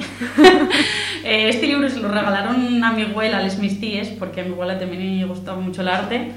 Eh, 1.27 1.49
este 1.49 1.65
libro 1.65 1.89
se 1.89 1.99
lo 1.99 2.07
regalaron 2.07 2.83
a 2.83 2.91
mi 2.91 3.01
abuela, 3.01 3.39
a 3.39 3.43
mis 3.59 3.79
tíes, 3.79 4.09
porque 4.09 4.41
a 4.41 4.43
mi 4.43 4.51
abuela 4.51 4.77
también 4.77 5.17
le 5.17 5.25
gustaba 5.25 5.59
mucho 5.59 5.81
el 5.81 5.87
arte. 5.87 6.33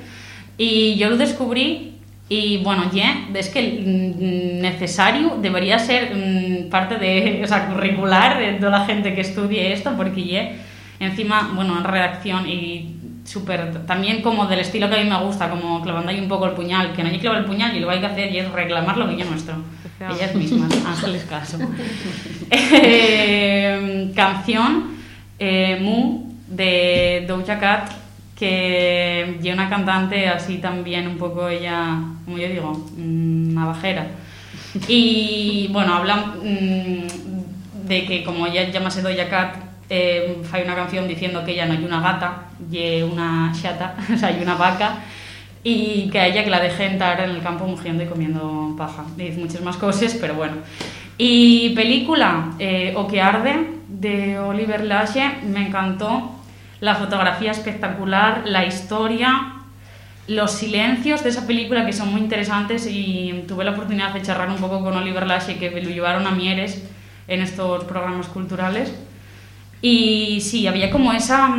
Y 0.56 0.96
yo 0.96 1.10
lo 1.10 1.18
descubrí 1.18 1.98
y 2.30 2.62
bueno, 2.62 2.90
ya, 2.90 3.28
es 3.34 3.50
que 3.50 3.62
mm, 3.62 4.62
necesario 4.62 5.36
debería 5.42 5.78
ser 5.78 6.14
mm, 6.14 6.70
parte 6.70 6.96
de, 6.96 7.42
o 7.44 7.46
sea, 7.46 7.68
curricular 7.68 8.38
de 8.38 8.54
toda 8.54 8.78
la 8.78 8.86
gente 8.86 9.14
que 9.14 9.20
estudie 9.20 9.74
esto, 9.74 9.92
porque 9.94 10.24
ya, 10.24 10.52
encima, 11.00 11.52
bueno, 11.54 11.76
en 11.76 11.84
redacción 11.84 12.48
y 12.48 12.94
súper, 13.28 13.84
también 13.86 14.22
como 14.22 14.46
del 14.46 14.60
estilo 14.60 14.88
que 14.88 14.96
a 14.96 15.04
mí 15.04 15.08
me 15.08 15.22
gusta, 15.22 15.50
como 15.50 15.82
clavando 15.82 16.10
ahí 16.10 16.18
un 16.18 16.28
poco 16.28 16.46
el 16.46 16.52
puñal, 16.52 16.94
que 16.94 17.02
no 17.02 17.08
hay 17.08 17.16
que 17.16 17.20
clavar 17.20 17.40
el 17.40 17.44
puñal 17.44 17.76
y 17.76 17.80
lo 17.80 17.88
que 17.88 17.94
hay 17.94 18.00
que 18.00 18.06
hacer 18.06 18.32
y 18.32 18.38
es 18.38 18.50
reclamar 18.50 18.96
lo 18.96 19.06
que 19.08 19.16
ya 19.16 19.24
nuestro. 19.26 19.54
Ellas 20.00 20.34
mismas, 20.34 20.70
hazles 20.86 21.24
caso. 21.24 21.58
eh, 22.50 24.10
canción 24.14 24.92
eh, 25.38 25.78
Mu 25.80 26.32
de 26.48 27.26
Doja 27.28 27.58
Cat, 27.58 27.90
que 28.34 29.38
es 29.42 29.52
una 29.52 29.68
cantante 29.68 30.26
así 30.28 30.58
también 30.58 31.06
un 31.06 31.18
poco 31.18 31.48
ella, 31.48 32.00
como 32.24 32.38
yo 32.38 32.48
digo, 32.48 32.72
mm, 32.96 33.54
navajera. 33.54 34.06
Y 34.86 35.68
bueno, 35.70 35.94
habla 35.94 36.16
mm, 36.16 37.86
de 37.86 38.06
que 38.06 38.24
como 38.24 38.46
ella 38.46 38.70
llamase 38.70 39.02
Doja 39.02 39.28
Cat, 39.28 39.67
eh, 39.90 40.42
hay 40.52 40.62
una 40.62 40.74
canción 40.74 41.08
diciendo 41.08 41.44
que 41.44 41.52
ella 41.52 41.66
no 41.66 41.72
hay 41.72 41.84
una 41.84 42.00
gata, 42.00 42.48
y 42.70 43.02
una 43.02 43.52
chata, 43.60 43.94
o 44.14 44.16
sea, 44.16 44.28
hay 44.28 44.42
una 44.42 44.54
vaca, 44.54 44.98
y 45.62 46.08
que 46.10 46.20
a 46.20 46.26
ella 46.26 46.44
que 46.44 46.50
la 46.50 46.60
deje 46.60 46.86
entrar 46.86 47.20
en 47.20 47.30
el 47.30 47.42
campo 47.42 47.66
mugiendo 47.66 48.02
y 48.02 48.06
comiendo 48.06 48.74
paja. 48.76 49.04
Y 49.16 49.22
dice 49.22 49.40
muchas 49.40 49.60
más 49.62 49.76
cosas, 49.76 50.16
pero 50.20 50.34
bueno. 50.34 50.56
Y 51.16 51.70
película, 51.70 52.52
eh, 52.58 52.94
O 52.96 53.08
que 53.08 53.20
arde, 53.20 53.78
de 53.88 54.38
Oliver 54.38 54.84
Lache, 54.84 55.30
me 55.42 55.66
encantó. 55.66 56.32
La 56.80 56.94
fotografía 56.94 57.50
espectacular, 57.50 58.42
la 58.44 58.64
historia, 58.64 59.54
los 60.28 60.52
silencios 60.52 61.24
de 61.24 61.30
esa 61.30 61.44
película 61.46 61.84
que 61.84 61.92
son 61.92 62.12
muy 62.12 62.20
interesantes 62.20 62.86
y 62.86 63.44
tuve 63.48 63.64
la 63.64 63.72
oportunidad 63.72 64.14
de 64.14 64.22
charlar 64.22 64.48
un 64.48 64.58
poco 64.58 64.80
con 64.84 64.96
Oliver 64.96 65.26
Lache 65.26 65.58
que 65.58 65.70
lo 65.70 65.90
llevaron 65.90 66.26
a 66.28 66.30
Mieres 66.30 66.84
en 67.26 67.40
estos 67.40 67.82
programas 67.84 68.28
culturales. 68.28 68.94
Y 69.80 70.40
sí, 70.40 70.66
había 70.66 70.90
como 70.90 71.12
esa 71.12 71.56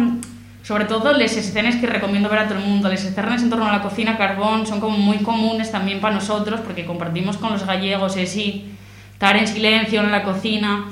sobre 0.70 0.86
todo 0.86 1.13
las 1.13 1.36
escenas 1.36 1.78
que 1.78 1.88
recomiendo 1.88 2.30
ver 2.30 2.38
a 2.38 2.47
todo 2.47 2.59
el 2.59 2.63
mundo, 2.63 2.89
las 2.89 3.03
escenas 3.03 3.41
en 3.41 3.49
torno 3.49 3.65
a 3.65 3.72
la 3.72 3.82
cocina 3.82 4.20
carbón 4.20 4.67
son 4.67 4.80
como 4.80 4.99
muy 4.99 5.17
comunes 5.17 5.72
también 5.72 5.99
para 5.99 6.13
nosotros 6.13 6.59
porque 6.59 6.86
compartimos 6.86 7.38
con 7.38 7.53
los 7.53 7.65
gallegos 7.65 8.15
ese 8.17 8.65
estar 9.11 9.36
en 9.36 9.47
silencio 9.47 10.01
en 10.01 10.11
la 10.11 10.22
cocina. 10.22 10.86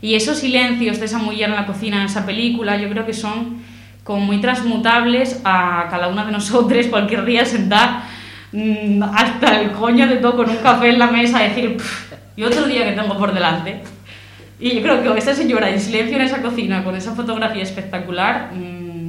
Y 0.00 0.14
esos 0.14 0.38
silencios 0.38 0.98
de 0.98 1.04
esa 1.04 1.18
mujer 1.18 1.50
en 1.50 1.56
la 1.56 1.66
cocina 1.66 1.98
en 1.98 2.06
esa 2.06 2.24
película 2.24 2.78
yo 2.78 2.88
creo 2.88 3.04
que 3.04 3.12
son 3.12 3.58
como 4.02 4.20
muy 4.24 4.40
transmutables 4.40 5.42
a 5.44 5.88
cada 5.90 6.08
una 6.08 6.24
de 6.24 6.32
nosotros 6.32 6.86
cualquier 6.90 7.26
día 7.26 7.44
sentar 7.44 8.04
mmm, 8.52 9.02
hasta 9.02 9.60
el 9.60 9.72
coño 9.72 10.06
de 10.06 10.16
todo 10.16 10.36
con 10.36 10.48
un 10.48 10.56
café 10.56 10.88
en 10.88 10.98
la 10.98 11.08
mesa 11.08 11.40
decir 11.40 11.76
y 12.34 12.44
otro 12.44 12.64
día 12.64 12.84
que 12.84 12.92
tengo 12.92 13.18
por 13.18 13.34
delante 13.34 13.82
y 14.60 14.74
yo 14.74 14.82
creo 14.82 15.02
que 15.14 15.18
esa 15.18 15.34
señora 15.34 15.70
en 15.70 15.80
silencio 15.80 16.16
en 16.16 16.22
esa 16.22 16.42
cocina 16.42 16.84
con 16.84 16.96
esa 16.96 17.14
fotografía 17.14 17.62
espectacular 17.62 18.52
mmm, 18.52 19.08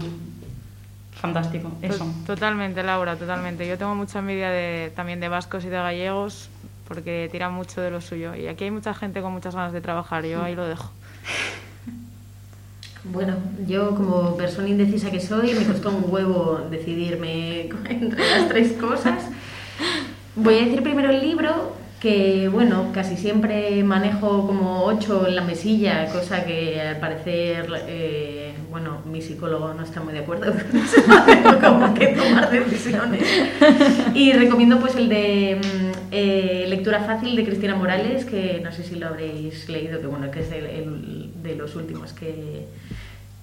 fantástico, 1.14 1.72
eso. 1.82 2.08
Totalmente, 2.26 2.82
Laura, 2.82 3.16
totalmente. 3.18 3.68
Yo 3.68 3.78
tengo 3.78 3.94
mucha 3.94 4.20
envidia 4.20 4.50
de, 4.50 4.92
también 4.96 5.20
de 5.20 5.28
vascos 5.28 5.66
y 5.66 5.70
de 5.70 5.76
gallegos 5.76 6.50
porque 6.88 7.30
tiran 7.32 7.54
mucho 7.54 7.82
de 7.82 7.92
lo 7.92 8.02
suyo. 8.02 8.36
Y 8.36 8.48
aquí 8.48 8.64
hay 8.64 8.72
mucha 8.72 8.94
gente 8.94 9.22
con 9.22 9.32
muchas 9.32 9.54
ganas 9.56 9.74
de 9.74 9.80
trabajar, 9.80 10.26
yo 10.26 10.42
ahí 10.42 10.56
lo 10.56 10.68
dejo. 10.68 10.92
Bueno, 13.04 13.38
yo 13.66 13.96
como 13.96 14.36
persona 14.36 14.68
indecisa 14.68 15.10
que 15.12 15.20
soy, 15.20 15.54
me 15.54 15.66
costó 15.66 15.90
un 15.90 16.06
huevo 16.08 16.68
decidirme 16.70 17.62
entre 17.90 18.30
las 18.30 18.50
tres 18.50 18.74
cosas. 18.74 19.24
Voy 20.36 20.58
a 20.58 20.66
decir 20.66 20.84
primero 20.84 21.10
el 21.10 21.22
libro, 21.22 21.76
que 22.00 22.48
bueno, 22.48 22.92
casi 22.94 23.18
siempre 23.18 23.84
manejo 23.84 24.48
como 24.48 24.86
ocho 24.86 25.28
en 25.28 25.36
la 25.36 25.44
mesilla, 25.44 26.06
cosa 26.12 26.46
que 26.46 26.80
al 26.80 27.00
parecer, 27.00 27.68
eh, 27.88 28.54
bueno, 28.70 29.02
mi 29.06 29.22
psicólogo 29.22 29.74
no 29.74 29.84
está 29.84 30.00
muy 30.02 30.14
de 30.14 30.20
acuerdo, 30.20 30.54
tengo 31.26 31.60
como 31.62 31.94
que 31.94 32.08
tomar 32.08 32.50
decisiones. 32.52 33.24
Y 34.14 34.32
recomiendo 34.32 34.80
pues 34.80 34.96
el 34.96 35.10
de 35.10 35.60
mm, 35.62 35.92
eh, 36.12 36.66
Lectura 36.70 37.02
Fácil 37.02 37.36
de 37.36 37.44
Cristina 37.44 37.76
Morales, 37.76 38.24
que 38.24 38.62
no 38.64 38.72
sé 38.72 38.84
si 38.84 38.96
lo 38.96 39.08
habréis 39.08 39.68
leído, 39.68 40.00
que 40.00 40.08
bueno, 40.08 40.32
que 40.32 40.40
es 40.40 40.52
el, 40.52 41.32
de 41.44 41.56
los 41.56 41.76
últimos 41.76 42.14
que, 42.14 42.66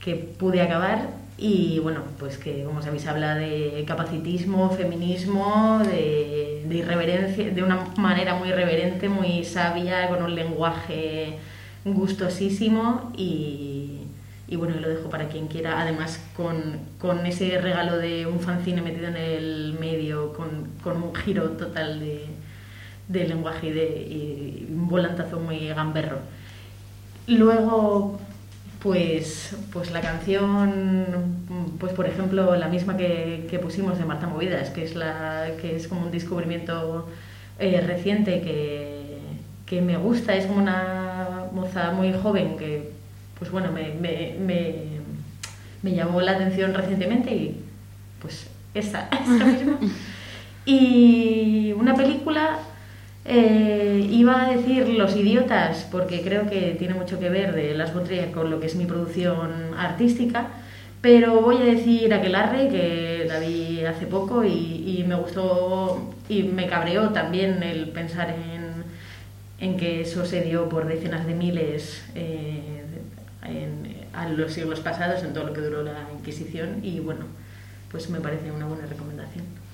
que 0.06 0.14
pude 0.14 0.62
acabar 0.62 1.10
y 1.36 1.80
bueno, 1.80 2.02
pues 2.20 2.38
que 2.38 2.62
como 2.62 2.80
sabéis 2.80 3.08
habla 3.08 3.34
de 3.34 3.84
capacitismo, 3.88 4.70
feminismo, 4.70 5.82
de, 5.84 6.64
irreverencia, 6.70 7.50
de 7.50 7.62
una 7.64 7.88
manera 7.96 8.36
muy 8.36 8.50
irreverente, 8.50 9.08
muy 9.08 9.44
sabia, 9.44 10.08
con 10.08 10.22
un 10.22 10.36
lenguaje 10.36 11.38
gustosísimo 11.84 13.12
y, 13.16 14.06
bueno, 14.56 14.76
lo 14.80 14.88
dejo 14.88 15.10
para 15.10 15.26
quien 15.26 15.48
quiera, 15.48 15.80
además 15.80 16.20
con, 16.36 16.78
con, 17.00 17.26
ese 17.26 17.60
regalo 17.60 17.98
de 17.98 18.26
un 18.26 18.38
fanzine 18.38 18.82
metido 18.82 19.08
en 19.08 19.16
el 19.16 19.76
medio, 19.80 20.32
con, 20.34 20.68
con 20.84 21.02
un 21.02 21.12
giro 21.16 21.50
total 21.50 21.98
de, 21.98 22.26
de 23.08 23.26
lenguaje 23.26 23.66
y, 23.66 23.72
de, 23.72 24.66
un 24.70 24.86
volantazo 24.88 25.40
muy 25.40 25.66
gamberro. 25.66 26.18
Luego, 27.26 28.20
pues, 28.80 29.56
pues 29.72 29.90
la 29.90 30.00
canción, 30.00 31.46
pues 31.78 31.92
por 31.92 32.06
ejemplo, 32.06 32.56
la 32.56 32.68
misma 32.68 32.96
que, 32.96 33.46
que 33.50 33.58
pusimos 33.58 33.98
de 33.98 34.04
Marta 34.04 34.26
Movidas, 34.26 34.70
que 34.70 34.84
es, 34.84 34.94
la, 34.94 35.48
que 35.60 35.76
es 35.76 35.88
como 35.88 36.02
un 36.02 36.10
descubrimiento 36.10 37.08
eh, 37.58 37.80
reciente 37.80 38.40
que, 38.42 39.18
que, 39.64 39.80
me 39.80 39.96
gusta, 39.96 40.34
es 40.34 40.46
como 40.46 40.60
una 40.60 41.46
moza 41.52 41.92
muy 41.92 42.12
joven 42.12 42.56
que, 42.56 42.90
pues 43.38 43.50
bueno, 43.50 43.72
me, 43.72 43.94
me, 43.94 44.36
me, 44.38 44.74
me 45.82 45.94
llamó 45.94 46.20
la 46.20 46.32
atención 46.32 46.74
recientemente 46.74 47.34
y 47.34 47.64
pues 48.20 48.48
esta, 48.74 49.08
esta 49.12 49.44
misma. 49.44 49.78
Y 50.68 51.72
una 51.74 51.94
película 51.94 52.58
eh, 53.28 54.06
iba 54.08 54.46
a 54.46 54.50
decir 54.54 54.88
Los 54.88 55.16
Idiotas, 55.16 55.86
porque 55.90 56.22
creo 56.22 56.48
que 56.48 56.76
tiene 56.78 56.94
mucho 56.94 57.18
que 57.18 57.28
ver 57.28 57.54
de 57.54 57.74
Las 57.74 57.92
Botrias 57.92 58.32
con 58.32 58.50
lo 58.50 58.60
que 58.60 58.66
es 58.66 58.76
mi 58.76 58.86
producción 58.86 59.74
artística, 59.76 60.48
pero 61.00 61.40
voy 61.40 61.56
a 61.56 61.64
decir 61.64 62.12
Aquelarre, 62.14 62.68
que 62.68 63.24
la 63.26 63.40
vi 63.40 63.84
hace 63.84 64.06
poco 64.06 64.44
y, 64.44 65.04
me 65.08 65.16
gustó 65.16 66.14
y 66.28 66.44
me 66.44 66.66
cabreó 66.68 67.10
también 67.10 67.62
el 67.62 67.88
pensar 67.90 68.30
en, 68.30 68.84
en 69.58 69.76
que 69.76 70.02
eso 70.02 70.24
se 70.24 70.42
dio 70.42 70.68
por 70.68 70.86
decenas 70.86 71.26
de 71.26 71.34
miles 71.34 72.04
eh, 72.14 72.82
en, 73.44 73.96
a 74.12 74.28
los 74.28 74.52
siglos 74.52 74.80
pasados, 74.80 75.22
en 75.24 75.32
todo 75.32 75.44
lo 75.44 75.52
que 75.52 75.60
duró 75.60 75.82
la 75.82 76.08
Inquisición, 76.16 76.80
y 76.82 77.00
bueno, 77.00 77.26
pues 77.90 78.08
me 78.08 78.20
parece 78.20 78.50
una 78.52 78.66
buena 78.66 78.86
recomendación. 78.86 79.65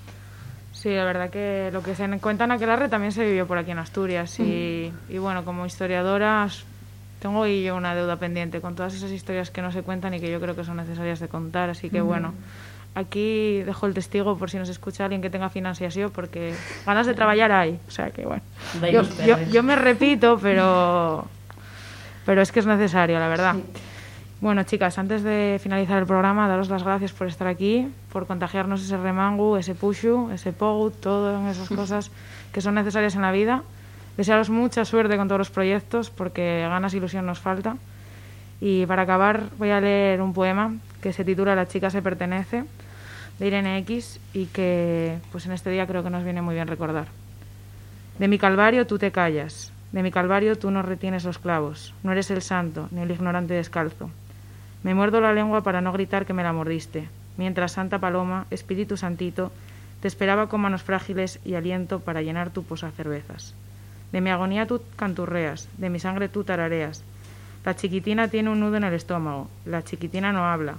Sí, 0.83 0.93
la 0.93 1.05
verdad 1.05 1.29
que 1.29 1.69
lo 1.71 1.81
que 1.81 1.95
se 1.95 2.05
cuenta 2.19 2.43
en 2.43 2.51
Aquelarre 2.51 2.89
también 2.89 3.13
se 3.13 3.23
vivió 3.23 3.47
por 3.47 3.57
aquí 3.57 3.71
en 3.71 3.79
Asturias 3.79 4.37
y, 4.41 4.91
y 5.07 5.17
bueno, 5.17 5.45
como 5.45 5.65
historiadora 5.65 6.49
tengo 7.21 7.47
y 7.47 7.63
yo 7.63 7.77
una 7.77 7.95
deuda 7.95 8.17
pendiente 8.17 8.59
con 8.59 8.75
todas 8.75 8.93
esas 8.93 9.09
historias 9.11 9.49
que 9.49 9.61
no 9.61 9.71
se 9.71 9.81
cuentan 9.81 10.13
y 10.13 10.19
que 10.19 10.29
yo 10.29 10.41
creo 10.41 10.57
que 10.57 10.65
son 10.65 10.75
necesarias 10.75 11.21
de 11.21 11.29
contar, 11.29 11.69
así 11.69 11.89
que 11.89 12.01
bueno, 12.01 12.33
aquí 12.95 13.61
dejo 13.61 13.85
el 13.85 13.93
testigo 13.93 14.37
por 14.37 14.51
si 14.51 14.57
nos 14.57 14.67
escucha 14.67 15.05
alguien 15.05 15.21
que 15.21 15.29
tenga 15.29 15.47
financiación 15.47 16.11
porque 16.11 16.53
ganas 16.85 17.07
de 17.07 17.13
trabajar 17.13 17.53
hay, 17.53 17.79
o 17.87 17.91
sea 17.91 18.11
que 18.11 18.25
bueno, 18.25 18.43
yo, 18.91 19.03
yo, 19.25 19.41
yo, 19.41 19.63
me 19.63 19.77
repito, 19.77 20.37
pero, 20.37 21.25
pero 22.25 22.41
es 22.41 22.51
que 22.51 22.59
es 22.59 22.65
necesario, 22.65 23.19
la 23.19 23.29
verdad. 23.29 23.55
Sí. 23.55 23.92
Bueno, 24.43 24.63
chicas, 24.63 24.99
antes 24.99 25.23
de 25.23 25.57
finalizar 25.63 25.99
el 25.99 26.05
programa, 26.05 26.49
daros 26.49 26.67
las 26.67 26.83
gracias 26.83 27.13
por 27.13 27.27
estar 27.27 27.47
aquí, 27.47 27.87
por 28.11 28.27
contagiarnos 28.27 28.83
ese 28.83 28.97
remangu, 28.97 29.55
ese 29.55 29.73
pushu, 29.73 30.31
ese 30.33 30.51
pogu, 30.51 30.91
todas 30.91 31.55
esas 31.55 31.69
cosas 31.79 32.11
que 32.51 32.59
son 32.59 32.75
necesarias 32.75 33.15
en 33.15 33.21
la 33.21 33.31
vida. 33.31 33.63
Desearos 34.17 34.49
mucha 34.49 34.83
suerte 34.83 35.15
con 35.15 35.29
todos 35.29 35.39
los 35.39 35.49
proyectos, 35.49 36.09
porque 36.09 36.59
ganas 36.67 36.93
e 36.93 36.97
ilusión 36.97 37.25
nos 37.25 37.39
falta. 37.39 37.77
Y 38.59 38.85
para 38.85 39.03
acabar, 39.03 39.47
voy 39.57 39.69
a 39.69 39.79
leer 39.79 40.21
un 40.21 40.33
poema 40.33 40.75
que 41.01 41.13
se 41.13 41.23
titula 41.23 41.55
La 41.55 41.69
chica 41.69 41.89
se 41.89 42.01
pertenece, 42.01 42.65
de 43.39 43.47
Irene 43.47 43.77
X, 43.77 44.19
y 44.33 44.47
que 44.47 45.19
pues 45.31 45.45
en 45.45 45.53
este 45.53 45.69
día 45.69 45.87
creo 45.87 46.03
que 46.03 46.09
nos 46.09 46.25
viene 46.25 46.41
muy 46.41 46.55
bien 46.55 46.67
recordar. 46.67 47.07
De 48.19 48.27
mi 48.27 48.37
calvario 48.37 48.85
tú 48.87 48.99
te 48.99 49.09
callas, 49.09 49.71
de 49.93 50.03
mi 50.03 50.11
calvario 50.11 50.57
tú 50.57 50.69
no 50.69 50.81
retienes 50.81 51.23
los 51.23 51.39
clavos, 51.39 51.93
no 52.03 52.11
eres 52.11 52.29
el 52.29 52.41
santo, 52.41 52.89
ni 52.91 53.03
el 53.03 53.11
ignorante 53.11 53.53
descalzo. 53.53 54.09
Me 54.83 54.93
muerdo 54.93 55.21
la 55.21 55.33
lengua 55.33 55.61
para 55.61 55.81
no 55.81 55.93
gritar 55.93 56.25
que 56.25 56.33
me 56.33 56.43
la 56.43 56.53
mordiste. 56.53 57.07
mientras 57.35 57.71
Santa 57.71 57.97
Paloma, 57.97 58.45
Espíritu 58.51 58.95
Santito, 58.95 59.51
te 60.01 60.07
esperaba 60.07 60.49
con 60.49 60.61
manos 60.61 60.83
frágiles 60.83 61.39
y 61.45 61.55
aliento 61.55 61.99
para 62.01 62.21
llenar 62.21 62.51
tu 62.51 62.63
posa 62.63 62.91
cervezas. 62.91 63.55
De 64.11 64.21
mi 64.21 64.29
agonía 64.29 64.67
tú 64.67 64.81
canturreas, 64.95 65.67
de 65.77 65.89
mi 65.89 65.99
sangre 65.99 66.29
tú 66.29 66.43
tarareas. 66.43 67.03
La 67.65 67.75
chiquitina 67.75 68.27
tiene 68.27 68.49
un 68.49 68.59
nudo 68.59 68.75
en 68.75 68.83
el 68.83 68.93
estómago, 68.93 69.49
la 69.65 69.83
chiquitina 69.83 70.33
no 70.33 70.45
habla. 70.45 70.75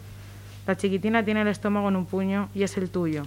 La 0.66 0.76
chiquitina 0.76 1.24
tiene 1.24 1.40
el 1.40 1.48
estómago 1.48 1.88
en 1.88 1.96
un 1.96 2.06
puño 2.06 2.50
y 2.54 2.62
es 2.62 2.76
el 2.76 2.90
tuyo. 2.90 3.24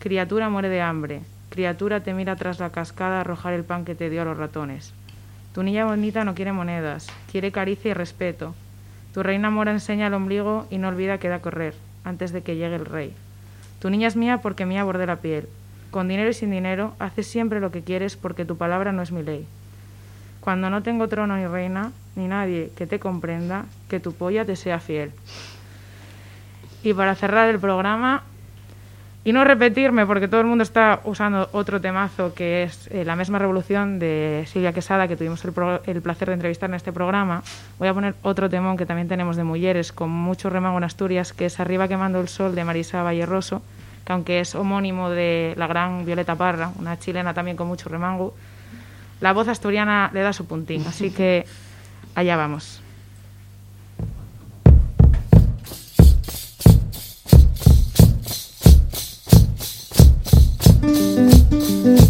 Criatura 0.00 0.50
muere 0.50 0.68
de 0.68 0.82
hambre, 0.82 1.22
criatura 1.48 2.00
te 2.00 2.12
mira 2.12 2.36
tras 2.36 2.58
la 2.58 2.70
cascada 2.70 3.18
a 3.18 3.20
arrojar 3.20 3.54
el 3.54 3.64
pan 3.64 3.84
que 3.84 3.94
te 3.94 4.10
dio 4.10 4.22
a 4.22 4.24
los 4.24 4.36
ratones. 4.36 4.92
Tu 5.54 5.62
niña 5.62 5.84
bonita 5.84 6.24
no 6.24 6.34
quiere 6.34 6.52
monedas, 6.52 7.08
quiere 7.30 7.52
caricia 7.52 7.92
y 7.92 7.94
respeto. 7.94 8.54
Tu 9.14 9.22
reina 9.22 9.50
mora 9.50 9.72
enseña 9.72 10.06
el 10.06 10.14
ombligo 10.14 10.66
y 10.70 10.78
no 10.78 10.88
olvida 10.88 11.18
que 11.18 11.28
da 11.28 11.40
correr, 11.40 11.74
antes 12.04 12.32
de 12.32 12.42
que 12.42 12.56
llegue 12.56 12.76
el 12.76 12.86
rey. 12.86 13.14
Tu 13.80 13.90
niña 13.90 14.08
es 14.08 14.16
mía 14.16 14.38
porque 14.38 14.66
mía 14.66 14.84
borde 14.84 15.06
la 15.06 15.16
piel, 15.16 15.48
con 15.90 16.06
dinero 16.06 16.30
y 16.30 16.34
sin 16.34 16.50
dinero, 16.50 16.94
haces 16.98 17.26
siempre 17.26 17.60
lo 17.60 17.72
que 17.72 17.82
quieres 17.82 18.16
porque 18.16 18.44
tu 18.44 18.56
palabra 18.56 18.92
no 18.92 19.02
es 19.02 19.10
mi 19.10 19.22
ley. 19.22 19.46
Cuando 20.40 20.70
no 20.70 20.82
tengo 20.82 21.08
trono 21.08 21.36
ni 21.36 21.46
reina, 21.46 21.92
ni 22.14 22.28
nadie 22.28 22.70
que 22.76 22.86
te 22.86 22.98
comprenda, 22.98 23.66
que 23.88 24.00
tu 24.00 24.12
polla 24.12 24.44
te 24.44 24.56
sea 24.56 24.78
fiel. 24.78 25.12
Y 26.82 26.94
para 26.94 27.14
cerrar 27.14 27.48
el 27.48 27.58
programa, 27.58 28.22
y 29.22 29.32
no 29.32 29.44
repetirme, 29.44 30.06
porque 30.06 30.28
todo 30.28 30.40
el 30.40 30.46
mundo 30.46 30.62
está 30.62 31.00
usando 31.04 31.48
otro 31.52 31.80
temazo 31.80 32.32
que 32.34 32.62
es 32.62 32.88
eh, 32.90 33.04
La 33.04 33.16
misma 33.16 33.38
revolución 33.38 33.98
de 33.98 34.44
Silvia 34.46 34.72
Quesada, 34.72 35.08
que 35.08 35.16
tuvimos 35.16 35.44
el, 35.44 35.52
el, 35.86 36.02
placer 36.02 36.28
de 36.28 36.34
entrevistar 36.34 36.70
en 36.70 36.74
este 36.74 36.92
programa. 36.92 37.42
Voy 37.78 37.88
a 37.88 37.94
poner 37.94 38.14
otro 38.22 38.48
temón 38.48 38.76
que 38.76 38.86
también 38.86 39.08
tenemos 39.08 39.36
de 39.36 39.44
mujeres, 39.44 39.92
con 39.92 40.10
mucho 40.10 40.48
remango 40.48 40.78
en 40.78 40.84
Asturias, 40.84 41.32
que 41.32 41.46
es 41.46 41.60
Arriba 41.60 41.86
quemando 41.86 42.20
el 42.20 42.28
sol 42.28 42.54
de 42.54 42.64
Marisa 42.64 43.02
Valle 43.02 43.26
Rosso 43.26 43.62
que 44.04 44.12
aunque 44.12 44.40
es 44.40 44.54
homónimo 44.54 45.10
de 45.10 45.54
la 45.56 45.66
gran 45.66 46.04
Violeta 46.04 46.34
Parra, 46.34 46.72
una 46.78 46.98
chilena 46.98 47.34
también 47.34 47.56
con 47.56 47.68
mucho 47.68 47.88
remango, 47.88 48.34
la 49.20 49.32
voz 49.32 49.48
asturiana 49.48 50.10
le 50.12 50.22
da 50.22 50.32
su 50.32 50.46
puntín. 50.46 50.84
Así 50.86 51.10
que 51.10 51.44
allá 52.14 52.36
vamos. 52.36 52.82
Mm-hmm. 61.80 62.09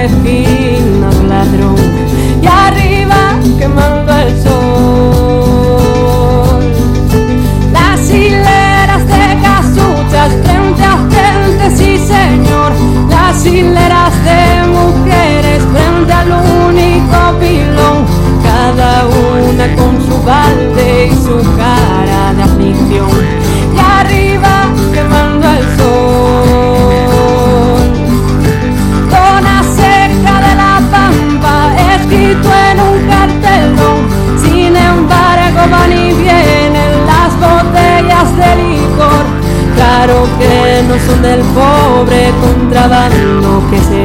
Leyes 0.00 0.59
del 41.22 41.40
pobre 41.42 42.32
contrabando 42.40 43.62
que 43.70 43.78
se 43.80 43.99